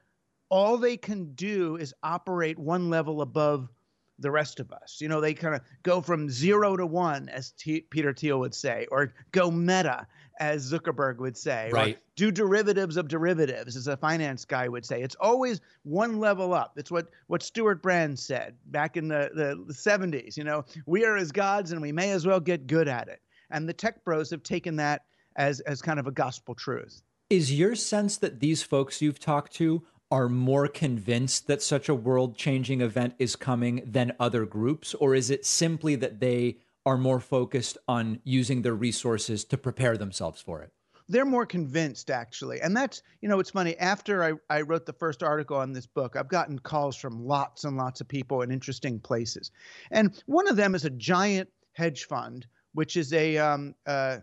all 0.50 0.78
they 0.78 0.96
can 0.96 1.34
do 1.34 1.76
is 1.76 1.94
operate 2.04 2.58
one 2.58 2.90
level 2.90 3.22
above 3.22 3.70
the 4.18 4.32
rest 4.32 4.60
of 4.60 4.72
us. 4.72 5.00
You 5.00 5.08
know, 5.08 5.22
they 5.22 5.34
kind 5.34 5.56
of 5.56 5.62
go 5.84 6.02
from 6.02 6.30
zero 6.30 6.76
to 6.76 6.86
one, 6.86 7.30
as 7.30 7.52
T- 7.52 7.82
Peter 7.82 8.14
Thiel 8.14 8.40
would 8.40 8.54
say, 8.54 8.88
or 8.92 9.14
go 9.32 9.52
meta, 9.52 10.08
as 10.40 10.72
Zuckerberg 10.72 11.18
would 11.18 11.38
say, 11.38 11.70
Right. 11.72 11.96
or 11.98 12.00
do 12.16 12.32
derivatives 12.32 12.98
of 12.98 13.08
derivatives, 13.08 13.76
as 13.76 13.88
a 13.88 13.98
finance 13.98 14.46
guy 14.46 14.68
would 14.68 14.86
say. 14.86 15.02
It's 15.02 15.16
always 15.16 15.60
one 15.84 16.20
level 16.20 16.54
up. 16.54 16.74
It's 16.78 16.92
what 16.92 17.10
what 17.28 17.44
Stewart 17.44 17.82
Brand 17.82 18.18
said 18.18 18.56
back 18.68 18.98
in 18.98 19.08
the, 19.08 19.30
the, 19.34 19.64
the 19.68 19.74
70s. 19.74 20.38
You 20.38 20.44
know, 20.46 20.64
we 20.86 21.06
are 21.06 21.18
as 21.18 21.32
gods 21.32 21.72
and 21.72 21.82
we 21.82 21.92
may 21.92 22.12
as 22.12 22.26
well 22.26 22.40
get 22.40 22.68
good 22.68 22.88
at 22.88 23.08
it. 23.08 23.22
And 23.52 23.68
the 23.68 23.74
tech 23.74 24.04
bros 24.04 24.30
have 24.30 24.44
taken 24.44 24.76
that 24.78 25.04
as 25.36 25.60
as 25.62 25.82
kind 25.82 26.00
of 26.00 26.08
a 26.08 26.12
gospel 26.12 26.56
truth. 26.56 27.02
Is 27.30 27.58
your 27.58 27.76
sense 27.76 28.18
that 28.18 28.40
these 28.40 28.64
folks 28.64 29.02
you've 29.02 29.20
talked 29.20 29.54
to 29.56 29.84
are 30.12 30.28
more 30.30 30.68
convinced 30.68 31.46
that 31.48 31.62
such 31.62 31.88
a 31.88 31.94
world 31.94 32.36
changing 32.36 32.82
event 32.82 33.14
is 33.20 33.36
coming 33.36 33.84
than 33.86 34.12
other 34.20 34.46
groups? 34.46 34.96
Or 34.96 35.14
is 35.14 35.30
it 35.30 35.46
simply 35.46 35.96
that 35.98 36.20
they 36.20 36.58
are 36.90 36.98
more 36.98 37.20
focused 37.20 37.78
on 37.88 38.20
using 38.24 38.62
their 38.64 38.76
resources 38.76 39.46
to 39.46 39.58
prepare 39.58 39.96
themselves 39.98 40.42
for 40.42 40.62
it? 40.64 40.72
they're 41.12 41.26
more 41.26 41.46
convinced 41.46 42.12
actually 42.12 42.62
and 42.62 42.78
that's 42.78 43.02
you 43.22 43.28
know 43.30 43.40
it's 43.40 43.50
funny 43.50 43.76
after 43.80 44.24
I, 44.24 44.34
I 44.58 44.62
wrote 44.62 44.86
the 44.86 44.94
first 44.94 45.24
article 45.24 45.58
on 45.58 45.74
this 45.74 45.88
book 45.88 46.16
i've 46.16 46.28
gotten 46.30 46.60
calls 46.60 46.96
from 46.96 47.26
lots 47.26 47.64
and 47.64 47.76
lots 47.78 48.00
of 48.00 48.08
people 48.08 48.44
in 48.44 48.52
interesting 48.52 49.00
places 49.00 49.50
and 49.90 50.22
one 50.28 50.48
of 50.48 50.56
them 50.56 50.76
is 50.76 50.86
a 50.86 50.92
giant 50.92 51.50
hedge 51.74 52.06
fund 52.06 52.46
which 52.74 52.96
is 52.96 53.12
a 53.12 53.38
um, 53.40 53.74
uh, 53.88 54.18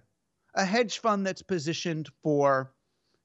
a 0.54 0.64
hedge 0.64 1.00
fund 1.00 1.26
that's 1.26 1.42
positioned 1.42 2.08
for 2.22 2.72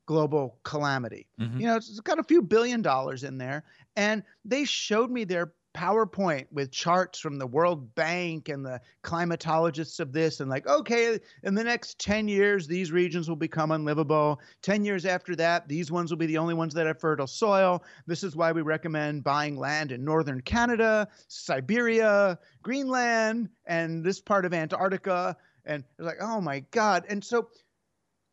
global 0.08 0.60
calamity 0.64 1.28
Mhm. 1.40 1.60
you 1.62 1.68
know 1.68 1.76
it's 1.76 2.00
got 2.00 2.18
a 2.20 2.24
few 2.24 2.42
billion 2.42 2.82
dollars 2.82 3.24
in 3.24 3.38
there 3.38 3.64
and 3.96 4.24
they 4.44 4.66
showed 4.66 5.12
me 5.12 5.24
their 5.24 5.54
PowerPoint 5.74 6.48
with 6.52 6.72
charts 6.72 7.20
from 7.20 7.38
the 7.38 7.48
World 7.48 7.96
Bank 7.96 8.50
and 8.50 8.66
the 8.66 8.82
climatologists 9.04 10.00
of 10.00 10.12
this, 10.12 10.40
and 10.40 10.50
like, 10.50 10.68
okay, 10.68 11.20
in 11.44 11.56
the 11.56 11.64
next 11.64 12.00
10 12.00 12.28
years, 12.28 12.68
these 12.68 12.92
regions 12.92 13.30
will 13.30 13.36
become 13.36 13.72
unlivable. 13.72 14.40
10 14.62 14.84
years 14.84 15.06
after 15.06 15.36
that, 15.36 15.68
these 15.68 15.92
ones 15.92 16.12
will 16.12 16.18
be 16.18 16.26
the 16.26 16.38
only 16.38 16.54
ones 16.54 16.74
that 16.74 16.88
have 16.88 17.00
fertile 17.00 17.28
soil. 17.28 17.84
This 18.06 18.24
is 18.24 18.36
why 18.36 18.52
we 18.52 18.62
recommend 18.62 19.24
buying 19.24 19.58
land 19.58 19.92
in 19.92 20.04
northern 20.04 20.42
Canada, 20.42 21.08
Siberia, 21.28 22.38
Greenland, 22.62 23.50
and 23.66 24.04
this 24.04 24.20
part 24.20 24.46
of 24.46 24.54
Antarctica. 24.54 25.38
And 25.66 25.84
it's 25.98 26.06
like, 26.06 26.22
oh 26.22 26.42
my 26.42 26.62
God. 26.72 27.06
And 27.08 27.24
so, 27.24 27.50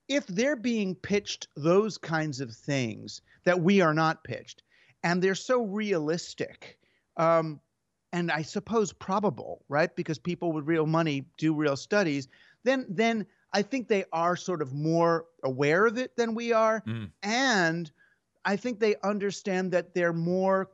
if 0.09 0.27
they're 0.27 0.57
being 0.57 0.95
pitched 0.95 1.49
those 1.55 1.99
kinds 1.99 2.41
of 2.41 2.55
things 2.55 3.21
that 3.45 3.61
we 3.61 3.83
are 3.83 3.93
not 3.93 4.25
pitched, 4.25 4.63
and 5.03 5.23
they're 5.23 5.35
so 5.35 5.63
realistic, 5.63 6.79
um, 7.19 7.61
and 8.13 8.31
I 8.31 8.43
suppose 8.43 8.93
probable, 8.93 9.65
right? 9.69 9.95
Because 9.95 10.19
people 10.19 10.53
with 10.53 10.67
real 10.67 10.87
money 10.87 11.27
do 11.37 11.55
real 11.55 11.77
studies. 11.77 12.29
Then, 12.65 12.87
then 12.89 13.27
I 13.53 13.63
think 13.63 13.89
they 13.89 14.05
are 14.13 14.37
sort 14.37 14.63
of 14.63 14.73
more 14.73 15.27
aware 15.43 15.87
of 15.87 15.99
it 15.99 16.17
than 16.17 16.35
we 16.35 16.53
are, 16.53 16.83
Mm. 16.87 17.11
and 17.23 17.91
I 18.45 18.57
think 18.57 18.81
they 18.81 18.97
understand 19.03 19.73
that 19.73 19.95
they're 19.95 20.13
more 20.15 20.71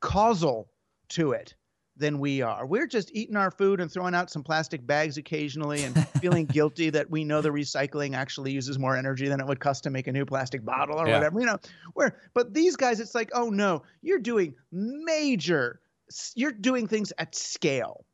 causal 0.00 0.70
to 1.10 1.32
it 1.32 1.54
than 1.96 2.18
we 2.18 2.42
are. 2.42 2.66
We're 2.66 2.86
just 2.86 3.10
eating 3.14 3.36
our 3.36 3.50
food 3.50 3.80
and 3.80 3.90
throwing 3.90 4.14
out 4.14 4.30
some 4.30 4.42
plastic 4.42 4.86
bags 4.86 5.16
occasionally 5.16 5.82
and 5.82 5.96
feeling 6.20 6.44
guilty 6.46 6.90
that 6.90 7.10
we 7.10 7.24
know 7.24 7.40
the 7.40 7.48
recycling 7.50 8.14
actually 8.14 8.52
uses 8.52 8.78
more 8.78 8.96
energy 8.96 9.28
than 9.28 9.40
it 9.40 9.46
would 9.46 9.60
cost 9.60 9.84
to 9.84 9.90
make 9.90 10.06
a 10.06 10.12
new 10.12 10.26
plastic 10.26 10.64
bottle 10.64 10.98
or 11.00 11.06
Yeah. 11.08 11.14
whatever. 11.14 11.40
You 11.40 11.46
know, 11.46 11.58
where 11.94 12.18
but 12.34 12.52
these 12.52 12.76
guys 12.76 13.00
it's 13.00 13.14
like, 13.14 13.30
"Oh 13.34 13.48
no, 13.50 13.82
you're 14.02 14.18
doing 14.18 14.54
major 14.70 15.80
you're 16.34 16.52
doing 16.52 16.86
things 16.86 17.12
at 17.18 17.34
scale." 17.34 18.04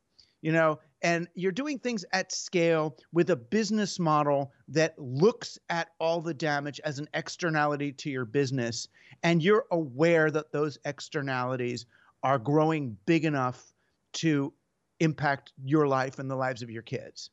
You 0.41 0.51
know, 0.51 0.79
and 1.01 1.27
you're 1.35 1.53
doing 1.53 1.79
things 1.79 2.03
at 2.11 2.31
scale 2.33 2.97
with 3.13 3.29
a 3.29 3.35
business 3.35 3.97
model 3.99 4.51
that 4.69 4.97
looks 4.99 5.57
at 5.69 5.89
all 5.99 6.19
the 6.21 6.33
damage 6.33 6.81
as 6.83 6.99
an 6.99 7.07
externality 7.13 7.93
to 7.93 8.09
your 8.09 8.25
business 8.25 8.87
and 9.23 9.41
you're 9.41 9.65
aware 9.71 10.29
that 10.31 10.51
those 10.51 10.77
externalities 10.85 11.85
are 12.23 12.39
growing 12.39 12.97
big 13.05 13.23
enough 13.25 13.72
to 14.13 14.53
impact 14.99 15.53
your 15.63 15.87
life 15.87 16.19
and 16.19 16.29
the 16.29 16.35
lives 16.35 16.61
of 16.61 16.69
your 16.69 16.81
kids. 16.81 17.29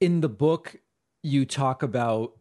In 0.00 0.20
the 0.20 0.28
book, 0.28 0.76
you 1.22 1.44
talk 1.44 1.82
about 1.82 2.36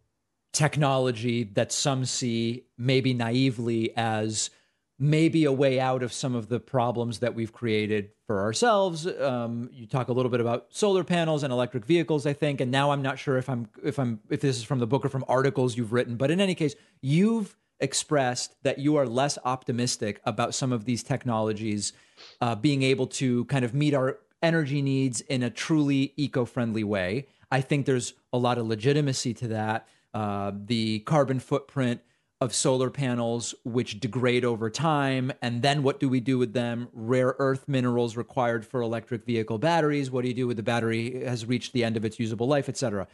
technology 0.53 1.43
that 1.43 1.71
some 1.71 2.05
see 2.05 2.65
maybe 2.77 3.13
naively 3.13 3.95
as 3.95 4.49
maybe 4.97 5.45
a 5.45 5.51
way 5.51 5.79
out 5.79 6.03
of 6.03 6.11
some 6.11 6.35
of 6.35 6.49
the 6.49 6.59
problems 6.59 7.19
that 7.19 7.33
we've 7.33 7.53
created 7.53 8.11
for 8.27 8.41
ourselves. 8.41 9.07
Um, 9.07 9.69
you 9.71 9.87
talk 9.87 10.09
a 10.09 10.11
little 10.13 10.29
bit 10.29 10.41
about 10.41 10.67
solar 10.69 11.05
panels 11.05 11.43
and 11.43 11.53
electric 11.53 11.85
vehicles, 11.85 12.25
I 12.25 12.33
think, 12.33 12.59
and 12.59 12.69
now 12.69 12.91
I'm 12.91 13.01
not 13.01 13.17
sure 13.17 13.37
if 13.37 13.49
I'm 13.49 13.69
if 13.83 13.97
I'm 13.97 14.19
if 14.29 14.41
this 14.41 14.57
is 14.57 14.63
from 14.63 14.79
the 14.79 14.87
book 14.87 15.05
or 15.05 15.09
from 15.09 15.23
articles 15.27 15.77
you've 15.77 15.93
written, 15.93 16.17
but 16.17 16.31
in 16.31 16.41
any 16.41 16.55
case, 16.55 16.75
you've 17.01 17.55
expressed 17.79 18.55
that 18.63 18.79
you 18.79 18.95
are 18.95 19.05
less 19.05 19.37
optimistic 19.45 20.21
about 20.25 20.53
some 20.53 20.71
of 20.71 20.85
these 20.85 21.03
technologies 21.03 21.93
uh, 22.41 22.55
being 22.55 22.83
able 22.83 23.07
to 23.07 23.45
kind 23.45 23.63
of 23.63 23.73
meet 23.73 23.93
our 23.93 24.19
energy 24.41 24.81
needs 24.81 25.21
in 25.21 25.43
a 25.43 25.49
truly 25.49 26.13
eco-friendly 26.17 26.83
way. 26.83 27.27
I 27.51 27.61
think 27.61 27.85
there's 27.85 28.13
a 28.31 28.37
lot 28.37 28.57
of 28.57 28.67
legitimacy 28.67 29.33
to 29.35 29.47
that. 29.49 29.87
Uh, 30.13 30.51
the 30.55 30.99
carbon 30.99 31.39
footprint 31.39 32.01
of 32.41 32.53
solar 32.53 32.89
panels, 32.89 33.53
which 33.65 33.99
degrade 33.99 34.45
over 34.45 34.69
time, 34.69 35.31
and 35.41 35.61
then 35.61 35.83
what 35.83 35.99
do 35.99 36.07
we 36.07 36.21
do 36.21 36.37
with 36.37 36.53
them? 36.53 36.87
Rare 36.93 37.35
earth 37.37 37.67
minerals 37.67 38.15
required 38.15 38.65
for 38.65 38.81
electric 38.81 39.25
vehicle 39.25 39.57
batteries. 39.57 40.09
What 40.09 40.21
do 40.21 40.29
you 40.29 40.33
do 40.33 40.47
with 40.47 40.57
the 40.57 40.63
battery 40.63 41.25
has 41.25 41.45
reached 41.45 41.73
the 41.73 41.83
end 41.83 41.97
of 41.97 42.05
its 42.05 42.17
usable 42.17 42.47
life, 42.47 42.69
etc. 42.69 43.07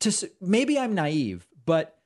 To 0.00 0.30
maybe 0.40 0.78
I'm 0.78 0.94
naive, 0.94 1.46
but 1.64 2.01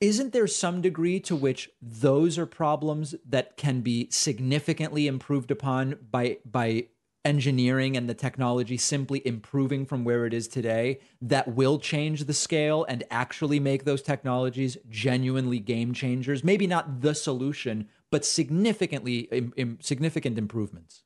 isn't 0.00 0.32
there 0.32 0.46
some 0.46 0.80
degree 0.80 1.20
to 1.20 1.36
which 1.36 1.70
those 1.82 2.38
are 2.38 2.46
problems 2.46 3.14
that 3.28 3.56
can 3.56 3.82
be 3.82 4.08
significantly 4.10 5.06
improved 5.06 5.50
upon 5.50 5.96
by 6.10 6.38
by 6.44 6.86
engineering 7.22 7.98
and 7.98 8.08
the 8.08 8.14
technology 8.14 8.78
simply 8.78 9.20
improving 9.26 9.84
from 9.84 10.04
where 10.04 10.24
it 10.24 10.32
is 10.32 10.48
today 10.48 10.98
that 11.20 11.46
will 11.54 11.78
change 11.78 12.24
the 12.24 12.32
scale 12.32 12.86
and 12.88 13.04
actually 13.10 13.60
make 13.60 13.84
those 13.84 14.00
technologies 14.00 14.78
genuinely 14.88 15.58
game 15.58 15.92
changers? 15.92 16.42
Maybe 16.42 16.66
not 16.66 17.02
the 17.02 17.14
solution 17.14 17.88
but 18.10 18.24
significantly 18.24 19.28
im- 19.30 19.52
im- 19.56 19.78
significant 19.80 20.38
improvements. 20.38 21.04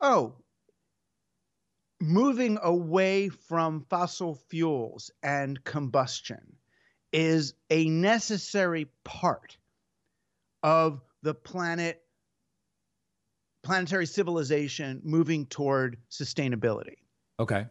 Oh, 0.00 0.36
moving 2.00 2.58
away 2.62 3.30
from 3.30 3.80
fossil 3.80 4.34
fuels 4.34 5.10
and 5.22 5.64
combustion 5.64 6.56
is 7.16 7.54
a 7.70 7.88
necessary 7.88 8.88
part 9.02 9.56
of 10.62 11.00
the 11.22 11.32
planet 11.32 12.02
planetary 13.62 14.04
civilization 14.04 15.00
moving 15.02 15.46
toward 15.46 15.96
sustainability. 16.10 16.96
okay 17.40 17.66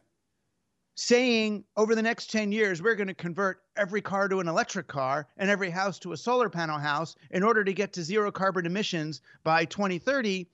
Saying 0.97 1.63
over 1.77 1.93
the 1.93 2.01
next 2.01 2.31
10 2.31 2.53
years, 2.53 2.81
we're 2.81 2.95
going 2.95 3.07
to 3.07 3.13
convert 3.13 3.61
every 3.75 4.01
car 4.01 4.27
to 4.29 4.39
an 4.39 4.47
electric 4.47 4.87
car 4.87 5.27
and 5.37 5.49
every 5.49 5.69
house 5.69 5.99
to 5.99 6.13
a 6.13 6.17
solar 6.17 6.49
panel 6.49 6.79
house 6.79 7.15
in 7.29 7.43
order 7.43 7.63
to 7.63 7.73
get 7.73 7.93
to 7.93 8.03
zero 8.03 8.31
carbon 8.31 8.65
emissions 8.65 9.21
by 9.43 9.65
2030 9.65 10.47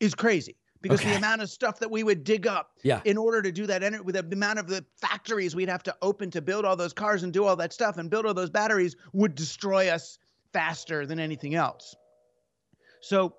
is 0.00 0.14
crazy 0.14 0.56
because 0.84 1.00
Okay. 1.00 1.10
the 1.12 1.16
amount 1.16 1.40
of 1.40 1.48
stuff 1.48 1.80
that 1.80 1.90
we 1.90 2.02
would 2.04 2.22
dig 2.24 2.46
up 2.46 2.72
Yeah. 2.82 3.00
in 3.06 3.16
order 3.16 3.40
to 3.40 3.50
do 3.50 3.66
that 3.66 3.82
energy 3.82 4.02
with 4.04 4.14
the 4.14 4.36
amount 4.36 4.58
of 4.58 4.68
the 4.68 4.84
factories 5.00 5.56
we'd 5.56 5.70
have 5.70 5.82
to 5.84 5.96
open 6.02 6.30
to 6.32 6.42
build 6.42 6.66
all 6.66 6.76
those 6.76 6.92
cars 6.92 7.22
and 7.22 7.32
do 7.32 7.44
all 7.46 7.56
that 7.56 7.72
stuff 7.72 7.96
and 7.96 8.10
build 8.10 8.26
all 8.26 8.34
those 8.34 8.50
batteries 8.50 8.94
would 9.14 9.34
destroy 9.34 9.88
us 9.88 10.18
faster 10.52 11.06
than 11.06 11.18
anything 11.18 11.54
else. 11.54 11.96
So 13.00 13.34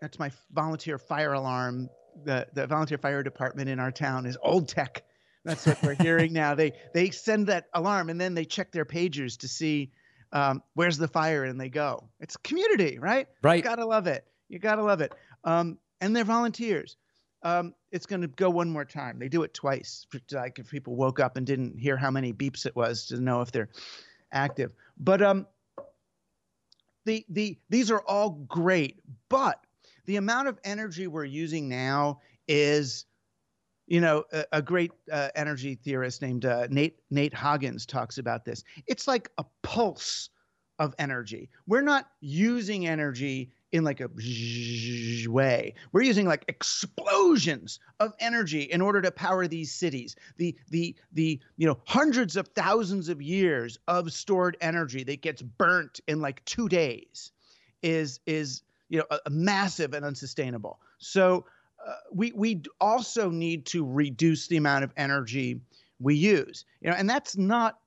that's 0.00 0.18
my 0.18 0.30
volunteer 0.52 0.98
fire 0.98 1.32
alarm. 1.32 1.88
The 2.24 2.46
the 2.52 2.66
volunteer 2.66 2.98
fire 2.98 3.22
department 3.22 3.70
in 3.70 3.78
our 3.80 3.90
town 3.90 4.26
is 4.26 4.36
old 4.42 4.68
tech. 4.68 5.02
That's 5.44 5.64
what 5.64 5.82
we're 5.82 5.94
hearing 5.94 6.34
now. 6.34 6.54
They 6.54 6.72
they 6.92 7.08
send 7.10 7.46
that 7.46 7.66
alarm 7.72 8.10
and 8.10 8.20
then 8.20 8.34
they 8.34 8.44
check 8.44 8.72
their 8.72 8.84
pagers 8.84 9.38
to 9.38 9.48
see 9.48 9.90
um, 10.32 10.62
where's 10.74 10.98
the 10.98 11.08
fire 11.08 11.44
and 11.44 11.58
they 11.60 11.70
go. 11.70 12.08
It's 12.20 12.36
community, 12.36 12.98
right? 12.98 13.26
Right. 13.42 13.56
You 13.56 13.62
gotta 13.62 13.86
love 13.86 14.06
it. 14.06 14.24
You 14.48 14.58
gotta 14.58 14.82
love 14.82 15.00
it. 15.00 15.12
Um, 15.44 15.78
and 16.00 16.14
they're 16.14 16.24
volunteers. 16.24 16.96
Um, 17.42 17.74
it's 17.90 18.06
going 18.06 18.20
to 18.20 18.28
go 18.28 18.50
one 18.50 18.70
more 18.70 18.84
time. 18.84 19.18
They 19.18 19.28
do 19.28 19.42
it 19.42 19.54
twice. 19.54 20.06
Like 20.30 20.58
if 20.58 20.70
people 20.70 20.96
woke 20.96 21.20
up 21.20 21.36
and 21.36 21.46
didn't 21.46 21.78
hear 21.78 21.96
how 21.96 22.10
many 22.10 22.32
beeps 22.32 22.66
it 22.66 22.76
was 22.76 23.06
to 23.06 23.20
know 23.20 23.40
if 23.40 23.50
they're 23.50 23.70
active. 24.32 24.72
But 24.98 25.22
um, 25.22 25.46
the 27.06 27.24
the 27.30 27.58
these 27.70 27.90
are 27.90 28.02
all 28.06 28.30
great, 28.48 29.00
but 29.28 29.64
the 30.06 30.16
amount 30.16 30.48
of 30.48 30.58
energy 30.64 31.06
we're 31.06 31.24
using 31.24 31.68
now 31.68 32.20
is 32.46 33.06
you 33.86 34.00
know 34.00 34.24
a, 34.32 34.44
a 34.52 34.62
great 34.62 34.92
uh, 35.10 35.28
energy 35.34 35.74
theorist 35.74 36.20
named 36.20 36.44
uh, 36.44 36.66
Nate 36.70 36.98
Nate 37.10 37.32
Hagens 37.32 37.86
talks 37.86 38.18
about 38.18 38.44
this. 38.44 38.64
It's 38.86 39.08
like 39.08 39.30
a 39.38 39.44
pulse 39.62 40.28
of 40.78 40.94
energy. 40.98 41.48
We're 41.66 41.82
not 41.82 42.08
using 42.20 42.86
energy 42.86 43.50
in 43.72 43.84
like 43.84 44.00
a 44.00 44.10
way. 45.28 45.74
We're 45.92 46.02
using 46.02 46.26
like 46.26 46.44
explosions 46.48 47.78
of 48.00 48.14
energy 48.18 48.62
in 48.62 48.80
order 48.80 49.00
to 49.02 49.10
power 49.10 49.46
these 49.46 49.72
cities. 49.72 50.16
The 50.36 50.56
the 50.70 50.96
the 51.12 51.40
you 51.56 51.66
know 51.66 51.78
hundreds 51.86 52.36
of 52.36 52.48
thousands 52.48 53.08
of 53.08 53.22
years 53.22 53.78
of 53.86 54.12
stored 54.12 54.56
energy 54.60 55.04
that 55.04 55.22
gets 55.22 55.42
burnt 55.42 56.00
in 56.08 56.20
like 56.20 56.44
2 56.46 56.68
days 56.68 57.32
is 57.82 58.20
is 58.26 58.62
you 58.88 58.98
know 58.98 59.06
a, 59.10 59.18
a 59.26 59.30
massive 59.30 59.94
and 59.94 60.04
unsustainable. 60.04 60.80
So 60.98 61.46
uh, 61.86 61.94
we 62.12 62.32
we 62.32 62.62
also 62.80 63.30
need 63.30 63.66
to 63.66 63.84
reduce 63.84 64.48
the 64.48 64.56
amount 64.56 64.84
of 64.84 64.92
energy 64.96 65.60
we 66.00 66.16
use. 66.16 66.64
You 66.80 66.90
know, 66.90 66.96
and 66.96 67.08
that's 67.08 67.36
not 67.36 67.78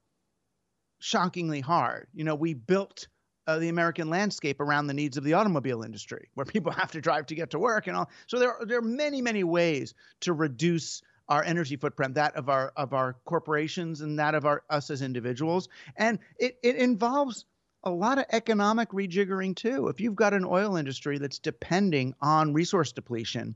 shockingly 0.99 1.59
hard. 1.59 2.07
You 2.13 2.23
know, 2.23 2.35
we 2.35 2.53
built 2.53 3.07
uh, 3.47 3.59
the 3.59 3.69
American 3.69 4.09
landscape 4.09 4.59
around 4.59 4.87
the 4.87 4.93
needs 4.93 5.17
of 5.17 5.23
the 5.23 5.33
automobile 5.33 5.83
industry, 5.83 6.29
where 6.35 6.45
people 6.45 6.71
have 6.81 6.91
to 6.91 7.01
drive 7.01 7.25
to 7.27 7.35
get 7.35 7.51
to 7.51 7.59
work 7.59 7.87
and 7.87 7.95
all. 7.95 8.09
So 8.27 8.39
there 8.39 8.53
are, 8.53 8.65
there 8.65 8.79
are 8.79 8.81
many 8.81 9.21
many 9.21 9.43
ways 9.43 9.93
to 10.21 10.33
reduce 10.33 11.01
our 11.29 11.43
energy 11.43 11.77
footprint, 11.77 12.15
that 12.15 12.35
of 12.35 12.49
our 12.49 12.73
of 12.75 12.93
our 12.93 13.15
corporations 13.25 14.01
and 14.01 14.19
that 14.19 14.35
of 14.35 14.45
our 14.45 14.63
us 14.69 14.89
as 14.89 15.01
individuals, 15.01 15.69
and 15.97 16.19
it 16.39 16.57
it 16.63 16.75
involves 16.75 17.45
a 17.85 17.91
lot 17.91 18.17
of 18.17 18.25
economic 18.31 18.89
rejiggering 18.89 19.55
too. 19.55 19.87
If 19.87 19.99
you've 19.99 20.15
got 20.15 20.33
an 20.33 20.45
oil 20.45 20.77
industry 20.77 21.17
that's 21.17 21.39
depending 21.39 22.15
on 22.21 22.53
resource 22.53 22.93
depletion, 22.93 23.55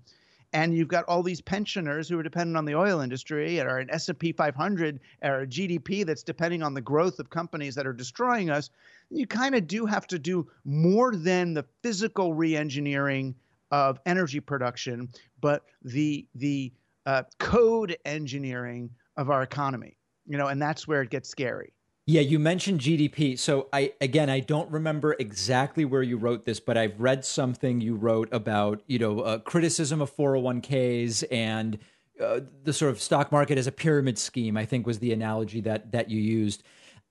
and 0.53 0.75
you've 0.75 0.87
got 0.87 1.05
all 1.05 1.23
these 1.23 1.41
pensioners 1.41 2.07
who 2.07 2.17
are 2.19 2.23
dependent 2.23 2.57
on 2.57 2.65
the 2.65 2.75
oil 2.75 3.01
industry 3.01 3.59
or 3.59 3.77
an 3.77 3.89
S&P 3.89 4.31
500 4.31 4.99
or 5.21 5.41
a 5.41 5.47
GDP 5.47 6.05
that's 6.05 6.23
depending 6.23 6.63
on 6.63 6.73
the 6.73 6.81
growth 6.81 7.19
of 7.19 7.29
companies 7.29 7.75
that 7.75 7.85
are 7.85 7.93
destroying 7.93 8.49
us, 8.49 8.69
you 9.09 9.27
kind 9.27 9.55
of 9.55 9.67
do 9.67 9.85
have 9.85 10.07
to 10.07 10.19
do 10.19 10.47
more 10.65 11.15
than 11.15 11.53
the 11.53 11.65
physical 11.83 12.33
re-engineering 12.33 13.35
of 13.71 13.99
energy 14.05 14.39
production, 14.39 15.09
but 15.41 15.63
the 15.83 16.27
the 16.35 16.73
uh, 17.05 17.23
code 17.39 17.97
engineering 18.05 18.89
of 19.15 19.29
our 19.29 19.43
economy. 19.43 19.97
You 20.25 20.37
know, 20.37 20.47
and 20.47 20.61
that's 20.61 20.87
where 20.87 21.01
it 21.01 21.09
gets 21.09 21.29
scary. 21.29 21.73
Yeah, 22.05 22.21
you 22.21 22.39
mentioned 22.39 22.79
GDP. 22.79 23.37
So 23.37 23.67
I 23.73 23.93
again, 23.99 24.29
I 24.29 24.39
don't 24.39 24.71
remember 24.71 25.15
exactly 25.19 25.83
where 25.83 26.03
you 26.03 26.17
wrote 26.17 26.45
this, 26.45 26.59
but 26.59 26.77
I've 26.77 26.99
read 26.99 27.25
something 27.25 27.81
you 27.81 27.95
wrote 27.95 28.29
about, 28.31 28.81
you 28.87 28.99
know, 28.99 29.19
uh, 29.19 29.39
criticism 29.39 30.01
of 30.01 30.15
401ks 30.15 31.25
and 31.31 31.77
uh, 32.21 32.41
the 32.63 32.73
sort 32.73 32.91
of 32.91 33.01
stock 33.01 33.31
market 33.31 33.57
as 33.57 33.67
a 33.67 33.71
pyramid 33.71 34.17
scheme. 34.17 34.55
I 34.55 34.65
think 34.65 34.87
was 34.87 34.99
the 34.99 35.11
analogy 35.11 35.61
that 35.61 35.91
that 35.91 36.09
you 36.09 36.19
used. 36.19 36.63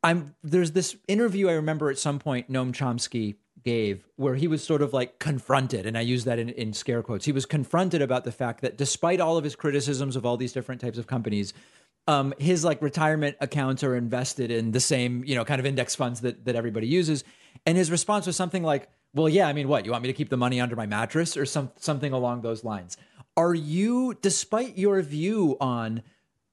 I'm 0.03 0.35
there's 0.43 0.73
this 0.73 0.97
interview 1.09 1.49
I 1.49 1.53
remember 1.53 1.91
at 1.91 1.99
some 1.99 2.19
point 2.19 2.51
Noam 2.51 2.73
Chomsky 2.73 3.37
gave 3.65 4.07
where 4.15 4.37
he 4.37 4.47
was 4.47 4.63
sort 4.63 4.81
of 4.81 4.93
like 4.93 5.19
confronted, 5.19 5.87
and 5.87 5.99
I 5.99 6.01
use 6.03 6.25
that 6.25 6.39
in, 6.39 6.51
in 6.51 6.73
scare 6.73 7.03
quotes. 7.03 7.25
He 7.25 7.33
was 7.33 7.45
confronted 7.45 8.01
about 8.01 8.25
the 8.25 8.33
fact 8.33 8.61
that 8.61 8.79
despite 8.79 9.21
all 9.21 9.37
of 9.37 9.45
his 9.45 9.57
criticisms 9.57 10.15
of 10.15 10.25
all 10.25 10.37
these 10.37 10.53
different 10.53 10.81
types 10.81 10.99
of 10.99 11.09
companies, 11.09 11.53
um, 12.07 12.33
his 12.39 12.65
like 12.65 12.81
retirement 12.81 13.37
accounts 13.41 13.83
are 13.83 13.97
invested 13.97 14.53
in 14.53 14.71
the 14.71 14.81
same, 14.81 15.25
you 15.25 15.35
know, 15.35 15.45
kind 15.45 15.59
of 15.59 15.67
index 15.67 15.97
funds 15.97 16.21
that 16.21 16.45
that 16.45 16.55
everybody 16.55 16.87
uses. 16.87 17.25
And 17.67 17.77
his 17.77 17.91
response 17.91 18.27
was 18.27 18.37
something 18.37 18.63
like, 18.63 18.89
"Well, 19.13 19.29
yeah, 19.29 19.49
I 19.49 19.53
mean, 19.53 19.67
what? 19.67 19.85
You 19.85 19.91
want 19.91 20.03
me 20.03 20.09
to 20.09 20.17
keep 20.17 20.29
the 20.29 20.37
money 20.37 20.61
under 20.61 20.77
my 20.77 20.87
mattress 20.87 21.37
or 21.37 21.45
some 21.45 21.73
something 21.77 22.13
along 22.13 22.43
those 22.43 22.63
lines?" 22.63 22.97
Are 23.37 23.55
you, 23.55 24.15
despite 24.23 24.79
your 24.79 25.03
view 25.03 25.57
on 25.61 26.03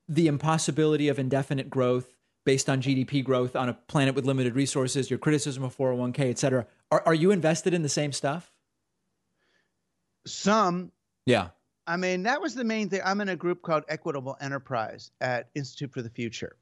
the 0.10 0.28
impossibility 0.28 1.08
of 1.08 1.18
indefinite 1.18 1.70
growth 1.70 2.18
based 2.46 2.70
on 2.70 2.82
GDP 2.82 3.24
growth 3.24 3.56
on 3.56 3.70
a 3.70 3.74
planet 3.74 4.16
with 4.16 4.26
limited 4.26 4.56
resources, 4.56 5.10
your 5.10 5.20
criticism 5.20 5.64
of 5.64 5.76
401k, 5.76 6.30
et 6.30 6.40
cetera, 6.40 6.66
are, 6.92 7.04
are 7.06 7.14
you 7.14 7.32
invested 7.32 7.74
in 7.74 7.82
the 7.82 7.90
same 7.90 8.12
stuff? 8.12 8.52
Some 10.26 10.92
Yeah. 11.26 11.50
I 11.86 11.98
mean, 11.98 12.24
that 12.24 12.42
was 12.42 12.56
the 12.56 12.64
main 12.64 12.90
thing. 12.90 13.02
I'm 13.04 13.20
in 13.20 13.30
a 13.30 13.36
group 13.36 13.62
called 13.62 13.84
Equitable 13.90 14.38
Enterprise 14.40 15.12
at 15.20 15.50
Institute 15.54 15.92
for 15.92 16.02
the 16.02 16.10
Future, 16.10 16.56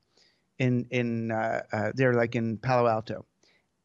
in 0.58 0.88
in 0.90 1.32
uh, 1.32 1.62
uh, 1.72 1.92
they're 1.94 2.16
like 2.16 2.36
in 2.36 2.58
Palo 2.58 2.88
Alto, 2.88 3.26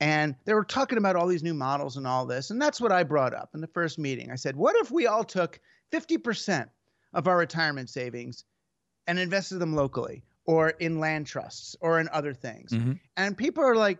and 0.00 0.34
they 0.46 0.54
were 0.54 0.64
talking 0.64 0.96
about 0.96 1.14
all 1.14 1.26
these 1.26 1.42
new 1.42 1.52
models 1.52 1.98
and 1.98 2.06
all 2.06 2.24
this, 2.24 2.50
and 2.50 2.60
that's 2.60 2.80
what 2.80 2.90
I 2.90 3.02
brought 3.02 3.34
up 3.34 3.50
in 3.54 3.60
the 3.60 3.66
first 3.66 3.98
meeting. 3.98 4.30
I 4.30 4.36
said, 4.36 4.56
what 4.56 4.76
if 4.76 4.90
we 4.90 5.06
all 5.06 5.24
took 5.24 5.60
50% 5.92 6.68
of 7.12 7.28
our 7.28 7.36
retirement 7.36 7.90
savings 7.90 8.44
and 9.06 9.18
invested 9.18 9.58
them 9.58 9.74
locally, 9.74 10.22
or 10.46 10.70
in 10.70 11.00
land 11.00 11.26
trusts, 11.26 11.76
or 11.80 12.00
in 12.00 12.08
other 12.12 12.32
things? 12.32 12.72
Mm-hmm. 12.72 12.92
And 13.16 13.36
people 13.36 13.64
are 13.64 13.76
like, 13.76 13.98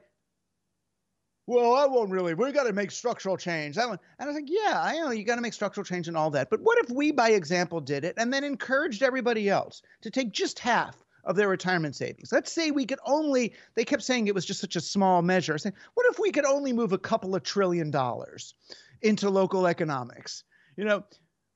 well, 1.46 1.74
I 1.74 1.86
won't 1.86 2.10
really. 2.10 2.34
We 2.34 2.50
got 2.50 2.64
to 2.64 2.72
make 2.72 2.90
structural 2.90 3.36
change. 3.36 3.76
That 3.76 3.88
one, 3.88 4.00
and 4.18 4.28
I 4.28 4.32
was 4.32 4.40
like, 4.40 4.50
yeah, 4.50 4.80
I 4.82 4.98
know 4.98 5.10
you 5.10 5.24
got 5.24 5.36
to 5.36 5.40
make 5.40 5.52
structural 5.52 5.84
change 5.84 6.08
and 6.08 6.16
all 6.16 6.30
that. 6.30 6.50
But 6.50 6.60
what 6.60 6.78
if 6.78 6.90
we, 6.90 7.12
by 7.12 7.30
example, 7.30 7.80
did 7.80 8.04
it 8.04 8.14
and 8.16 8.32
then 8.32 8.42
encouraged 8.42 9.02
everybody 9.02 9.48
else 9.48 9.82
to 10.02 10.10
take 10.10 10.32
just 10.32 10.58
half 10.58 10.96
of 11.24 11.36
their 11.36 11.48
retirement 11.48 11.94
savings? 11.94 12.32
Let's 12.32 12.50
say 12.50 12.72
we 12.72 12.84
could 12.84 12.98
only. 13.06 13.54
They 13.76 13.84
kept 13.84 14.02
saying 14.02 14.26
it 14.26 14.34
was 14.34 14.44
just 14.44 14.60
such 14.60 14.74
a 14.74 14.80
small 14.80 15.22
measure. 15.22 15.54
I 15.54 15.58
said, 15.58 15.74
what 15.94 16.06
if 16.10 16.18
we 16.18 16.32
could 16.32 16.46
only 16.46 16.72
move 16.72 16.92
a 16.92 16.98
couple 16.98 17.36
of 17.36 17.44
trillion 17.44 17.92
dollars 17.92 18.54
into 19.00 19.30
local 19.30 19.68
economics? 19.68 20.42
You 20.76 20.84
know, 20.84 21.04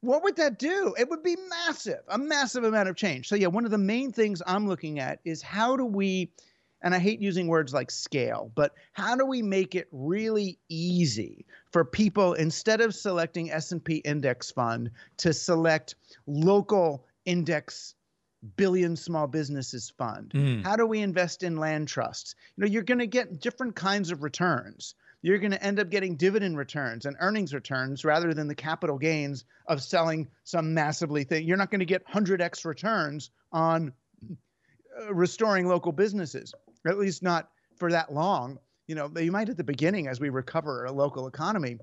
what 0.00 0.22
would 0.22 0.36
that 0.36 0.58
do? 0.58 0.94
It 0.98 1.08
would 1.10 1.22
be 1.22 1.36
massive, 1.48 2.00
a 2.08 2.18
massive 2.18 2.64
amount 2.64 2.88
of 2.88 2.96
change. 2.96 3.28
So, 3.28 3.36
yeah, 3.36 3.48
one 3.48 3.64
of 3.64 3.70
the 3.70 3.78
main 3.78 4.12
things 4.12 4.42
I'm 4.46 4.66
looking 4.66 4.98
at 4.98 5.20
is 5.24 5.42
how 5.42 5.76
do 5.76 5.84
we, 5.84 6.32
and 6.82 6.94
I 6.94 6.98
hate 6.98 7.20
using 7.20 7.48
words 7.48 7.74
like 7.74 7.90
scale, 7.90 8.50
but 8.54 8.72
how 8.92 9.14
do 9.14 9.26
we 9.26 9.42
make 9.42 9.74
it 9.74 9.88
really 9.92 10.58
easy 10.68 11.44
for 11.70 11.84
people 11.84 12.32
instead 12.34 12.80
of 12.80 12.94
selecting 12.94 13.50
S&P 13.50 13.96
index 13.96 14.50
fund 14.50 14.90
to 15.18 15.32
select 15.34 15.96
local 16.26 17.04
index 17.26 17.94
billion 18.56 18.96
small 18.96 19.26
businesses 19.26 19.90
fund? 19.98 20.30
Mm. 20.34 20.64
How 20.64 20.76
do 20.76 20.86
we 20.86 21.00
invest 21.00 21.42
in 21.42 21.58
land 21.58 21.88
trusts? 21.88 22.34
You 22.56 22.62
know, 22.62 22.70
you're 22.70 22.82
going 22.82 23.00
to 23.00 23.06
get 23.06 23.40
different 23.40 23.76
kinds 23.76 24.10
of 24.10 24.22
returns 24.22 24.94
you're 25.22 25.38
going 25.38 25.50
to 25.50 25.62
end 25.62 25.78
up 25.78 25.90
getting 25.90 26.16
dividend 26.16 26.56
returns 26.56 27.06
and 27.06 27.16
earnings 27.20 27.52
returns 27.52 28.04
rather 28.04 28.32
than 28.32 28.48
the 28.48 28.54
capital 28.54 28.98
gains 28.98 29.44
of 29.66 29.82
selling 29.82 30.28
some 30.44 30.72
massively 30.72 31.24
thing. 31.24 31.46
You're 31.46 31.56
not 31.56 31.70
going 31.70 31.80
to 31.80 31.86
get 31.86 32.06
100x 32.06 32.64
returns 32.64 33.30
on 33.52 33.92
uh, 34.30 35.12
restoring 35.12 35.66
local 35.66 35.92
businesses, 35.92 36.54
at 36.86 36.98
least 36.98 37.22
not 37.22 37.50
for 37.76 37.90
that 37.90 38.12
long. 38.12 38.58
You 38.86 38.94
know, 38.94 39.10
you 39.16 39.30
might 39.30 39.48
at 39.48 39.56
the 39.56 39.64
beginning 39.64 40.08
as 40.08 40.20
we 40.20 40.30
recover 40.30 40.84
a 40.84 40.92
local 40.92 41.26
economy. 41.26 41.78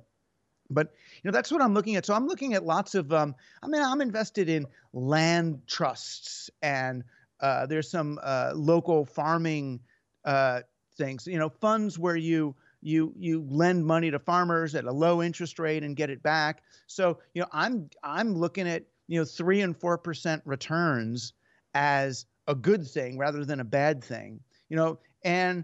But 0.70 0.94
you 1.24 1.30
know 1.30 1.32
that's 1.32 1.50
what 1.50 1.62
I'm 1.62 1.74
looking 1.74 1.96
at. 1.96 2.06
So 2.06 2.14
I'm 2.14 2.28
looking 2.28 2.54
at 2.54 2.66
lots 2.66 2.94
of. 2.94 3.14
Um, 3.14 3.36
I 3.64 3.68
mean, 3.68 3.82
I'm 3.82 4.02
invested 4.02 4.50
in 4.50 4.68
land 4.92 5.62
trusts, 5.66 6.50
and 6.62 7.06
uh, 7.40 7.68
there's 7.68 7.90
some 7.90 8.20
uh, 8.22 8.52
local 8.54 9.06
farming 9.06 9.80
uh, 10.26 10.64
things. 10.98 11.26
You 11.26 11.40
know, 11.40 11.48
funds 11.48 11.98
where 11.98 12.18
you 12.18 12.54
you 12.82 13.14
you 13.18 13.46
lend 13.50 13.86
money 13.86 14.12
to 14.12 14.20
farmers 14.20 14.76
at 14.76 14.86
a 14.86 14.92
low 14.92 15.22
interest 15.22 15.60
rate 15.60 15.84
and 15.84 15.96
get 15.96 16.10
it 16.10 16.22
back. 16.24 16.64
So 16.88 17.20
you 17.34 17.42
know 17.42 17.48
I'm 17.52 17.90
I'm 18.04 18.36
looking 18.36 18.68
at 18.68 18.84
you 19.08 19.20
know 19.20 19.26
three 19.26 19.62
and 19.62 19.76
four 19.76 19.98
percent 19.98 20.42
returns 20.46 21.34
as 21.74 22.26
a 22.48 22.56
good 22.56 22.88
thing 22.88 23.18
rather 23.18 23.44
than 23.46 23.60
a 23.60 23.66
bad 23.66 24.04
thing. 24.04 24.40
You 24.70 24.78
know, 24.78 25.00
and 25.24 25.64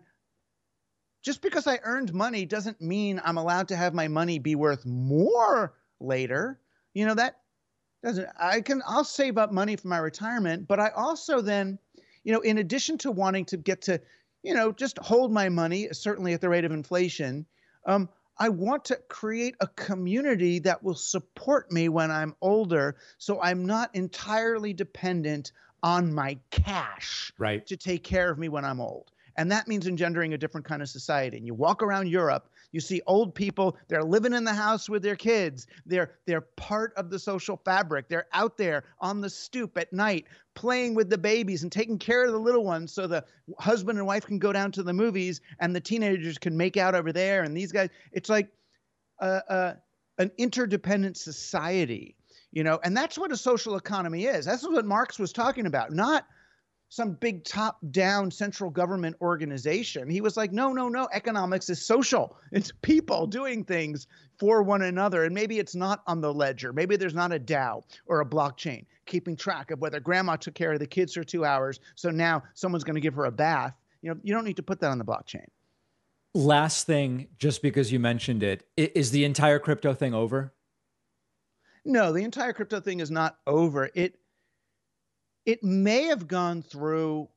just 1.23 1.41
because 1.41 1.67
I 1.67 1.79
earned 1.83 2.13
money 2.13 2.45
doesn't 2.45 2.81
mean 2.81 3.21
I'm 3.23 3.37
allowed 3.37 3.69
to 3.69 3.75
have 3.75 3.93
my 3.93 4.07
money 4.07 4.39
be 4.39 4.55
worth 4.55 4.85
more 4.85 5.73
later. 5.99 6.59
You 6.93 7.05
know 7.05 7.15
that 7.15 7.39
doesn't 8.03 8.27
I 8.39 8.61
can 8.61 8.81
I'll 8.85 9.05
save 9.05 9.37
up 9.37 9.51
money 9.51 9.75
for 9.75 9.87
my 9.87 9.97
retirement, 9.97 10.67
but 10.67 10.79
I 10.79 10.89
also 10.89 11.41
then, 11.41 11.79
you 12.23 12.33
know, 12.33 12.41
in 12.41 12.57
addition 12.57 12.97
to 12.99 13.11
wanting 13.11 13.45
to 13.45 13.57
get 13.57 13.83
to, 13.83 14.01
you 14.43 14.53
know, 14.53 14.71
just 14.71 14.99
hold 14.99 15.31
my 15.31 15.49
money, 15.49 15.87
certainly 15.91 16.33
at 16.33 16.41
the 16.41 16.49
rate 16.49 16.65
of 16.65 16.71
inflation, 16.71 17.45
um, 17.85 18.09
I 18.37 18.49
want 18.49 18.85
to 18.85 18.95
create 19.09 19.55
a 19.59 19.67
community 19.67 20.59
that 20.59 20.83
will 20.83 20.95
support 20.95 21.71
me 21.71 21.87
when 21.89 22.11
I'm 22.11 22.35
older, 22.41 22.95
so 23.17 23.41
I'm 23.41 23.65
not 23.65 23.93
entirely 23.93 24.73
dependent 24.73 25.51
on 25.83 26.13
my 26.13 26.37
cash 26.49 27.31
right. 27.37 27.65
to 27.67 27.77
take 27.77 28.03
care 28.03 28.31
of 28.31 28.39
me 28.39 28.49
when 28.49 28.65
I'm 28.65 28.79
old. 28.79 29.11
And 29.35 29.51
that 29.51 29.67
means 29.67 29.87
engendering 29.87 30.33
a 30.33 30.37
different 30.37 30.65
kind 30.65 30.81
of 30.81 30.89
society. 30.89 31.37
And 31.37 31.45
you 31.45 31.53
walk 31.53 31.83
around 31.83 32.07
Europe, 32.09 32.49
you 32.73 32.81
see 32.81 33.01
old 33.07 33.33
people, 33.33 33.77
they're 33.87 34.03
living 34.03 34.33
in 34.33 34.43
the 34.43 34.53
house 34.53 34.89
with 34.89 35.01
their 35.01 35.15
kids. 35.15 35.67
They're 35.85 36.11
they're 36.25 36.41
part 36.41 36.93
of 36.97 37.09
the 37.09 37.19
social 37.19 37.55
fabric. 37.63 38.09
They're 38.09 38.27
out 38.33 38.57
there 38.57 38.83
on 38.99 39.21
the 39.21 39.29
stoop 39.29 39.77
at 39.77 39.93
night 39.93 40.25
playing 40.55 40.95
with 40.95 41.09
the 41.09 41.17
babies 41.17 41.63
and 41.63 41.71
taking 41.71 41.97
care 41.97 42.25
of 42.25 42.31
the 42.31 42.39
little 42.39 42.63
ones 42.63 42.91
so 42.91 43.07
the 43.07 43.23
husband 43.59 43.97
and 43.97 44.07
wife 44.07 44.25
can 44.25 44.39
go 44.39 44.51
down 44.51 44.71
to 44.71 44.83
the 44.83 44.93
movies 44.93 45.41
and 45.59 45.75
the 45.75 45.79
teenagers 45.79 46.37
can 46.37 46.55
make 46.55 46.77
out 46.77 46.95
over 46.95 47.11
there 47.11 47.43
and 47.43 47.55
these 47.55 47.71
guys 47.71 47.89
it's 48.11 48.29
like 48.29 48.49
a, 49.19 49.75
an 50.19 50.31
interdependent 50.37 51.17
society 51.17 52.15
you 52.51 52.63
know 52.63 52.79
and 52.83 52.95
that's 52.95 53.17
what 53.17 53.31
a 53.31 53.37
social 53.37 53.75
economy 53.75 54.25
is 54.25 54.45
that's 54.45 54.63
what 54.63 54.85
marx 54.85 55.17
was 55.17 55.33
talking 55.33 55.65
about 55.65 55.91
not 55.91 56.27
some 56.93 57.13
big 57.13 57.43
top 57.43 57.79
down 57.89 58.29
central 58.29 58.69
government 58.69 59.15
organization. 59.19 60.07
He 60.07 60.21
was 60.21 60.37
like, 60.37 60.51
no, 60.51 60.71
no, 60.71 60.89
no, 60.89 61.09
economics 61.11 61.67
is 61.71 61.83
social. 61.83 62.37
It's 62.51 62.71
people 62.83 63.25
doing 63.25 63.63
things 63.63 64.05
for 64.37 64.61
one 64.61 64.83
another. 64.83 65.23
And 65.23 65.33
maybe 65.33 65.57
it's 65.57 65.73
not 65.73 66.03
on 66.05 66.21
the 66.21 66.31
ledger. 66.31 66.71
Maybe 66.71 66.95
there's 66.95 67.15
not 67.15 67.33
a 67.33 67.39
DAO 67.39 67.81
or 68.05 68.21
a 68.21 68.25
blockchain 68.25 68.85
keeping 69.07 69.35
track 69.35 69.71
of 69.71 69.79
whether 69.79 69.99
grandma 69.99 70.35
took 70.35 70.53
care 70.53 70.71
of 70.71 70.79
the 70.79 70.85
kids 70.85 71.15
for 71.15 71.23
two 71.23 71.43
hours. 71.43 71.79
So 71.95 72.11
now 72.11 72.43
someone's 72.53 72.83
going 72.83 72.93
to 72.93 73.01
give 73.01 73.15
her 73.15 73.25
a 73.25 73.31
bath. 73.31 73.73
You 74.03 74.11
know, 74.11 74.19
you 74.21 74.31
don't 74.31 74.45
need 74.45 74.57
to 74.57 74.63
put 74.63 74.79
that 74.81 74.91
on 74.91 74.99
the 74.99 75.03
blockchain. 75.03 75.47
Last 76.35 76.85
thing, 76.85 77.27
just 77.39 77.63
because 77.63 77.91
you 77.91 77.99
mentioned 77.99 78.43
it, 78.43 78.67
is 78.77 79.09
the 79.09 79.25
entire 79.25 79.57
crypto 79.57 79.95
thing 79.95 80.13
over? 80.13 80.53
No, 81.85 82.13
the 82.13 82.23
entire 82.23 82.53
crypto 82.53 82.79
thing 82.79 82.99
is 82.99 83.09
not 83.09 83.39
over. 83.47 83.89
It 83.95 84.19
it 85.45 85.63
may 85.63 86.03
have 86.03 86.27
gone 86.27 86.61
through 86.61 87.27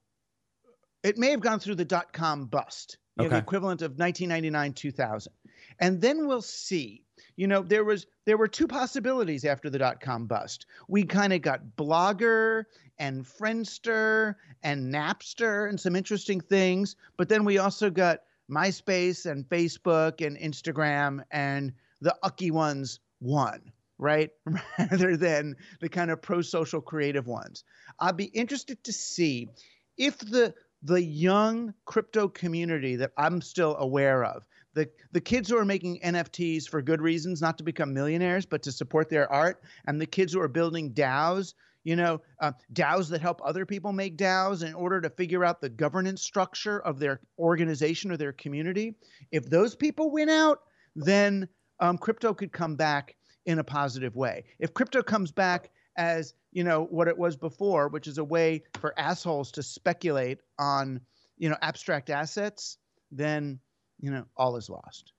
it 1.02 1.18
may 1.18 1.30
have 1.30 1.40
gone 1.40 1.60
through 1.60 1.74
the 1.74 1.84
dot 1.84 2.12
com 2.12 2.46
bust 2.46 2.98
okay. 3.18 3.28
know, 3.28 3.30
the 3.30 3.38
equivalent 3.38 3.82
of 3.82 3.98
1999 3.98 4.72
2000 4.72 5.32
and 5.80 6.00
then 6.00 6.26
we'll 6.26 6.42
see. 6.42 7.02
You 7.36 7.46
know 7.46 7.62
there 7.62 7.84
was 7.84 8.06
there 8.24 8.38
were 8.38 8.48
two 8.48 8.66
possibilities 8.66 9.44
after 9.44 9.68
the 9.68 9.78
dot 9.78 10.00
com 10.00 10.26
bust. 10.26 10.66
We 10.88 11.04
kind 11.04 11.32
of 11.32 11.42
got 11.42 11.76
blogger 11.76 12.64
and 12.98 13.24
friendster 13.24 14.34
and 14.62 14.92
napster 14.92 15.68
and 15.68 15.78
some 15.78 15.96
interesting 15.96 16.40
things 16.40 16.96
but 17.16 17.28
then 17.28 17.44
we 17.44 17.58
also 17.58 17.90
got 17.90 18.20
myspace 18.50 19.30
and 19.30 19.46
facebook 19.48 20.24
and 20.26 20.38
instagram 20.38 21.22
and 21.30 21.72
the 22.00 22.16
ucky 22.22 22.50
ones 22.50 23.00
won 23.20 23.72
right? 23.98 24.30
Rather 24.78 25.16
than 25.16 25.56
the 25.80 25.88
kind 25.88 26.10
of 26.10 26.22
pro 26.22 26.42
social 26.42 26.80
creative 26.80 27.26
ones. 27.26 27.64
I'd 27.98 28.16
be 28.16 28.24
interested 28.24 28.82
to 28.84 28.92
see 28.92 29.48
if 29.96 30.18
the 30.18 30.54
the 30.82 31.02
young 31.02 31.74
crypto 31.84 32.28
community 32.28 32.96
that 32.96 33.12
I'm 33.16 33.40
still 33.40 33.76
aware 33.76 34.24
of, 34.24 34.46
the 34.74 34.88
the 35.12 35.20
kids 35.20 35.48
who 35.48 35.58
are 35.58 35.64
making 35.64 36.00
NFTs 36.00 36.68
for 36.68 36.82
good 36.82 37.00
reasons, 37.00 37.40
not 37.40 37.58
to 37.58 37.64
become 37.64 37.94
millionaires, 37.94 38.46
but 38.46 38.62
to 38.64 38.72
support 38.72 39.08
their 39.08 39.30
art, 39.32 39.62
and 39.86 40.00
the 40.00 40.06
kids 40.06 40.32
who 40.32 40.40
are 40.40 40.48
building 40.48 40.92
DAOs, 40.92 41.54
you 41.82 41.96
know, 41.96 42.20
uh, 42.40 42.52
DAOs 42.72 43.08
that 43.10 43.22
help 43.22 43.40
other 43.42 43.64
people 43.64 43.92
make 43.92 44.18
DAOs 44.18 44.62
in 44.62 44.74
order 44.74 45.00
to 45.00 45.10
figure 45.10 45.44
out 45.44 45.60
the 45.60 45.70
governance 45.70 46.22
structure 46.22 46.78
of 46.78 46.98
their 46.98 47.20
organization 47.38 48.10
or 48.10 48.16
their 48.16 48.32
community. 48.32 48.94
If 49.32 49.48
those 49.48 49.74
people 49.74 50.10
win 50.10 50.28
out, 50.28 50.60
then 50.94 51.48
um, 51.80 51.96
crypto 51.98 52.34
could 52.34 52.52
come 52.52 52.76
back 52.76 53.16
in 53.46 53.58
a 53.58 53.64
positive 53.64 54.16
way. 54.16 54.44
If 54.58 54.74
crypto 54.74 55.02
comes 55.02 55.32
back 55.32 55.70
as 55.96 56.34
you 56.52 56.64
know 56.64 56.84
what 56.90 57.08
it 57.08 57.16
was 57.16 57.36
before, 57.36 57.88
which 57.88 58.06
is 58.06 58.18
a 58.18 58.24
way 58.24 58.62
for 58.80 58.98
assholes 58.98 59.50
to 59.52 59.62
speculate 59.62 60.38
on 60.58 61.00
you 61.38 61.48
know 61.48 61.56
abstract 61.62 62.10
assets, 62.10 62.78
then 63.10 63.58
you 63.98 64.10
know 64.10 64.24
all 64.36 64.56
is 64.56 64.68
lost. 64.68 65.12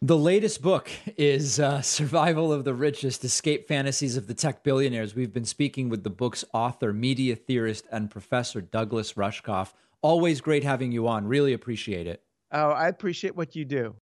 The 0.00 0.16
latest 0.16 0.62
book 0.62 0.88
is 1.16 1.58
uh, 1.58 1.82
Survival 1.82 2.52
of 2.52 2.64
the 2.64 2.74
Richest 2.74 3.24
Escape 3.24 3.66
Fantasies 3.66 4.16
of 4.16 4.28
the 4.28 4.34
Tech 4.34 4.62
Billionaires. 4.62 5.16
We've 5.16 5.32
been 5.32 5.44
speaking 5.44 5.88
with 5.88 6.04
the 6.04 6.10
book's 6.10 6.44
author, 6.54 6.92
media 6.92 7.34
theorist, 7.34 7.84
and 7.90 8.08
professor 8.08 8.60
Douglas 8.60 9.14
Rushkoff. 9.14 9.72
Always 10.00 10.40
great 10.40 10.62
having 10.62 10.92
you 10.92 11.08
on. 11.08 11.26
Really 11.26 11.52
appreciate 11.52 12.06
it. 12.06 12.22
Oh, 12.52 12.70
I 12.70 12.86
appreciate 12.86 13.34
what 13.34 13.56
you 13.56 13.64
do. 13.64 13.96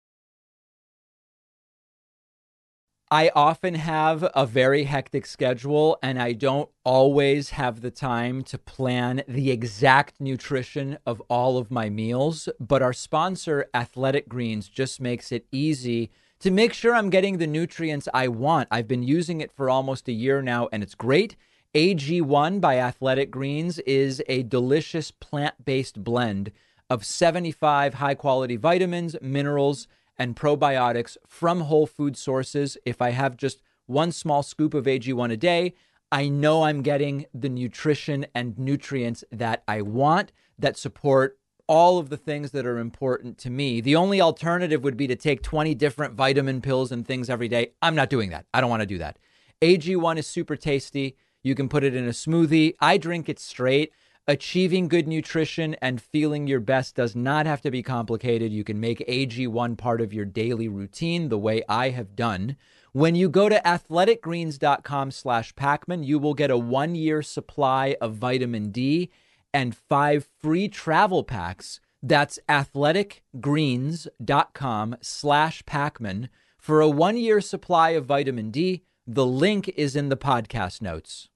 I 3.11 3.30
often 3.36 3.74
have 3.74 4.28
a 4.34 4.44
very 4.46 4.82
hectic 4.82 5.26
schedule 5.26 5.96
and 6.02 6.20
I 6.20 6.32
don't 6.32 6.68
always 6.82 7.50
have 7.50 7.80
the 7.80 7.92
time 7.92 8.42
to 8.42 8.59
plan 8.59 9.22
the 9.28 9.52
exact 9.52 10.20
nutrition 10.20 10.98
of 11.07 11.20
all 11.28 11.57
of 11.57 11.70
my 11.70 11.88
meals. 11.88 12.48
But 12.59 12.82
our 12.82 12.92
sponsor, 12.92 13.66
Athletic 13.72 14.28
Greens, 14.28 14.68
just 14.68 15.00
makes 15.00 15.30
it 15.30 15.46
easy 15.52 16.11
to 16.40 16.50
make 16.50 16.72
sure 16.72 16.96
I'm 16.96 17.09
getting 17.09 17.38
the 17.38 17.46
nutrients 17.46 18.09
I 18.12 18.26
want. 18.26 18.66
I've 18.72 18.88
been 18.88 19.04
using 19.04 19.40
it 19.40 19.52
for 19.52 19.70
almost 19.70 20.09
a 20.09 20.12
year 20.12 20.42
now 20.42 20.68
and 20.72 20.82
it's 20.82 20.96
great. 20.96 21.36
AG1 21.76 22.61
by 22.61 22.78
Athletic 22.80 23.30
Greens 23.30 23.78
is 23.80 24.20
a 24.26 24.42
delicious 24.42 25.12
plant 25.12 25.64
based 25.64 26.02
blend 26.02 26.50
of 26.90 27.04
75 27.04 27.94
high 27.94 28.14
quality 28.16 28.57
vitamins, 28.57 29.14
minerals, 29.22 29.86
and 30.18 30.36
probiotics 30.36 31.16
from 31.26 31.62
whole 31.62 31.86
food 31.86 32.16
sources. 32.16 32.76
If 32.84 33.02
I 33.02 33.10
have 33.10 33.36
just 33.36 33.62
one 33.86 34.12
small 34.12 34.42
scoop 34.42 34.74
of 34.74 34.84
AG1 34.84 35.32
a 35.32 35.36
day, 35.36 35.74
I 36.10 36.28
know 36.28 36.64
I'm 36.64 36.82
getting 36.82 37.26
the 37.34 37.48
nutrition 37.48 38.26
and 38.34 38.58
nutrients 38.58 39.24
that 39.32 39.62
I 39.66 39.82
want 39.82 40.32
that 40.58 40.76
support 40.76 41.38
all 41.68 41.98
of 41.98 42.10
the 42.10 42.16
things 42.16 42.52
that 42.52 42.64
are 42.64 42.78
important 42.78 43.38
to 43.38 43.50
me. 43.50 43.80
The 43.80 43.96
only 43.96 44.20
alternative 44.20 44.84
would 44.84 44.96
be 44.96 45.08
to 45.08 45.16
take 45.16 45.42
20 45.42 45.74
different 45.74 46.14
vitamin 46.14 46.60
pills 46.60 46.92
and 46.92 47.06
things 47.06 47.28
every 47.28 47.48
day. 47.48 47.72
I'm 47.82 47.96
not 47.96 48.08
doing 48.08 48.30
that. 48.30 48.46
I 48.54 48.60
don't 48.60 48.70
want 48.70 48.82
to 48.82 48.86
do 48.86 48.98
that. 48.98 49.18
AG1 49.62 50.18
is 50.18 50.26
super 50.26 50.54
tasty. 50.54 51.16
You 51.42 51.54
can 51.54 51.68
put 51.68 51.84
it 51.84 51.94
in 51.94 52.06
a 52.06 52.10
smoothie. 52.10 52.74
I 52.80 52.98
drink 52.98 53.28
it 53.28 53.38
straight. 53.38 53.92
Achieving 54.28 54.88
good 54.88 55.06
nutrition 55.06 55.74
and 55.74 56.02
feeling 56.02 56.48
your 56.48 56.58
best 56.58 56.96
does 56.96 57.14
not 57.14 57.46
have 57.46 57.60
to 57.60 57.70
be 57.70 57.80
complicated. 57.80 58.52
You 58.52 58.64
can 58.64 58.80
make 58.80 58.98
AG1 59.06 59.78
part 59.78 60.00
of 60.00 60.12
your 60.12 60.24
daily 60.24 60.66
routine 60.66 61.28
the 61.28 61.38
way 61.38 61.62
I 61.68 61.90
have 61.90 62.16
done. 62.16 62.56
When 62.90 63.14
you 63.14 63.28
go 63.28 63.48
to 63.48 63.62
athleticgreens.com 63.64 65.12
slash 65.12 65.54
Pakman, 65.54 66.04
you 66.04 66.18
will 66.18 66.34
get 66.34 66.50
a 66.50 66.58
one 66.58 66.96
year 66.96 67.22
supply 67.22 67.96
of 68.00 68.14
vitamin 68.14 68.72
D 68.72 69.12
and 69.54 69.76
five 69.76 70.26
free 70.40 70.66
travel 70.66 71.22
packs. 71.22 71.78
That's 72.02 72.40
athleticgreens.com 72.48 74.96
slash 75.00 75.62
Pakman 75.62 76.28
for 76.58 76.80
a 76.80 76.88
one 76.88 77.16
year 77.16 77.40
supply 77.40 77.90
of 77.90 78.06
vitamin 78.06 78.50
D. 78.50 78.82
The 79.06 79.24
link 79.24 79.68
is 79.68 79.94
in 79.94 80.08
the 80.08 80.16
podcast 80.16 80.82
notes. 80.82 81.28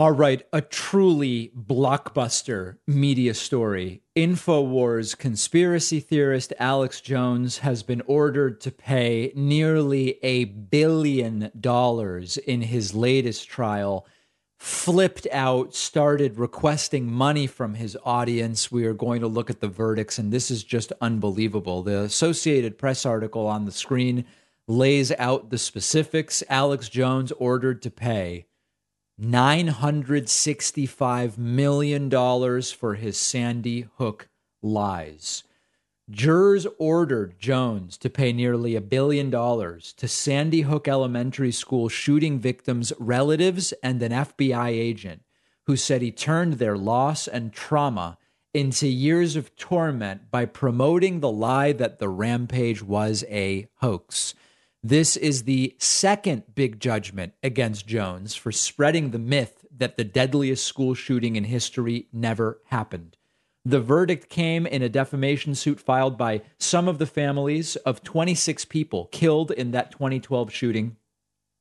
All 0.00 0.12
right, 0.12 0.42
a 0.50 0.62
truly 0.62 1.52
blockbuster 1.54 2.78
media 2.86 3.34
story. 3.34 4.00
InfoWars 4.16 5.14
conspiracy 5.18 6.00
theorist 6.00 6.54
Alex 6.58 7.02
Jones 7.02 7.58
has 7.58 7.82
been 7.82 8.00
ordered 8.06 8.62
to 8.62 8.70
pay 8.70 9.30
nearly 9.36 10.18
a 10.22 10.44
billion 10.44 11.50
dollars 11.60 12.38
in 12.38 12.62
his 12.62 12.94
latest 12.94 13.46
trial. 13.46 14.06
Flipped 14.58 15.26
out, 15.32 15.74
started 15.74 16.38
requesting 16.38 17.12
money 17.12 17.46
from 17.46 17.74
his 17.74 17.94
audience. 18.02 18.72
We 18.72 18.86
are 18.86 18.94
going 18.94 19.20
to 19.20 19.28
look 19.28 19.50
at 19.50 19.60
the 19.60 19.68
verdicts, 19.68 20.18
and 20.18 20.32
this 20.32 20.50
is 20.50 20.64
just 20.64 20.94
unbelievable. 21.02 21.82
The 21.82 21.98
Associated 22.00 22.78
Press 22.78 23.04
article 23.04 23.46
on 23.46 23.66
the 23.66 23.70
screen 23.70 24.24
lays 24.66 25.12
out 25.18 25.50
the 25.50 25.58
specifics. 25.58 26.42
Alex 26.48 26.88
Jones 26.88 27.32
ordered 27.32 27.82
to 27.82 27.90
pay 27.90 28.46
$965 29.20 31.36
million 31.36 32.62
for 32.62 32.94
his 32.94 33.18
Sandy 33.18 33.86
Hook 33.98 34.28
lies. 34.62 35.42
Jurors 36.10 36.66
ordered 36.78 37.38
Jones 37.38 37.98
to 37.98 38.08
pay 38.10 38.32
nearly 38.32 38.74
a 38.74 38.80
billion 38.80 39.30
dollars 39.30 39.92
to 39.92 40.08
Sandy 40.08 40.62
Hook 40.62 40.88
Elementary 40.88 41.52
School 41.52 41.88
shooting 41.88 42.40
victims' 42.40 42.92
relatives 42.98 43.72
and 43.82 44.02
an 44.02 44.10
FBI 44.10 44.70
agent 44.70 45.22
who 45.66 45.76
said 45.76 46.02
he 46.02 46.10
turned 46.10 46.54
their 46.54 46.76
loss 46.76 47.28
and 47.28 47.52
trauma 47.52 48.18
into 48.52 48.88
years 48.88 49.36
of 49.36 49.54
torment 49.54 50.28
by 50.30 50.44
promoting 50.44 51.20
the 51.20 51.30
lie 51.30 51.72
that 51.72 52.00
the 52.00 52.08
rampage 52.08 52.82
was 52.82 53.24
a 53.28 53.68
hoax. 53.76 54.34
This 54.82 55.14
is 55.18 55.42
the 55.42 55.76
second 55.78 56.54
big 56.54 56.80
judgment 56.80 57.34
against 57.42 57.86
Jones 57.86 58.34
for 58.34 58.50
spreading 58.50 59.10
the 59.10 59.18
myth 59.18 59.66
that 59.76 59.98
the 59.98 60.04
deadliest 60.04 60.64
school 60.64 60.94
shooting 60.94 61.36
in 61.36 61.44
history 61.44 62.06
never 62.14 62.62
happened. 62.68 63.18
The 63.62 63.82
verdict 63.82 64.30
came 64.30 64.66
in 64.66 64.80
a 64.80 64.88
defamation 64.88 65.54
suit 65.54 65.80
filed 65.80 66.16
by 66.16 66.40
some 66.56 66.88
of 66.88 66.96
the 66.96 67.04
families 67.04 67.76
of 67.76 68.02
26 68.02 68.64
people 68.64 69.10
killed 69.12 69.50
in 69.50 69.72
that 69.72 69.90
2012 69.90 70.50
shooting, 70.50 70.96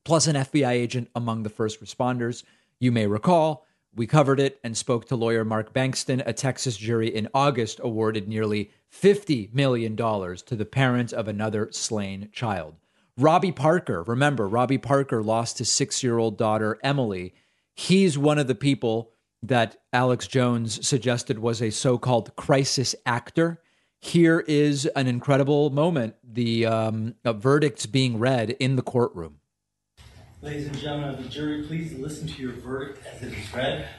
plus 0.06 0.26
an 0.26 0.38
FBI 0.38 0.72
agent 0.72 1.10
among 1.14 1.44
the 1.44 1.50
first 1.50 1.84
responders. 1.84 2.44
You 2.80 2.94
may 2.94 3.06
recall, 3.06 3.66
we 3.94 4.08
covered 4.08 4.40
it 4.40 4.62
and 4.64 4.78
spoke 4.78 5.10
to 5.10 5.18
lawyer 5.18 5.44
Mark 5.44 5.74
Bankston. 5.74 6.24
A 6.26 6.32
Texas 6.32 6.78
jury 6.78 7.14
in 7.14 7.28
August 7.34 7.82
awarded 7.84 8.30
nearly 8.30 8.72
$50 8.94 9.54
million 9.54 9.98
to 9.98 10.56
the 10.56 10.66
parents 10.66 11.12
of 11.12 11.28
another 11.28 11.70
slain 11.74 12.30
child. 12.32 12.76
Robbie 13.20 13.52
Parker, 13.52 14.02
remember, 14.04 14.48
Robbie 14.48 14.78
Parker 14.78 15.22
lost 15.22 15.58
his 15.58 15.70
six 15.70 16.02
year 16.02 16.18
old 16.18 16.38
daughter, 16.38 16.80
Emily. 16.82 17.34
He's 17.76 18.18
one 18.18 18.40
of 18.40 18.48
the 18.48 18.56
people 18.56 19.12
that 19.44 19.76
Alex 19.92 20.26
Jones 20.26 20.88
suggested 20.88 21.38
was 21.38 21.62
a 21.62 21.70
so 21.70 21.98
called 21.98 22.34
crisis 22.38 22.96
actor. 23.06 23.62
Here 24.00 24.40
is 24.48 24.86
an 24.96 25.08
incredible 25.08 25.70
moment 25.70 26.16
the 26.24 26.66
um, 26.66 27.16
verdicts 27.26 27.86
being 27.86 28.20
read 28.20 28.52
in 28.52 28.78
the 28.78 28.82
courtroom. 28.82 29.42
Ladies 30.42 30.68
and 30.68 30.78
gentlemen 30.78 31.10
of 31.10 31.22
the 31.22 31.28
jury, 31.28 31.64
please 31.64 31.92
listen 32.00 32.26
to 32.26 32.42
your 32.42 32.54
verdict 32.54 33.06
as 33.06 33.22
it 33.24 33.34
is 33.34 33.54
read. 33.54 33.90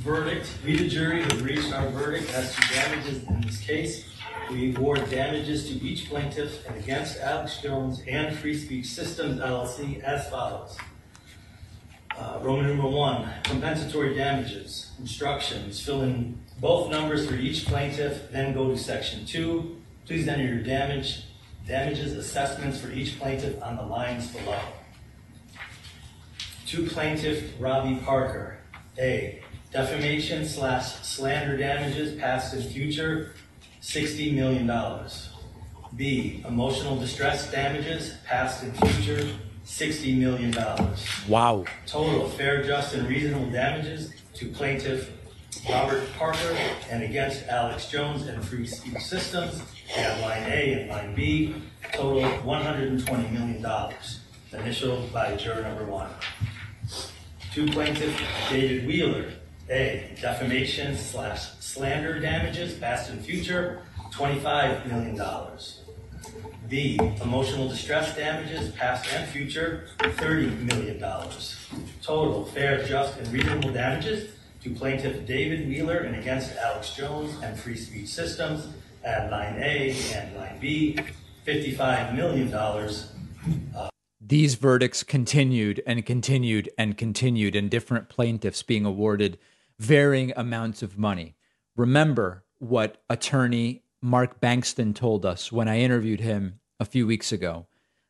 Verdict. 0.00 0.50
We, 0.62 0.76
the 0.76 0.88
jury, 0.88 1.22
have 1.22 1.42
reached 1.42 1.72
our 1.72 1.88
verdict 1.88 2.30
as 2.34 2.54
to 2.54 2.74
damages 2.74 3.22
in 3.22 3.40
this 3.40 3.58
case. 3.60 4.15
We 4.50 4.76
award 4.76 5.10
damages 5.10 5.66
to 5.68 5.74
each 5.84 6.08
plaintiff 6.08 6.64
and 6.68 6.76
against 6.76 7.18
Alex 7.18 7.60
Jones 7.60 8.00
and 8.06 8.36
Free 8.36 8.56
Speech 8.56 8.86
Systems 8.86 9.40
LLC 9.40 10.00
as 10.02 10.28
follows. 10.30 10.76
Uh, 12.16 12.38
Roman 12.40 12.68
numeral 12.68 12.92
one, 12.92 13.28
compensatory 13.42 14.14
damages, 14.14 14.92
instructions. 15.00 15.80
Fill 15.80 16.02
in 16.02 16.40
both 16.60 16.90
numbers 16.90 17.26
for 17.28 17.34
each 17.34 17.66
plaintiff, 17.66 18.30
then 18.30 18.54
go 18.54 18.68
to 18.70 18.78
section 18.78 19.26
two. 19.26 19.82
Please 20.06 20.28
enter 20.28 20.44
your 20.44 20.62
damage, 20.62 21.24
damages 21.66 22.12
assessments 22.12 22.80
for 22.80 22.92
each 22.92 23.18
plaintiff 23.18 23.60
on 23.62 23.76
the 23.76 23.82
lines 23.82 24.28
below. 24.28 24.60
To 26.66 26.86
plaintiff 26.86 27.52
Robbie 27.58 27.96
Parker, 27.96 28.58
A, 28.96 29.42
defamation 29.72 30.46
slash 30.46 30.94
slander 31.02 31.56
damages 31.56 32.18
past 32.18 32.54
and 32.54 32.64
future, 32.64 33.34
$60 33.86 34.34
million. 34.34 34.70
B, 35.94 36.42
emotional 36.46 36.96
distress 36.98 37.50
damages, 37.52 38.14
past 38.26 38.64
and 38.64 38.76
future, 38.76 39.28
$60 39.64 40.18
million. 40.18 40.52
Wow. 41.28 41.64
Total 41.86 42.28
fair, 42.30 42.64
just, 42.64 42.94
and 42.94 43.08
reasonable 43.08 43.48
damages 43.50 44.12
to 44.34 44.48
plaintiff 44.48 45.12
Robert 45.70 46.04
Parker 46.18 46.58
and 46.90 47.04
against 47.04 47.46
Alex 47.46 47.88
Jones 47.88 48.26
and 48.26 48.44
Free 48.44 48.66
Speech 48.66 48.98
Systems 48.98 49.62
at 49.96 50.20
line 50.20 50.42
A 50.50 50.72
and 50.80 50.90
line 50.90 51.14
B, 51.14 51.54
total 51.92 52.22
$120 52.40 53.32
million. 53.32 53.64
Initial 54.52 55.08
by 55.12 55.36
juror 55.36 55.62
number 55.62 55.84
one. 55.84 56.10
Two 57.52 57.66
plaintiff 57.68 58.20
David 58.50 58.86
Wheeler, 58.86 59.30
A, 59.70 60.16
defamation 60.20 60.96
slash 60.96 61.55
slander 61.76 62.18
damages, 62.18 62.72
past 62.72 63.10
and 63.10 63.22
future, 63.22 63.82
$25 64.10 64.86
million. 64.86 65.20
B, 66.70 66.98
emotional 67.20 67.68
distress 67.68 68.16
damages, 68.16 68.72
past 68.72 69.12
and 69.12 69.28
future, 69.28 69.86
$30 69.98 70.58
million. 70.62 70.98
Total 72.02 72.44
fair, 72.46 72.82
just, 72.82 73.18
and 73.18 73.28
reasonable 73.28 73.72
damages 73.72 74.30
to 74.62 74.70
plaintiff 74.70 75.26
David 75.26 75.68
Wheeler 75.68 75.98
and 75.98 76.16
against 76.16 76.56
Alex 76.56 76.94
Jones 76.96 77.36
and 77.42 77.60
Free 77.60 77.76
Speech 77.76 78.08
Systems 78.08 78.68
at 79.04 79.30
line 79.30 79.56
A 79.62 79.94
and 80.14 80.34
line 80.34 80.58
B, 80.58 80.98
$55 81.46 82.14
million. 82.16 82.54
Uh, 82.54 83.90
These 84.18 84.54
verdicts 84.54 85.02
continued 85.02 85.82
and 85.86 86.06
continued 86.06 86.70
and 86.78 86.96
continued, 86.96 87.54
and 87.54 87.70
different 87.70 88.08
plaintiffs 88.08 88.62
being 88.62 88.86
awarded 88.86 89.38
varying 89.78 90.32
amounts 90.36 90.82
of 90.82 90.96
money. 90.96 91.36
Remember 91.76 92.44
what 92.58 93.02
attorney 93.10 93.82
Mark 94.00 94.40
Bankston 94.40 94.94
told 94.94 95.26
us 95.26 95.52
when 95.52 95.68
I 95.68 95.80
interviewed 95.80 96.20
him 96.20 96.60
a 96.80 96.84
few 96.84 97.06
weeks 97.06 97.32
ago 97.32 97.66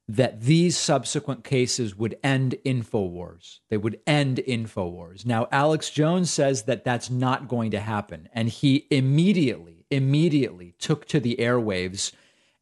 that 0.09 0.43
these 0.43 0.77
subsequent 0.77 1.43
cases 1.43 1.97
would 1.97 2.17
end 2.23 2.55
InfoWars. 2.65 3.59
They 3.71 3.77
would 3.77 3.99
end 4.07 4.41
InfoWars. 4.47 5.27
Now, 5.27 5.49
Alex 5.51 5.91
Jones 5.91 6.31
says 6.31 6.63
that 6.65 6.85
that's 6.85 7.11
not 7.11 7.49
going 7.49 7.73
to 7.73 7.81
happen. 7.81 8.29
And 8.33 8.49
he 8.49 8.87
immediately, 8.91 9.85
immediately 9.91 10.75
took 10.79 11.07
to 11.07 11.19
the 11.19 11.37
airwaves 11.41 12.13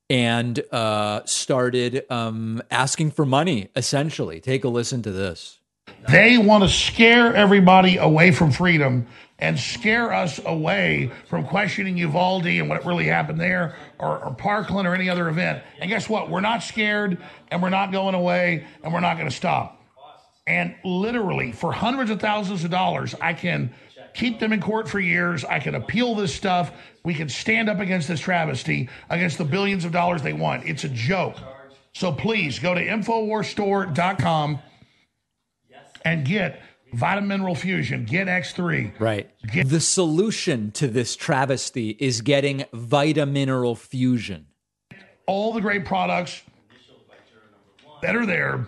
and 0.08 0.62
uh, 0.72 1.20
started 1.26 2.04
um, 2.10 2.62
asking 2.70 3.10
for 3.10 3.26
money, 3.26 3.68
essentially. 3.76 4.40
Take 4.40 4.64
a 4.64 4.68
listen 4.68 5.02
to 5.02 5.12
this. 5.12 5.60
They 6.08 6.38
want 6.38 6.64
to 6.64 6.68
scare 6.68 7.34
everybody 7.34 7.96
away 7.96 8.30
from 8.30 8.52
freedom 8.52 9.06
and 9.44 9.60
scare 9.60 10.10
us 10.10 10.40
away 10.46 11.10
from 11.26 11.46
questioning 11.46 11.98
Uvalde 11.98 12.46
and 12.46 12.66
what 12.66 12.82
really 12.86 13.04
happened 13.04 13.38
there 13.38 13.76
or, 13.98 14.24
or, 14.24 14.34
Parkland 14.34 14.88
or 14.88 14.94
any 14.94 15.10
other 15.10 15.28
event. 15.28 15.62
And 15.78 15.90
guess 15.90 16.08
what? 16.08 16.30
We're 16.30 16.40
not 16.40 16.62
scared 16.62 17.22
and 17.50 17.62
we're 17.62 17.68
not 17.68 17.92
going 17.92 18.14
away 18.14 18.66
and 18.82 18.90
we're 18.90 19.00
not 19.00 19.18
going 19.18 19.28
to 19.28 19.36
stop. 19.36 19.82
And 20.46 20.74
literally, 20.82 21.52
for 21.52 21.72
hundreds 21.72 22.10
of 22.10 22.20
thousands 22.20 22.64
of 22.64 22.70
dollars, 22.70 23.14
I 23.20 23.34
can 23.34 23.74
keep 24.14 24.40
them 24.40 24.54
in 24.54 24.62
court 24.62 24.88
for 24.88 24.98
years. 24.98 25.44
I 25.44 25.58
can 25.58 25.74
appeal 25.74 26.14
this 26.14 26.34
stuff. 26.34 26.72
We 27.04 27.12
can 27.12 27.28
stand 27.28 27.68
up 27.68 27.80
against 27.80 28.08
this 28.08 28.20
travesty, 28.20 28.88
against 29.10 29.36
the 29.36 29.44
billions 29.44 29.84
of 29.84 29.92
dollars 29.92 30.22
they 30.22 30.32
want. 30.32 30.64
It's 30.64 30.84
a 30.84 30.88
joke. 30.88 31.36
So 31.92 32.12
please 32.12 32.58
go 32.58 32.72
to 32.72 32.82
InfoWarsStore.com 32.82 34.58
and 36.06 36.24
get 36.24 36.62
Vitamin 36.94 37.28
Mineral 37.28 37.54
Fusion, 37.54 38.04
get 38.04 38.26
X3. 38.26 38.98
Right. 38.98 39.30
Get- 39.52 39.68
the 39.68 39.80
solution 39.80 40.70
to 40.72 40.88
this 40.88 41.16
travesty 41.16 41.96
is 41.98 42.20
getting 42.20 42.64
Vita 42.72 43.26
Mineral 43.26 43.74
Fusion. 43.74 44.46
All 45.26 45.52
the 45.52 45.60
great 45.60 45.84
products 45.84 46.42
that 48.02 48.14
are 48.14 48.26
there 48.26 48.66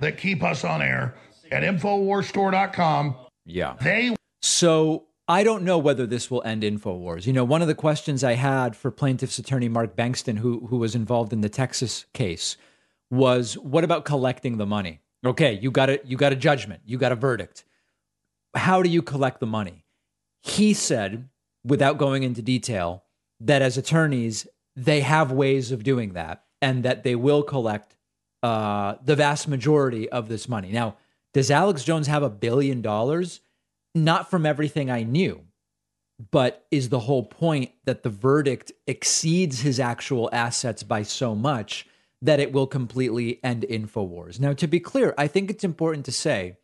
that 0.00 0.16
keep 0.16 0.42
us 0.42 0.64
on 0.64 0.82
air 0.82 1.14
at 1.50 1.62
InfoWarsStore.com. 1.62 3.16
Yeah. 3.44 3.76
They. 3.80 4.14
So 4.42 5.06
I 5.28 5.44
don't 5.44 5.64
know 5.64 5.78
whether 5.78 6.06
this 6.06 6.30
will 6.30 6.42
end 6.44 6.62
InfoWars. 6.62 7.26
You 7.26 7.32
know, 7.32 7.44
one 7.44 7.62
of 7.62 7.68
the 7.68 7.74
questions 7.74 8.24
I 8.24 8.34
had 8.34 8.76
for 8.76 8.90
plaintiff's 8.90 9.38
attorney 9.38 9.68
Mark 9.68 9.96
Bankston, 9.96 10.38
who, 10.38 10.66
who 10.66 10.78
was 10.78 10.94
involved 10.94 11.32
in 11.32 11.40
the 11.40 11.48
Texas 11.48 12.06
case, 12.14 12.56
was 13.10 13.58
what 13.58 13.84
about 13.84 14.04
collecting 14.04 14.56
the 14.56 14.66
money? 14.66 15.00
Okay, 15.24 15.58
you 15.60 15.70
got 15.70 15.90
a 15.90 16.00
you 16.04 16.16
got 16.16 16.32
a 16.32 16.36
judgment, 16.36 16.82
you 16.86 16.96
got 16.96 17.12
a 17.12 17.16
verdict. 17.16 17.64
How 18.54 18.82
do 18.82 18.88
you 18.88 19.02
collect 19.02 19.40
the 19.40 19.46
money? 19.46 19.84
He 20.42 20.72
said, 20.72 21.28
without 21.64 21.98
going 21.98 22.22
into 22.22 22.42
detail, 22.42 23.04
that 23.40 23.62
as 23.62 23.76
attorneys 23.76 24.46
they 24.76 25.00
have 25.00 25.30
ways 25.30 25.72
of 25.72 25.82
doing 25.82 26.14
that, 26.14 26.44
and 26.62 26.82
that 26.84 27.02
they 27.02 27.14
will 27.14 27.42
collect 27.42 27.96
uh, 28.42 28.94
the 29.04 29.16
vast 29.16 29.46
majority 29.46 30.08
of 30.08 30.28
this 30.28 30.48
money. 30.48 30.72
Now, 30.72 30.96
does 31.34 31.50
Alex 31.50 31.84
Jones 31.84 32.06
have 32.06 32.22
a 32.22 32.30
billion 32.30 32.80
dollars? 32.80 33.40
Not 33.94 34.30
from 34.30 34.46
everything 34.46 34.90
I 34.90 35.02
knew, 35.02 35.42
but 36.30 36.64
is 36.70 36.88
the 36.88 37.00
whole 37.00 37.24
point 37.24 37.72
that 37.84 38.04
the 38.04 38.08
verdict 38.08 38.72
exceeds 38.86 39.60
his 39.60 39.80
actual 39.80 40.30
assets 40.32 40.82
by 40.82 41.02
so 41.02 41.34
much 41.34 41.86
that 42.22 42.40
it 42.40 42.52
will 42.52 42.66
completely 42.66 43.42
end 43.42 43.64
InfoWars. 43.68 44.38
Now, 44.38 44.52
to 44.52 44.66
be 44.66 44.80
clear, 44.80 45.14
I 45.16 45.26
think 45.26 45.50
it's 45.50 45.64
important 45.64 46.04
to 46.06 46.12
say 46.12 46.56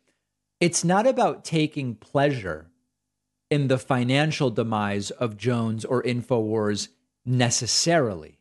it's 0.59 0.83
not 0.83 1.07
about 1.07 1.43
taking 1.43 1.95
pleasure 1.95 2.67
in 3.49 3.67
the 3.67 3.77
financial 3.77 4.49
demise 4.49 5.11
of 5.11 5.37
Jones 5.37 5.85
or 5.85 6.03
InfoWars 6.03 6.89
necessarily. 7.25 8.39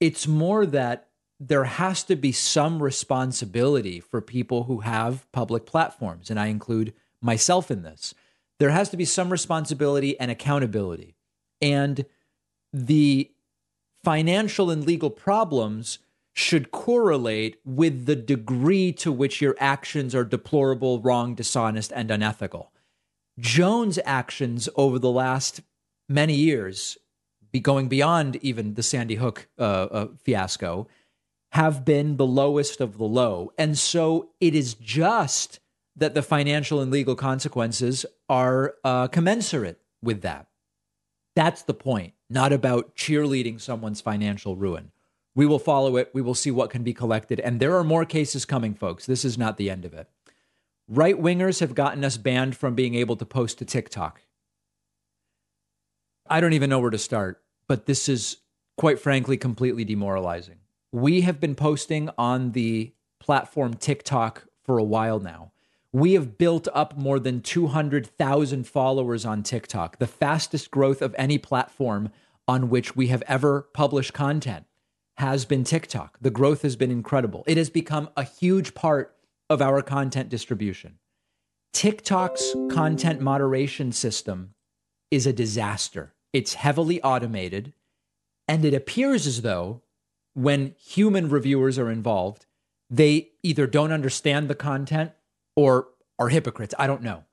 It's 0.00 0.26
more 0.26 0.66
that 0.66 1.08
there 1.40 1.64
has 1.64 2.02
to 2.04 2.16
be 2.16 2.32
some 2.32 2.82
responsibility 2.82 4.00
for 4.00 4.20
people 4.20 4.64
who 4.64 4.80
have 4.80 5.30
public 5.32 5.66
platforms, 5.66 6.30
and 6.30 6.40
I 6.40 6.46
include 6.46 6.94
myself 7.20 7.70
in 7.70 7.82
this. 7.82 8.14
There 8.58 8.70
has 8.70 8.88
to 8.90 8.96
be 8.96 9.04
some 9.04 9.30
responsibility 9.30 10.18
and 10.18 10.30
accountability. 10.30 11.14
And 11.60 12.04
the 12.72 13.30
financial 14.02 14.70
and 14.70 14.84
legal 14.84 15.10
problems 15.10 15.98
should 16.38 16.70
correlate 16.70 17.56
with 17.64 18.06
the 18.06 18.14
degree 18.14 18.92
to 18.92 19.10
which 19.10 19.40
your 19.40 19.56
actions 19.58 20.14
are 20.14 20.24
deplorable, 20.24 21.00
wrong, 21.00 21.34
dishonest, 21.34 21.92
and 21.92 22.12
unethical. 22.12 22.70
Jones' 23.40 23.98
actions 24.04 24.68
over 24.76 25.00
the 25.00 25.10
last 25.10 25.62
many 26.08 26.34
years, 26.34 26.96
be 27.50 27.58
going 27.58 27.88
beyond 27.88 28.36
even 28.36 28.74
the 28.74 28.84
Sandy 28.84 29.16
Hook 29.16 29.48
uh, 29.58 29.62
uh, 29.62 30.08
fiasco, 30.22 30.86
have 31.50 31.84
been 31.84 32.18
the 32.18 32.26
lowest 32.26 32.80
of 32.80 32.98
the 32.98 33.04
low. 33.04 33.52
And 33.58 33.76
so 33.76 34.30
it 34.40 34.54
is 34.54 34.74
just 34.74 35.58
that 35.96 36.14
the 36.14 36.22
financial 36.22 36.80
and 36.80 36.92
legal 36.92 37.16
consequences 37.16 38.06
are 38.28 38.76
uh, 38.84 39.08
commensurate 39.08 39.80
with 40.00 40.22
that. 40.22 40.46
That's 41.34 41.62
the 41.62 41.74
point, 41.74 42.14
not 42.30 42.52
about 42.52 42.94
cheerleading 42.94 43.60
someone's 43.60 44.00
financial 44.00 44.54
ruin. 44.54 44.92
We 45.38 45.46
will 45.46 45.60
follow 45.60 45.96
it. 45.96 46.10
We 46.12 46.20
will 46.20 46.34
see 46.34 46.50
what 46.50 46.68
can 46.68 46.82
be 46.82 46.92
collected. 46.92 47.38
And 47.38 47.60
there 47.60 47.76
are 47.76 47.84
more 47.84 48.04
cases 48.04 48.44
coming, 48.44 48.74
folks. 48.74 49.06
This 49.06 49.24
is 49.24 49.38
not 49.38 49.56
the 49.56 49.70
end 49.70 49.84
of 49.84 49.94
it. 49.94 50.08
Right 50.88 51.14
wingers 51.16 51.60
have 51.60 51.76
gotten 51.76 52.02
us 52.04 52.16
banned 52.16 52.56
from 52.56 52.74
being 52.74 52.96
able 52.96 53.14
to 53.14 53.24
post 53.24 53.58
to 53.58 53.64
TikTok. 53.64 54.22
I 56.28 56.40
don't 56.40 56.54
even 56.54 56.68
know 56.68 56.80
where 56.80 56.90
to 56.90 56.98
start, 56.98 57.40
but 57.68 57.86
this 57.86 58.08
is 58.08 58.38
quite 58.76 58.98
frankly 58.98 59.36
completely 59.36 59.84
demoralizing. 59.84 60.56
We 60.90 61.20
have 61.20 61.38
been 61.38 61.54
posting 61.54 62.10
on 62.18 62.50
the 62.50 62.92
platform 63.20 63.74
TikTok 63.74 64.48
for 64.64 64.76
a 64.76 64.82
while 64.82 65.20
now. 65.20 65.52
We 65.92 66.14
have 66.14 66.36
built 66.36 66.66
up 66.74 66.98
more 66.98 67.20
than 67.20 67.42
200,000 67.42 68.66
followers 68.66 69.24
on 69.24 69.44
TikTok, 69.44 70.00
the 70.00 70.08
fastest 70.08 70.72
growth 70.72 71.00
of 71.00 71.14
any 71.16 71.38
platform 71.38 72.10
on 72.48 72.70
which 72.70 72.96
we 72.96 73.06
have 73.06 73.22
ever 73.28 73.68
published 73.72 74.12
content 74.12 74.64
has 75.18 75.44
been 75.44 75.64
TikTok. 75.64 76.16
The 76.20 76.30
growth 76.30 76.62
has 76.62 76.76
been 76.76 76.92
incredible. 76.92 77.42
It 77.48 77.56
has 77.56 77.70
become 77.70 78.08
a 78.16 78.22
huge 78.22 78.72
part 78.74 79.16
of 79.50 79.60
our 79.60 79.82
content 79.82 80.28
distribution. 80.28 80.98
TikTok's 81.72 82.54
content 82.70 83.20
moderation 83.20 83.90
system 83.90 84.54
is 85.10 85.26
a 85.26 85.32
disaster. 85.32 86.14
It's 86.32 86.54
heavily 86.54 87.02
automated, 87.02 87.72
and 88.46 88.64
it 88.64 88.74
appears 88.74 89.26
as 89.26 89.42
though 89.42 89.82
when 90.34 90.76
human 90.78 91.28
reviewers 91.28 91.80
are 91.80 91.90
involved, 91.90 92.46
they 92.88 93.30
either 93.42 93.66
don't 93.66 93.92
understand 93.92 94.48
the 94.48 94.54
content 94.54 95.10
or 95.56 95.88
are 96.18 96.28
hypocrites. 96.28 96.74
I 96.78 96.86
don't 96.86 97.02
know. 97.02 97.24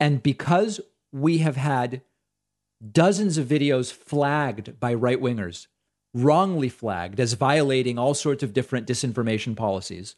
And 0.00 0.22
because 0.22 0.80
we 1.12 1.38
have 1.38 1.56
had 1.56 2.02
dozens 2.90 3.38
of 3.38 3.46
videos 3.46 3.92
flagged 3.92 4.80
by 4.80 4.92
right 4.92 5.20
wingers, 5.20 5.68
wrongly 6.14 6.68
flagged 6.68 7.18
as 7.18 7.32
violating 7.34 7.98
all 7.98 8.14
sorts 8.14 8.42
of 8.42 8.52
different 8.52 8.86
disinformation 8.86 9.56
policies, 9.56 10.14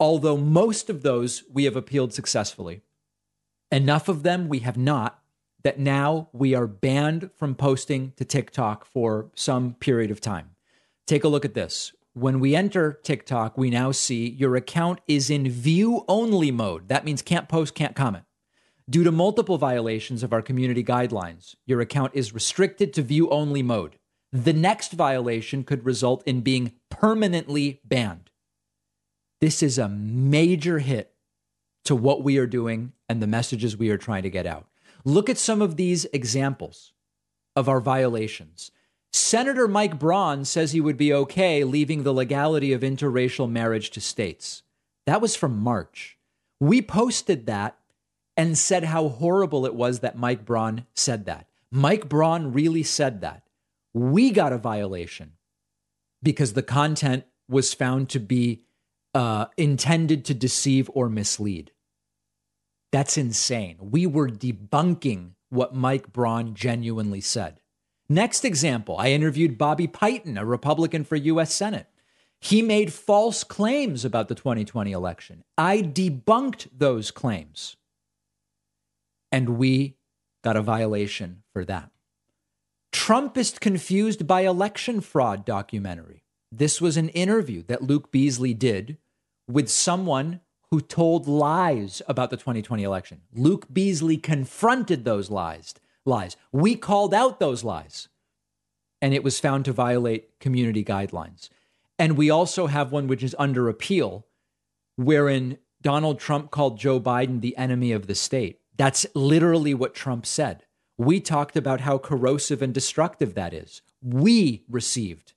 although 0.00 0.36
most 0.36 0.88
of 0.88 1.02
those 1.02 1.44
we 1.52 1.64
have 1.64 1.76
appealed 1.76 2.12
successfully, 2.12 2.82
enough 3.70 4.08
of 4.08 4.22
them 4.22 4.48
we 4.48 4.60
have 4.60 4.76
not 4.76 5.22
that 5.62 5.78
now 5.78 6.28
we 6.32 6.54
are 6.54 6.66
banned 6.66 7.30
from 7.36 7.54
posting 7.54 8.12
to 8.16 8.24
TikTok 8.24 8.84
for 8.84 9.30
some 9.34 9.74
period 9.74 10.10
of 10.10 10.20
time. 10.20 10.50
Take 11.06 11.24
a 11.24 11.28
look 11.28 11.44
at 11.44 11.54
this. 11.54 11.92
When 12.14 12.40
we 12.40 12.56
enter 12.56 12.98
TikTok, 13.02 13.58
we 13.58 13.68
now 13.68 13.90
see 13.90 14.28
your 14.28 14.56
account 14.56 15.00
is 15.06 15.28
in 15.28 15.50
view 15.50 16.04
only 16.08 16.50
mode. 16.50 16.88
That 16.88 17.04
means 17.04 17.20
can't 17.20 17.48
post, 17.48 17.74
can't 17.74 17.96
comment. 17.96 18.24
Due 18.88 19.02
to 19.02 19.10
multiple 19.10 19.58
violations 19.58 20.22
of 20.22 20.32
our 20.32 20.40
community 20.40 20.84
guidelines, 20.84 21.56
your 21.66 21.80
account 21.80 22.12
is 22.14 22.32
restricted 22.32 22.92
to 22.94 23.02
view 23.02 23.28
only 23.30 23.62
mode. 23.62 23.98
The 24.32 24.52
next 24.52 24.92
violation 24.92 25.64
could 25.64 25.84
result 25.84 26.22
in 26.26 26.40
being 26.40 26.72
permanently 26.90 27.80
banned. 27.84 28.30
This 29.40 29.62
is 29.62 29.78
a 29.78 29.88
major 29.88 30.78
hit 30.78 31.14
to 31.84 31.94
what 31.94 32.22
we 32.22 32.38
are 32.38 32.46
doing 32.46 32.92
and 33.08 33.22
the 33.22 33.26
messages 33.26 33.76
we 33.76 33.90
are 33.90 33.98
trying 33.98 34.22
to 34.24 34.30
get 34.30 34.46
out. 34.46 34.66
Look 35.04 35.30
at 35.30 35.38
some 35.38 35.62
of 35.62 35.76
these 35.76 36.04
examples 36.06 36.92
of 37.54 37.68
our 37.68 37.80
violations. 37.80 38.72
Senator 39.12 39.68
Mike 39.68 39.98
Braun 39.98 40.44
says 40.44 40.72
he 40.72 40.80
would 40.80 40.96
be 40.96 41.12
okay 41.12 41.64
leaving 41.64 42.02
the 42.02 42.12
legality 42.12 42.72
of 42.72 42.82
interracial 42.82 43.50
marriage 43.50 43.90
to 43.90 44.00
states. 44.00 44.62
That 45.06 45.20
was 45.20 45.36
from 45.36 45.58
March. 45.58 46.18
We 46.60 46.82
posted 46.82 47.46
that 47.46 47.78
and 48.36 48.58
said 48.58 48.84
how 48.84 49.08
horrible 49.08 49.64
it 49.64 49.74
was 49.74 50.00
that 50.00 50.18
Mike 50.18 50.44
Braun 50.44 50.86
said 50.94 51.24
that. 51.26 51.46
Mike 51.70 52.08
Braun 52.08 52.52
really 52.52 52.82
said 52.82 53.20
that. 53.20 53.42
We 53.96 54.30
got 54.30 54.52
a 54.52 54.58
violation 54.58 55.32
because 56.22 56.52
the 56.52 56.62
content 56.62 57.24
was 57.48 57.72
found 57.72 58.10
to 58.10 58.20
be 58.20 58.64
uh, 59.14 59.46
intended 59.56 60.26
to 60.26 60.34
deceive 60.34 60.90
or 60.92 61.08
mislead. 61.08 61.70
That's 62.92 63.16
insane. 63.16 63.78
We 63.80 64.06
were 64.06 64.28
debunking 64.28 65.30
what 65.48 65.74
Mike 65.74 66.12
Braun 66.12 66.54
genuinely 66.54 67.22
said. 67.22 67.62
Next 68.06 68.44
example 68.44 68.98
I 68.98 69.12
interviewed 69.12 69.56
Bobby 69.56 69.88
Piton, 69.88 70.38
a 70.38 70.44
Republican 70.44 71.02
for 71.02 71.16
U.S. 71.16 71.54
Senate. 71.54 71.86
He 72.38 72.60
made 72.60 72.92
false 72.92 73.44
claims 73.44 74.04
about 74.04 74.28
the 74.28 74.34
2020 74.34 74.92
election. 74.92 75.42
I 75.56 75.80
debunked 75.80 76.68
those 76.76 77.10
claims. 77.10 77.78
And 79.32 79.56
we 79.56 79.96
got 80.44 80.58
a 80.58 80.62
violation 80.62 81.44
for 81.54 81.64
that. 81.64 81.92
Trumpist 82.96 83.60
Confused 83.60 84.26
by 84.26 84.40
Election 84.40 85.02
Fraud 85.02 85.44
documentary. 85.44 86.24
This 86.50 86.80
was 86.80 86.96
an 86.96 87.10
interview 87.10 87.62
that 87.68 87.82
Luke 87.82 88.10
Beasley 88.10 88.54
did 88.54 88.96
with 89.46 89.68
someone 89.68 90.40
who 90.70 90.80
told 90.80 91.28
lies 91.28 92.00
about 92.08 92.30
the 92.30 92.38
2020 92.38 92.82
election. 92.82 93.20
Luke 93.32 93.66
Beasley 93.72 94.16
confronted 94.16 95.04
those 95.04 95.30
lies 95.30 95.74
lies. 96.06 96.36
We 96.50 96.74
called 96.74 97.12
out 97.12 97.38
those 97.38 97.62
lies, 97.62 98.08
and 99.02 99.12
it 99.12 99.22
was 99.22 99.38
found 99.38 99.66
to 99.66 99.72
violate 99.72 100.40
community 100.40 100.82
guidelines. 100.82 101.48
And 101.98 102.16
we 102.16 102.30
also 102.30 102.66
have 102.66 102.90
one 102.92 103.06
which 103.06 103.22
is 103.22 103.36
under 103.38 103.68
appeal, 103.68 104.26
wherein 104.96 105.58
Donald 105.82 106.18
Trump 106.18 106.50
called 106.50 106.80
Joe 106.80 106.98
Biden 106.98 107.40
the 107.40 107.56
enemy 107.56 107.92
of 107.92 108.08
the 108.08 108.16
state. 108.16 108.60
That's 108.74 109.06
literally 109.14 109.74
what 109.74 109.94
Trump 109.94 110.26
said. 110.26 110.65
We 110.98 111.20
talked 111.20 111.56
about 111.56 111.82
how 111.82 111.98
corrosive 111.98 112.62
and 112.62 112.72
destructive 112.72 113.34
that 113.34 113.52
is. 113.52 113.82
We 114.02 114.64
received 114.68 115.34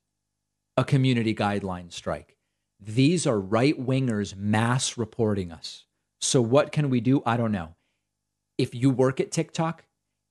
a 0.78 0.86
community 0.86 1.36
guideline 1.36 1.91
strike. 1.91 2.38
These 2.80 3.28
are 3.28 3.39
right 3.39 3.78
wingers 3.78 4.38
mass 4.38 4.97
reporting 4.97 5.51
us. 5.51 5.86
So, 6.22 6.41
what 6.41 6.72
can 6.72 6.89
we 6.89 7.01
do? 7.01 7.22
I 7.26 7.36
don't 7.36 7.51
know. 7.51 7.76
If 8.57 8.74
you 8.74 8.89
work 8.89 9.20
at 9.20 9.32
TikTok, 9.32 9.86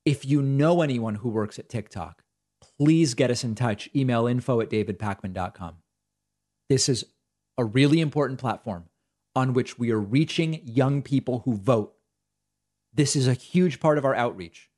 if 0.05 0.25
you 0.25 0.41
know 0.41 0.81
anyone 0.81 1.15
who 1.15 1.29
works 1.29 1.59
at 1.59 1.69
TikTok, 1.69 2.23
please 2.79 3.13
get 3.13 3.29
us 3.29 3.43
in 3.43 3.53
touch. 3.53 3.89
Email 3.95 4.25
info 4.25 4.61
at 4.61 4.69
davidpakman.com. 4.69 5.75
This 6.69 6.89
is 6.89 7.05
a 7.57 7.65
really 7.65 7.99
important 7.99 8.39
platform 8.39 8.85
on 9.35 9.53
which 9.53 9.77
we 9.77 9.91
are 9.91 9.99
reaching 9.99 10.61
young 10.63 11.01
people 11.01 11.39
who 11.45 11.55
vote. 11.55 11.93
This 12.93 13.15
is 13.15 13.27
a 13.27 13.33
huge 13.33 13.79
part 13.79 13.97
of 13.97 14.05
our 14.05 14.15
outreach. 14.15 14.68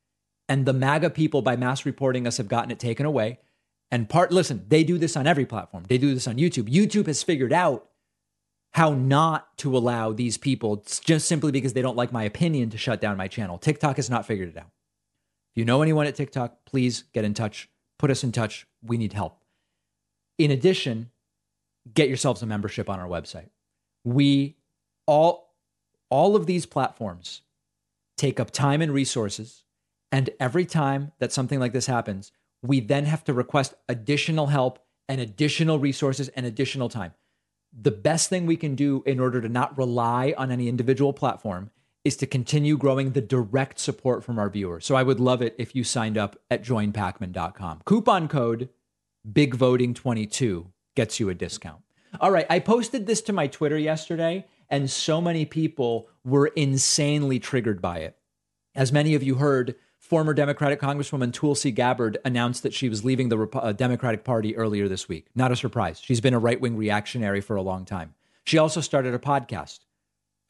And 0.48 0.66
the 0.66 0.72
MAGA 0.72 1.10
people, 1.10 1.42
by 1.42 1.56
mass 1.56 1.86
reporting 1.86 2.26
us, 2.26 2.36
have 2.36 2.48
gotten 2.48 2.70
it 2.70 2.78
taken 2.78 3.06
away. 3.06 3.38
And 3.90 4.08
part, 4.08 4.32
listen, 4.32 4.64
they 4.68 4.84
do 4.84 4.98
this 4.98 5.16
on 5.16 5.26
every 5.26 5.46
platform. 5.46 5.84
They 5.88 5.98
do 5.98 6.14
this 6.14 6.26
on 6.26 6.36
YouTube. 6.36 6.72
YouTube 6.72 7.06
has 7.06 7.22
figured 7.22 7.52
out 7.52 7.88
how 8.72 8.94
not 8.94 9.56
to 9.58 9.76
allow 9.76 10.12
these 10.12 10.38
people 10.38 10.84
just 11.04 11.28
simply 11.28 11.52
because 11.52 11.74
they 11.74 11.82
don't 11.82 11.96
like 11.96 12.12
my 12.12 12.24
opinion 12.24 12.70
to 12.70 12.78
shut 12.78 13.00
down 13.00 13.16
my 13.16 13.28
channel. 13.28 13.58
TikTok 13.58 13.96
has 13.96 14.08
not 14.08 14.26
figured 14.26 14.48
it 14.48 14.56
out. 14.56 14.70
If 15.52 15.58
you 15.58 15.64
know 15.66 15.82
anyone 15.82 16.06
at 16.06 16.14
TikTok, 16.14 16.64
please 16.64 17.04
get 17.12 17.24
in 17.24 17.34
touch. 17.34 17.68
Put 17.98 18.10
us 18.10 18.24
in 18.24 18.32
touch. 18.32 18.66
We 18.82 18.96
need 18.96 19.12
help. 19.12 19.42
In 20.38 20.50
addition, 20.50 21.10
get 21.92 22.08
yourselves 22.08 22.42
a 22.42 22.46
membership 22.46 22.88
on 22.88 22.98
our 22.98 23.08
website. 23.08 23.50
We 24.04 24.56
all 25.06 25.54
all 26.08 26.36
of 26.36 26.46
these 26.46 26.66
platforms 26.66 27.42
take 28.16 28.40
up 28.40 28.50
time 28.50 28.80
and 28.82 28.92
resources, 28.92 29.64
and 30.12 30.30
every 30.38 30.66
time 30.66 31.12
that 31.18 31.32
something 31.32 31.58
like 31.58 31.72
this 31.72 31.86
happens, 31.86 32.30
we 32.62 32.80
then 32.80 33.06
have 33.06 33.24
to 33.24 33.32
request 33.32 33.74
additional 33.88 34.48
help 34.48 34.78
and 35.08 35.20
additional 35.20 35.78
resources 35.78 36.28
and 36.28 36.46
additional 36.46 36.88
time. 36.88 37.14
The 37.72 37.90
best 37.90 38.28
thing 38.28 38.46
we 38.46 38.58
can 38.58 38.74
do 38.74 39.02
in 39.06 39.18
order 39.18 39.40
to 39.40 39.48
not 39.48 39.76
rely 39.76 40.34
on 40.36 40.50
any 40.50 40.68
individual 40.68 41.14
platform 41.14 41.70
is 42.04 42.16
to 42.16 42.26
continue 42.26 42.76
growing 42.76 43.12
the 43.12 43.20
direct 43.20 43.78
support 43.78 44.22
from 44.22 44.38
our 44.38 44.50
viewers. 44.50 44.84
So 44.84 44.94
I 44.94 45.02
would 45.02 45.20
love 45.20 45.40
it 45.40 45.54
if 45.58 45.74
you 45.74 45.82
signed 45.82 46.18
up 46.18 46.36
at 46.50 46.62
joinpakman.com. 46.62 47.82
Coupon 47.84 48.28
code 48.28 48.68
BIGVOTING22 49.30 50.66
gets 50.94 51.20
you 51.20 51.30
a 51.30 51.34
discount. 51.34 51.80
All 52.20 52.30
right, 52.30 52.46
I 52.50 52.58
posted 52.58 53.06
this 53.06 53.22
to 53.22 53.32
my 53.32 53.46
Twitter 53.46 53.78
yesterday, 53.78 54.44
and 54.68 54.90
so 54.90 55.20
many 55.20 55.46
people 55.46 56.08
were 56.24 56.48
insanely 56.48 57.38
triggered 57.38 57.80
by 57.80 57.98
it. 57.98 58.18
As 58.74 58.92
many 58.92 59.14
of 59.14 59.22
you 59.22 59.36
heard, 59.36 59.76
former 60.12 60.34
Democratic 60.34 60.78
Congresswoman 60.78 61.32
Tulsi 61.32 61.70
Gabbard 61.70 62.18
announced 62.22 62.62
that 62.64 62.74
she 62.74 62.90
was 62.90 63.02
leaving 63.02 63.30
the 63.30 63.48
uh, 63.54 63.72
Democratic 63.72 64.24
Party 64.24 64.54
earlier 64.54 64.86
this 64.86 65.08
week. 65.08 65.28
Not 65.34 65.52
a 65.52 65.56
surprise. 65.56 66.02
She's 66.04 66.20
been 66.20 66.34
a 66.34 66.38
right 66.38 66.60
wing 66.60 66.76
reactionary 66.76 67.40
for 67.40 67.56
a 67.56 67.62
long 67.62 67.86
time. 67.86 68.12
She 68.44 68.58
also 68.58 68.82
started 68.82 69.14
a 69.14 69.18
podcast. 69.18 69.78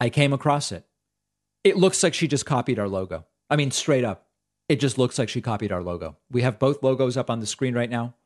I 0.00 0.10
came 0.10 0.32
across 0.32 0.72
it. 0.72 0.84
It 1.62 1.76
looks 1.76 2.02
like 2.02 2.12
she 2.12 2.26
just 2.26 2.44
copied 2.44 2.80
our 2.80 2.88
logo. 2.88 3.24
I 3.50 3.54
mean, 3.54 3.70
straight 3.70 4.02
up. 4.02 4.26
It 4.68 4.80
just 4.80 4.98
looks 4.98 5.16
like 5.16 5.28
she 5.28 5.40
copied 5.40 5.70
our 5.70 5.84
logo. 5.84 6.16
We 6.28 6.42
have 6.42 6.58
both 6.58 6.82
logos 6.82 7.16
up 7.16 7.30
on 7.30 7.38
the 7.38 7.46
screen 7.46 7.76
right 7.76 7.88
now. 7.88 8.16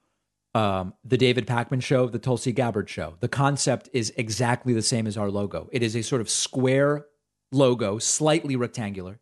Um, 0.54 0.94
the 1.04 1.18
David 1.18 1.46
Pakman 1.46 1.82
show, 1.82 2.08
the 2.08 2.18
Tulsi 2.18 2.52
Gabbard 2.52 2.88
show. 2.88 3.16
The 3.20 3.28
concept 3.28 3.90
is 3.92 4.10
exactly 4.16 4.72
the 4.72 4.80
same 4.80 5.06
as 5.06 5.18
our 5.18 5.30
logo. 5.30 5.68
It 5.70 5.82
is 5.82 5.94
a 5.96 6.02
sort 6.02 6.22
of 6.22 6.30
square 6.30 7.04
logo, 7.52 7.98
slightly 7.98 8.56
rectangular, 8.56 9.20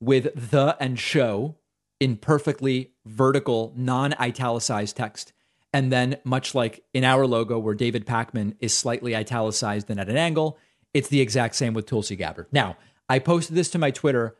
with 0.00 0.50
the 0.50 0.76
and 0.80 0.98
show 0.98 1.56
in 2.00 2.16
perfectly 2.16 2.92
vertical, 3.04 3.72
non 3.76 4.14
italicized 4.20 4.96
text. 4.96 5.32
And 5.72 5.92
then, 5.92 6.16
much 6.24 6.54
like 6.54 6.84
in 6.94 7.04
our 7.04 7.26
logo, 7.26 7.58
where 7.58 7.74
David 7.74 8.06
Pakman 8.06 8.56
is 8.60 8.72
slightly 8.72 9.14
italicized 9.14 9.90
and 9.90 10.00
at 10.00 10.08
an 10.08 10.16
angle, 10.16 10.58
it's 10.94 11.08
the 11.08 11.20
exact 11.20 11.54
same 11.54 11.74
with 11.74 11.86
Tulsi 11.86 12.16
Gabbard. 12.16 12.46
Now, 12.50 12.76
I 13.08 13.18
posted 13.18 13.56
this 13.56 13.70
to 13.70 13.78
my 13.78 13.90
Twitter 13.90 14.36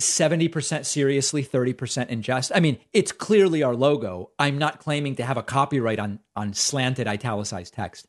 70% 0.00 0.84
seriously, 0.84 1.42
30% 1.42 2.08
in 2.08 2.20
jest. 2.20 2.52
I 2.54 2.60
mean, 2.60 2.78
it's 2.92 3.12
clearly 3.12 3.62
our 3.62 3.74
logo. 3.74 4.30
I'm 4.38 4.58
not 4.58 4.80
claiming 4.80 5.16
to 5.16 5.24
have 5.24 5.38
a 5.38 5.42
copyright 5.42 5.98
on, 5.98 6.20
on 6.34 6.52
slanted 6.52 7.06
italicized 7.06 7.72
text. 7.72 8.06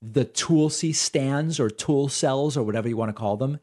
The 0.00 0.24
Tulsi 0.24 0.92
stands 0.92 1.60
or 1.60 1.68
tool 1.68 2.08
cells 2.08 2.56
or 2.56 2.62
whatever 2.64 2.88
you 2.88 2.96
want 2.96 3.10
to 3.10 3.20
call 3.20 3.36
them, 3.36 3.58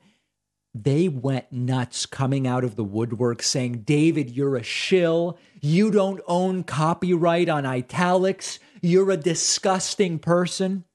they 0.74 1.08
went 1.08 1.52
nuts 1.52 2.06
coming 2.06 2.48
out 2.48 2.64
of 2.64 2.76
the 2.76 2.84
woodwork 2.84 3.44
saying, 3.44 3.84
David, 3.84 4.32
you're 4.32 4.56
a 4.56 4.64
shill. 4.64 5.38
You 5.62 5.92
don't 5.92 6.22
own 6.28 6.64
copyright 6.64 7.48
on 7.48 7.66
italics. 7.66 8.60
You're 8.82 9.12
a 9.12 9.18
disgusting 9.18 10.18
person. 10.18 10.86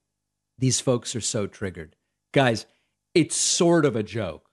These 0.59 0.81
folks 0.81 1.15
are 1.15 1.21
so 1.21 1.47
triggered. 1.47 1.95
Guys, 2.33 2.67
it's 3.15 3.37
sort 3.37 3.85
of 3.85 3.95
a 3.95 4.03
joke, 4.03 4.51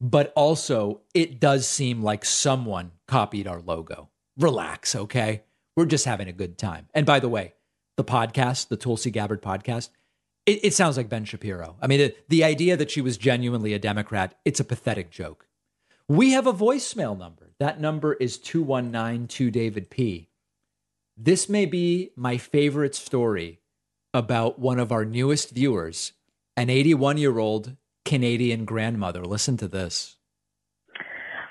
but 0.00 0.32
also 0.34 1.02
it 1.14 1.38
does 1.38 1.68
seem 1.68 2.02
like 2.02 2.24
someone 2.24 2.90
copied 3.06 3.46
our 3.46 3.60
logo. 3.60 4.10
Relax, 4.36 4.96
okay? 4.96 5.44
We're 5.76 5.86
just 5.86 6.04
having 6.04 6.28
a 6.28 6.32
good 6.32 6.58
time. 6.58 6.88
And 6.92 7.06
by 7.06 7.20
the 7.20 7.28
way, 7.28 7.54
the 7.96 8.04
podcast, 8.04 8.68
the 8.68 8.76
Tulsi 8.76 9.10
Gabbard 9.10 9.42
podcast, 9.42 9.90
it, 10.46 10.64
it 10.64 10.74
sounds 10.74 10.96
like 10.96 11.08
Ben 11.08 11.24
Shapiro. 11.24 11.76
I 11.82 11.86
mean, 11.86 11.98
the, 11.98 12.14
the 12.28 12.44
idea 12.44 12.76
that 12.76 12.90
she 12.90 13.00
was 13.00 13.18
genuinely 13.18 13.74
a 13.74 13.78
Democrat, 13.78 14.38
it's 14.44 14.60
a 14.60 14.64
pathetic 14.64 15.10
joke. 15.10 15.46
We 16.08 16.30
have 16.30 16.46
a 16.46 16.52
voicemail 16.52 17.18
number. 17.18 17.50
That 17.58 17.80
number 17.80 18.14
is 18.14 18.38
2192 18.38 19.50
David 19.50 19.90
P. 19.90 20.28
This 21.16 21.48
may 21.48 21.66
be 21.66 22.12
my 22.14 22.36
favorite 22.36 22.94
story 22.94 23.60
about 24.14 24.58
one 24.58 24.78
of 24.78 24.92
our 24.92 25.04
newest 25.04 25.50
viewers, 25.50 26.12
an 26.56 26.70
81 26.70 27.18
year 27.18 27.38
old 27.38 27.76
Canadian 28.04 28.64
grandmother. 28.64 29.24
Listen 29.24 29.56
to 29.56 29.68
this. 29.68 30.16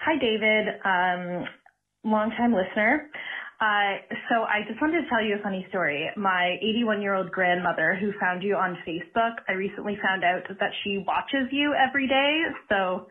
Hi, 0.01 0.17
David. 0.17 0.67
Um, 0.85 1.45
longtime 2.09 2.53
listener. 2.53 3.09
Uh, 3.61 4.03
so 4.29 4.43
I 4.43 4.67
just 4.67 4.81
wanted 4.81 5.03
to 5.03 5.09
tell 5.09 5.23
you 5.23 5.37
a 5.39 5.43
funny 5.43 5.65
story. 5.69 6.09
My 6.17 6.57
81 6.61 7.01
year 7.01 7.15
old 7.15 7.31
grandmother 7.31 7.97
who 7.99 8.11
found 8.19 8.43
you 8.43 8.55
on 8.55 8.77
Facebook, 8.85 9.35
I 9.47 9.53
recently 9.53 9.97
found 10.01 10.23
out 10.23 10.43
that 10.59 10.71
she 10.83 11.03
watches 11.05 11.47
you 11.51 11.73
every 11.73 12.07
day. 12.07 12.43
So 12.67 13.07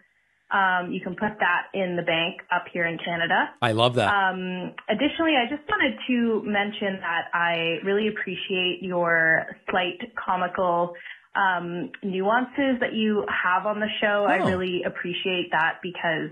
um, 0.54 0.92
you 0.92 1.00
can 1.00 1.16
put 1.16 1.40
that 1.40 1.72
in 1.72 1.96
the 1.96 2.02
bank 2.02 2.42
up 2.54 2.66
here 2.72 2.86
in 2.86 2.98
Canada. 2.98 3.50
I 3.62 3.72
love 3.72 3.94
that. 3.94 4.12
Um, 4.12 4.74
additionally, 4.88 5.34
I 5.34 5.48
just 5.48 5.68
wanted 5.68 5.96
to 6.08 6.42
mention 6.44 7.00
that 7.00 7.32
I 7.32 7.80
really 7.82 8.08
appreciate 8.08 8.78
your 8.82 9.46
slight 9.70 10.14
comical 10.14 10.94
um, 11.34 11.90
nuances 12.02 12.78
that 12.80 12.92
you 12.92 13.26
have 13.26 13.66
on 13.66 13.80
the 13.80 13.88
show. 14.00 14.26
Oh. 14.28 14.30
I 14.30 14.36
really 14.36 14.82
appreciate 14.84 15.50
that 15.52 15.80
because 15.82 16.30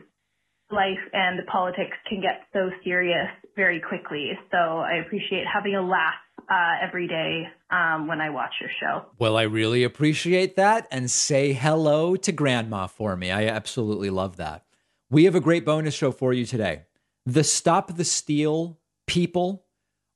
life 0.73 0.99
and 1.13 1.45
politics 1.47 1.97
can 2.09 2.21
get 2.21 2.43
so 2.53 2.71
serious 2.83 3.29
very 3.55 3.81
quickly. 3.81 4.33
So 4.51 4.57
I 4.57 5.03
appreciate 5.05 5.45
having 5.53 5.75
a 5.75 5.83
laugh 5.83 6.15
uh, 6.51 6.87
every 6.87 7.07
day 7.07 7.49
um, 7.71 8.09
when 8.09 8.21
I 8.21 8.31
watch 8.31 8.53
your 8.61 8.71
show. 8.81 9.07
Well, 9.19 9.37
I 9.37 9.43
really 9.43 9.85
appreciate 9.85 10.57
that. 10.57 10.89
And 10.91 11.11
say 11.11 11.53
hello 11.53 12.17
to 12.17 12.33
Grandma 12.33 12.87
for 12.87 13.17
me. 13.17 13.31
I 13.31 13.47
absolutely 13.47 14.11
love 14.11 14.37
that. 14.37 14.65
We 15.11 15.25
have 15.25 15.35
a 15.35 15.41
great 15.41 15.65
bonus 15.65 15.95
show 15.95 16.11
for 16.11 16.33
you 16.33 16.45
today. 16.47 16.83
The 17.27 17.45
Stop 17.45 17.97
the 17.97 18.05
Steal 18.05 18.79
people 19.07 19.67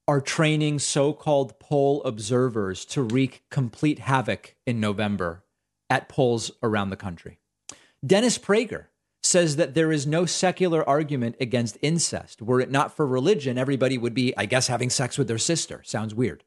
are 0.09 0.21
training 0.21 0.79
so 0.79 1.13
called 1.13 1.59
poll 1.59 2.03
observers 2.05 2.85
to 2.87 3.03
wreak 3.03 3.43
complete 3.51 3.99
havoc 3.99 4.57
in 4.67 4.81
November 4.81 5.45
at 5.91 6.09
polls 6.09 6.51
around 6.63 6.91
the 6.91 6.97
country. 6.97 7.39
Dennis 8.05 8.39
Prager 8.39 8.87
says 9.27 9.57
that 9.57 9.75
there 9.75 9.93
is 9.93 10.07
no 10.07 10.25
secular 10.25 10.89
argument 10.89 11.37
against 11.41 11.79
incest. 11.83 12.41
Were 12.41 12.61
it 12.61 12.71
not 12.71 12.95
for 12.95 13.07
religion, 13.07 13.59
everybody 13.59 13.99
would 13.99 14.15
be, 14.15 14.37
I 14.37 14.47
guess, 14.47 14.69
having 14.69 14.91
sex 14.91 15.19
with 15.19 15.29
their 15.29 15.39
sister. 15.39 15.83
Sounds 15.85 16.15
weird. 16.15 16.45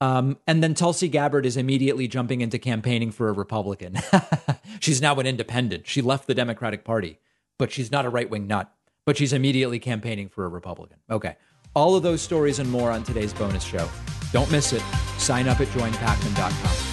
Um, 0.00 0.38
and 0.46 0.62
then 0.62 0.74
Tulsi 0.74 1.08
Gabbard 1.08 1.44
is 1.44 1.56
immediately 1.56 2.08
jumping 2.08 2.40
into 2.40 2.58
campaigning 2.58 3.10
for 3.10 3.28
a 3.28 3.32
Republican. 3.32 3.98
she's 4.80 5.02
now 5.02 5.14
an 5.16 5.26
independent. 5.26 5.86
She 5.86 6.00
left 6.00 6.26
the 6.26 6.34
Democratic 6.34 6.84
Party, 6.84 7.18
but 7.58 7.70
she's 7.70 7.92
not 7.92 8.06
a 8.06 8.08
right 8.08 8.28
wing 8.28 8.46
nut. 8.46 8.72
But 9.04 9.16
she's 9.16 9.32
immediately 9.32 9.78
campaigning 9.78 10.28
for 10.28 10.44
a 10.44 10.48
Republican. 10.48 10.98
Okay. 11.10 11.36
All 11.74 11.96
of 11.96 12.02
those 12.02 12.22
stories 12.22 12.58
and 12.58 12.70
more 12.70 12.90
on 12.90 13.02
today's 13.02 13.32
bonus 13.32 13.64
show. 13.64 13.88
Don't 14.32 14.50
miss 14.50 14.72
it. 14.72 14.82
Sign 15.18 15.48
up 15.48 15.60
at 15.60 15.68
joinpakman.com. 15.68 16.89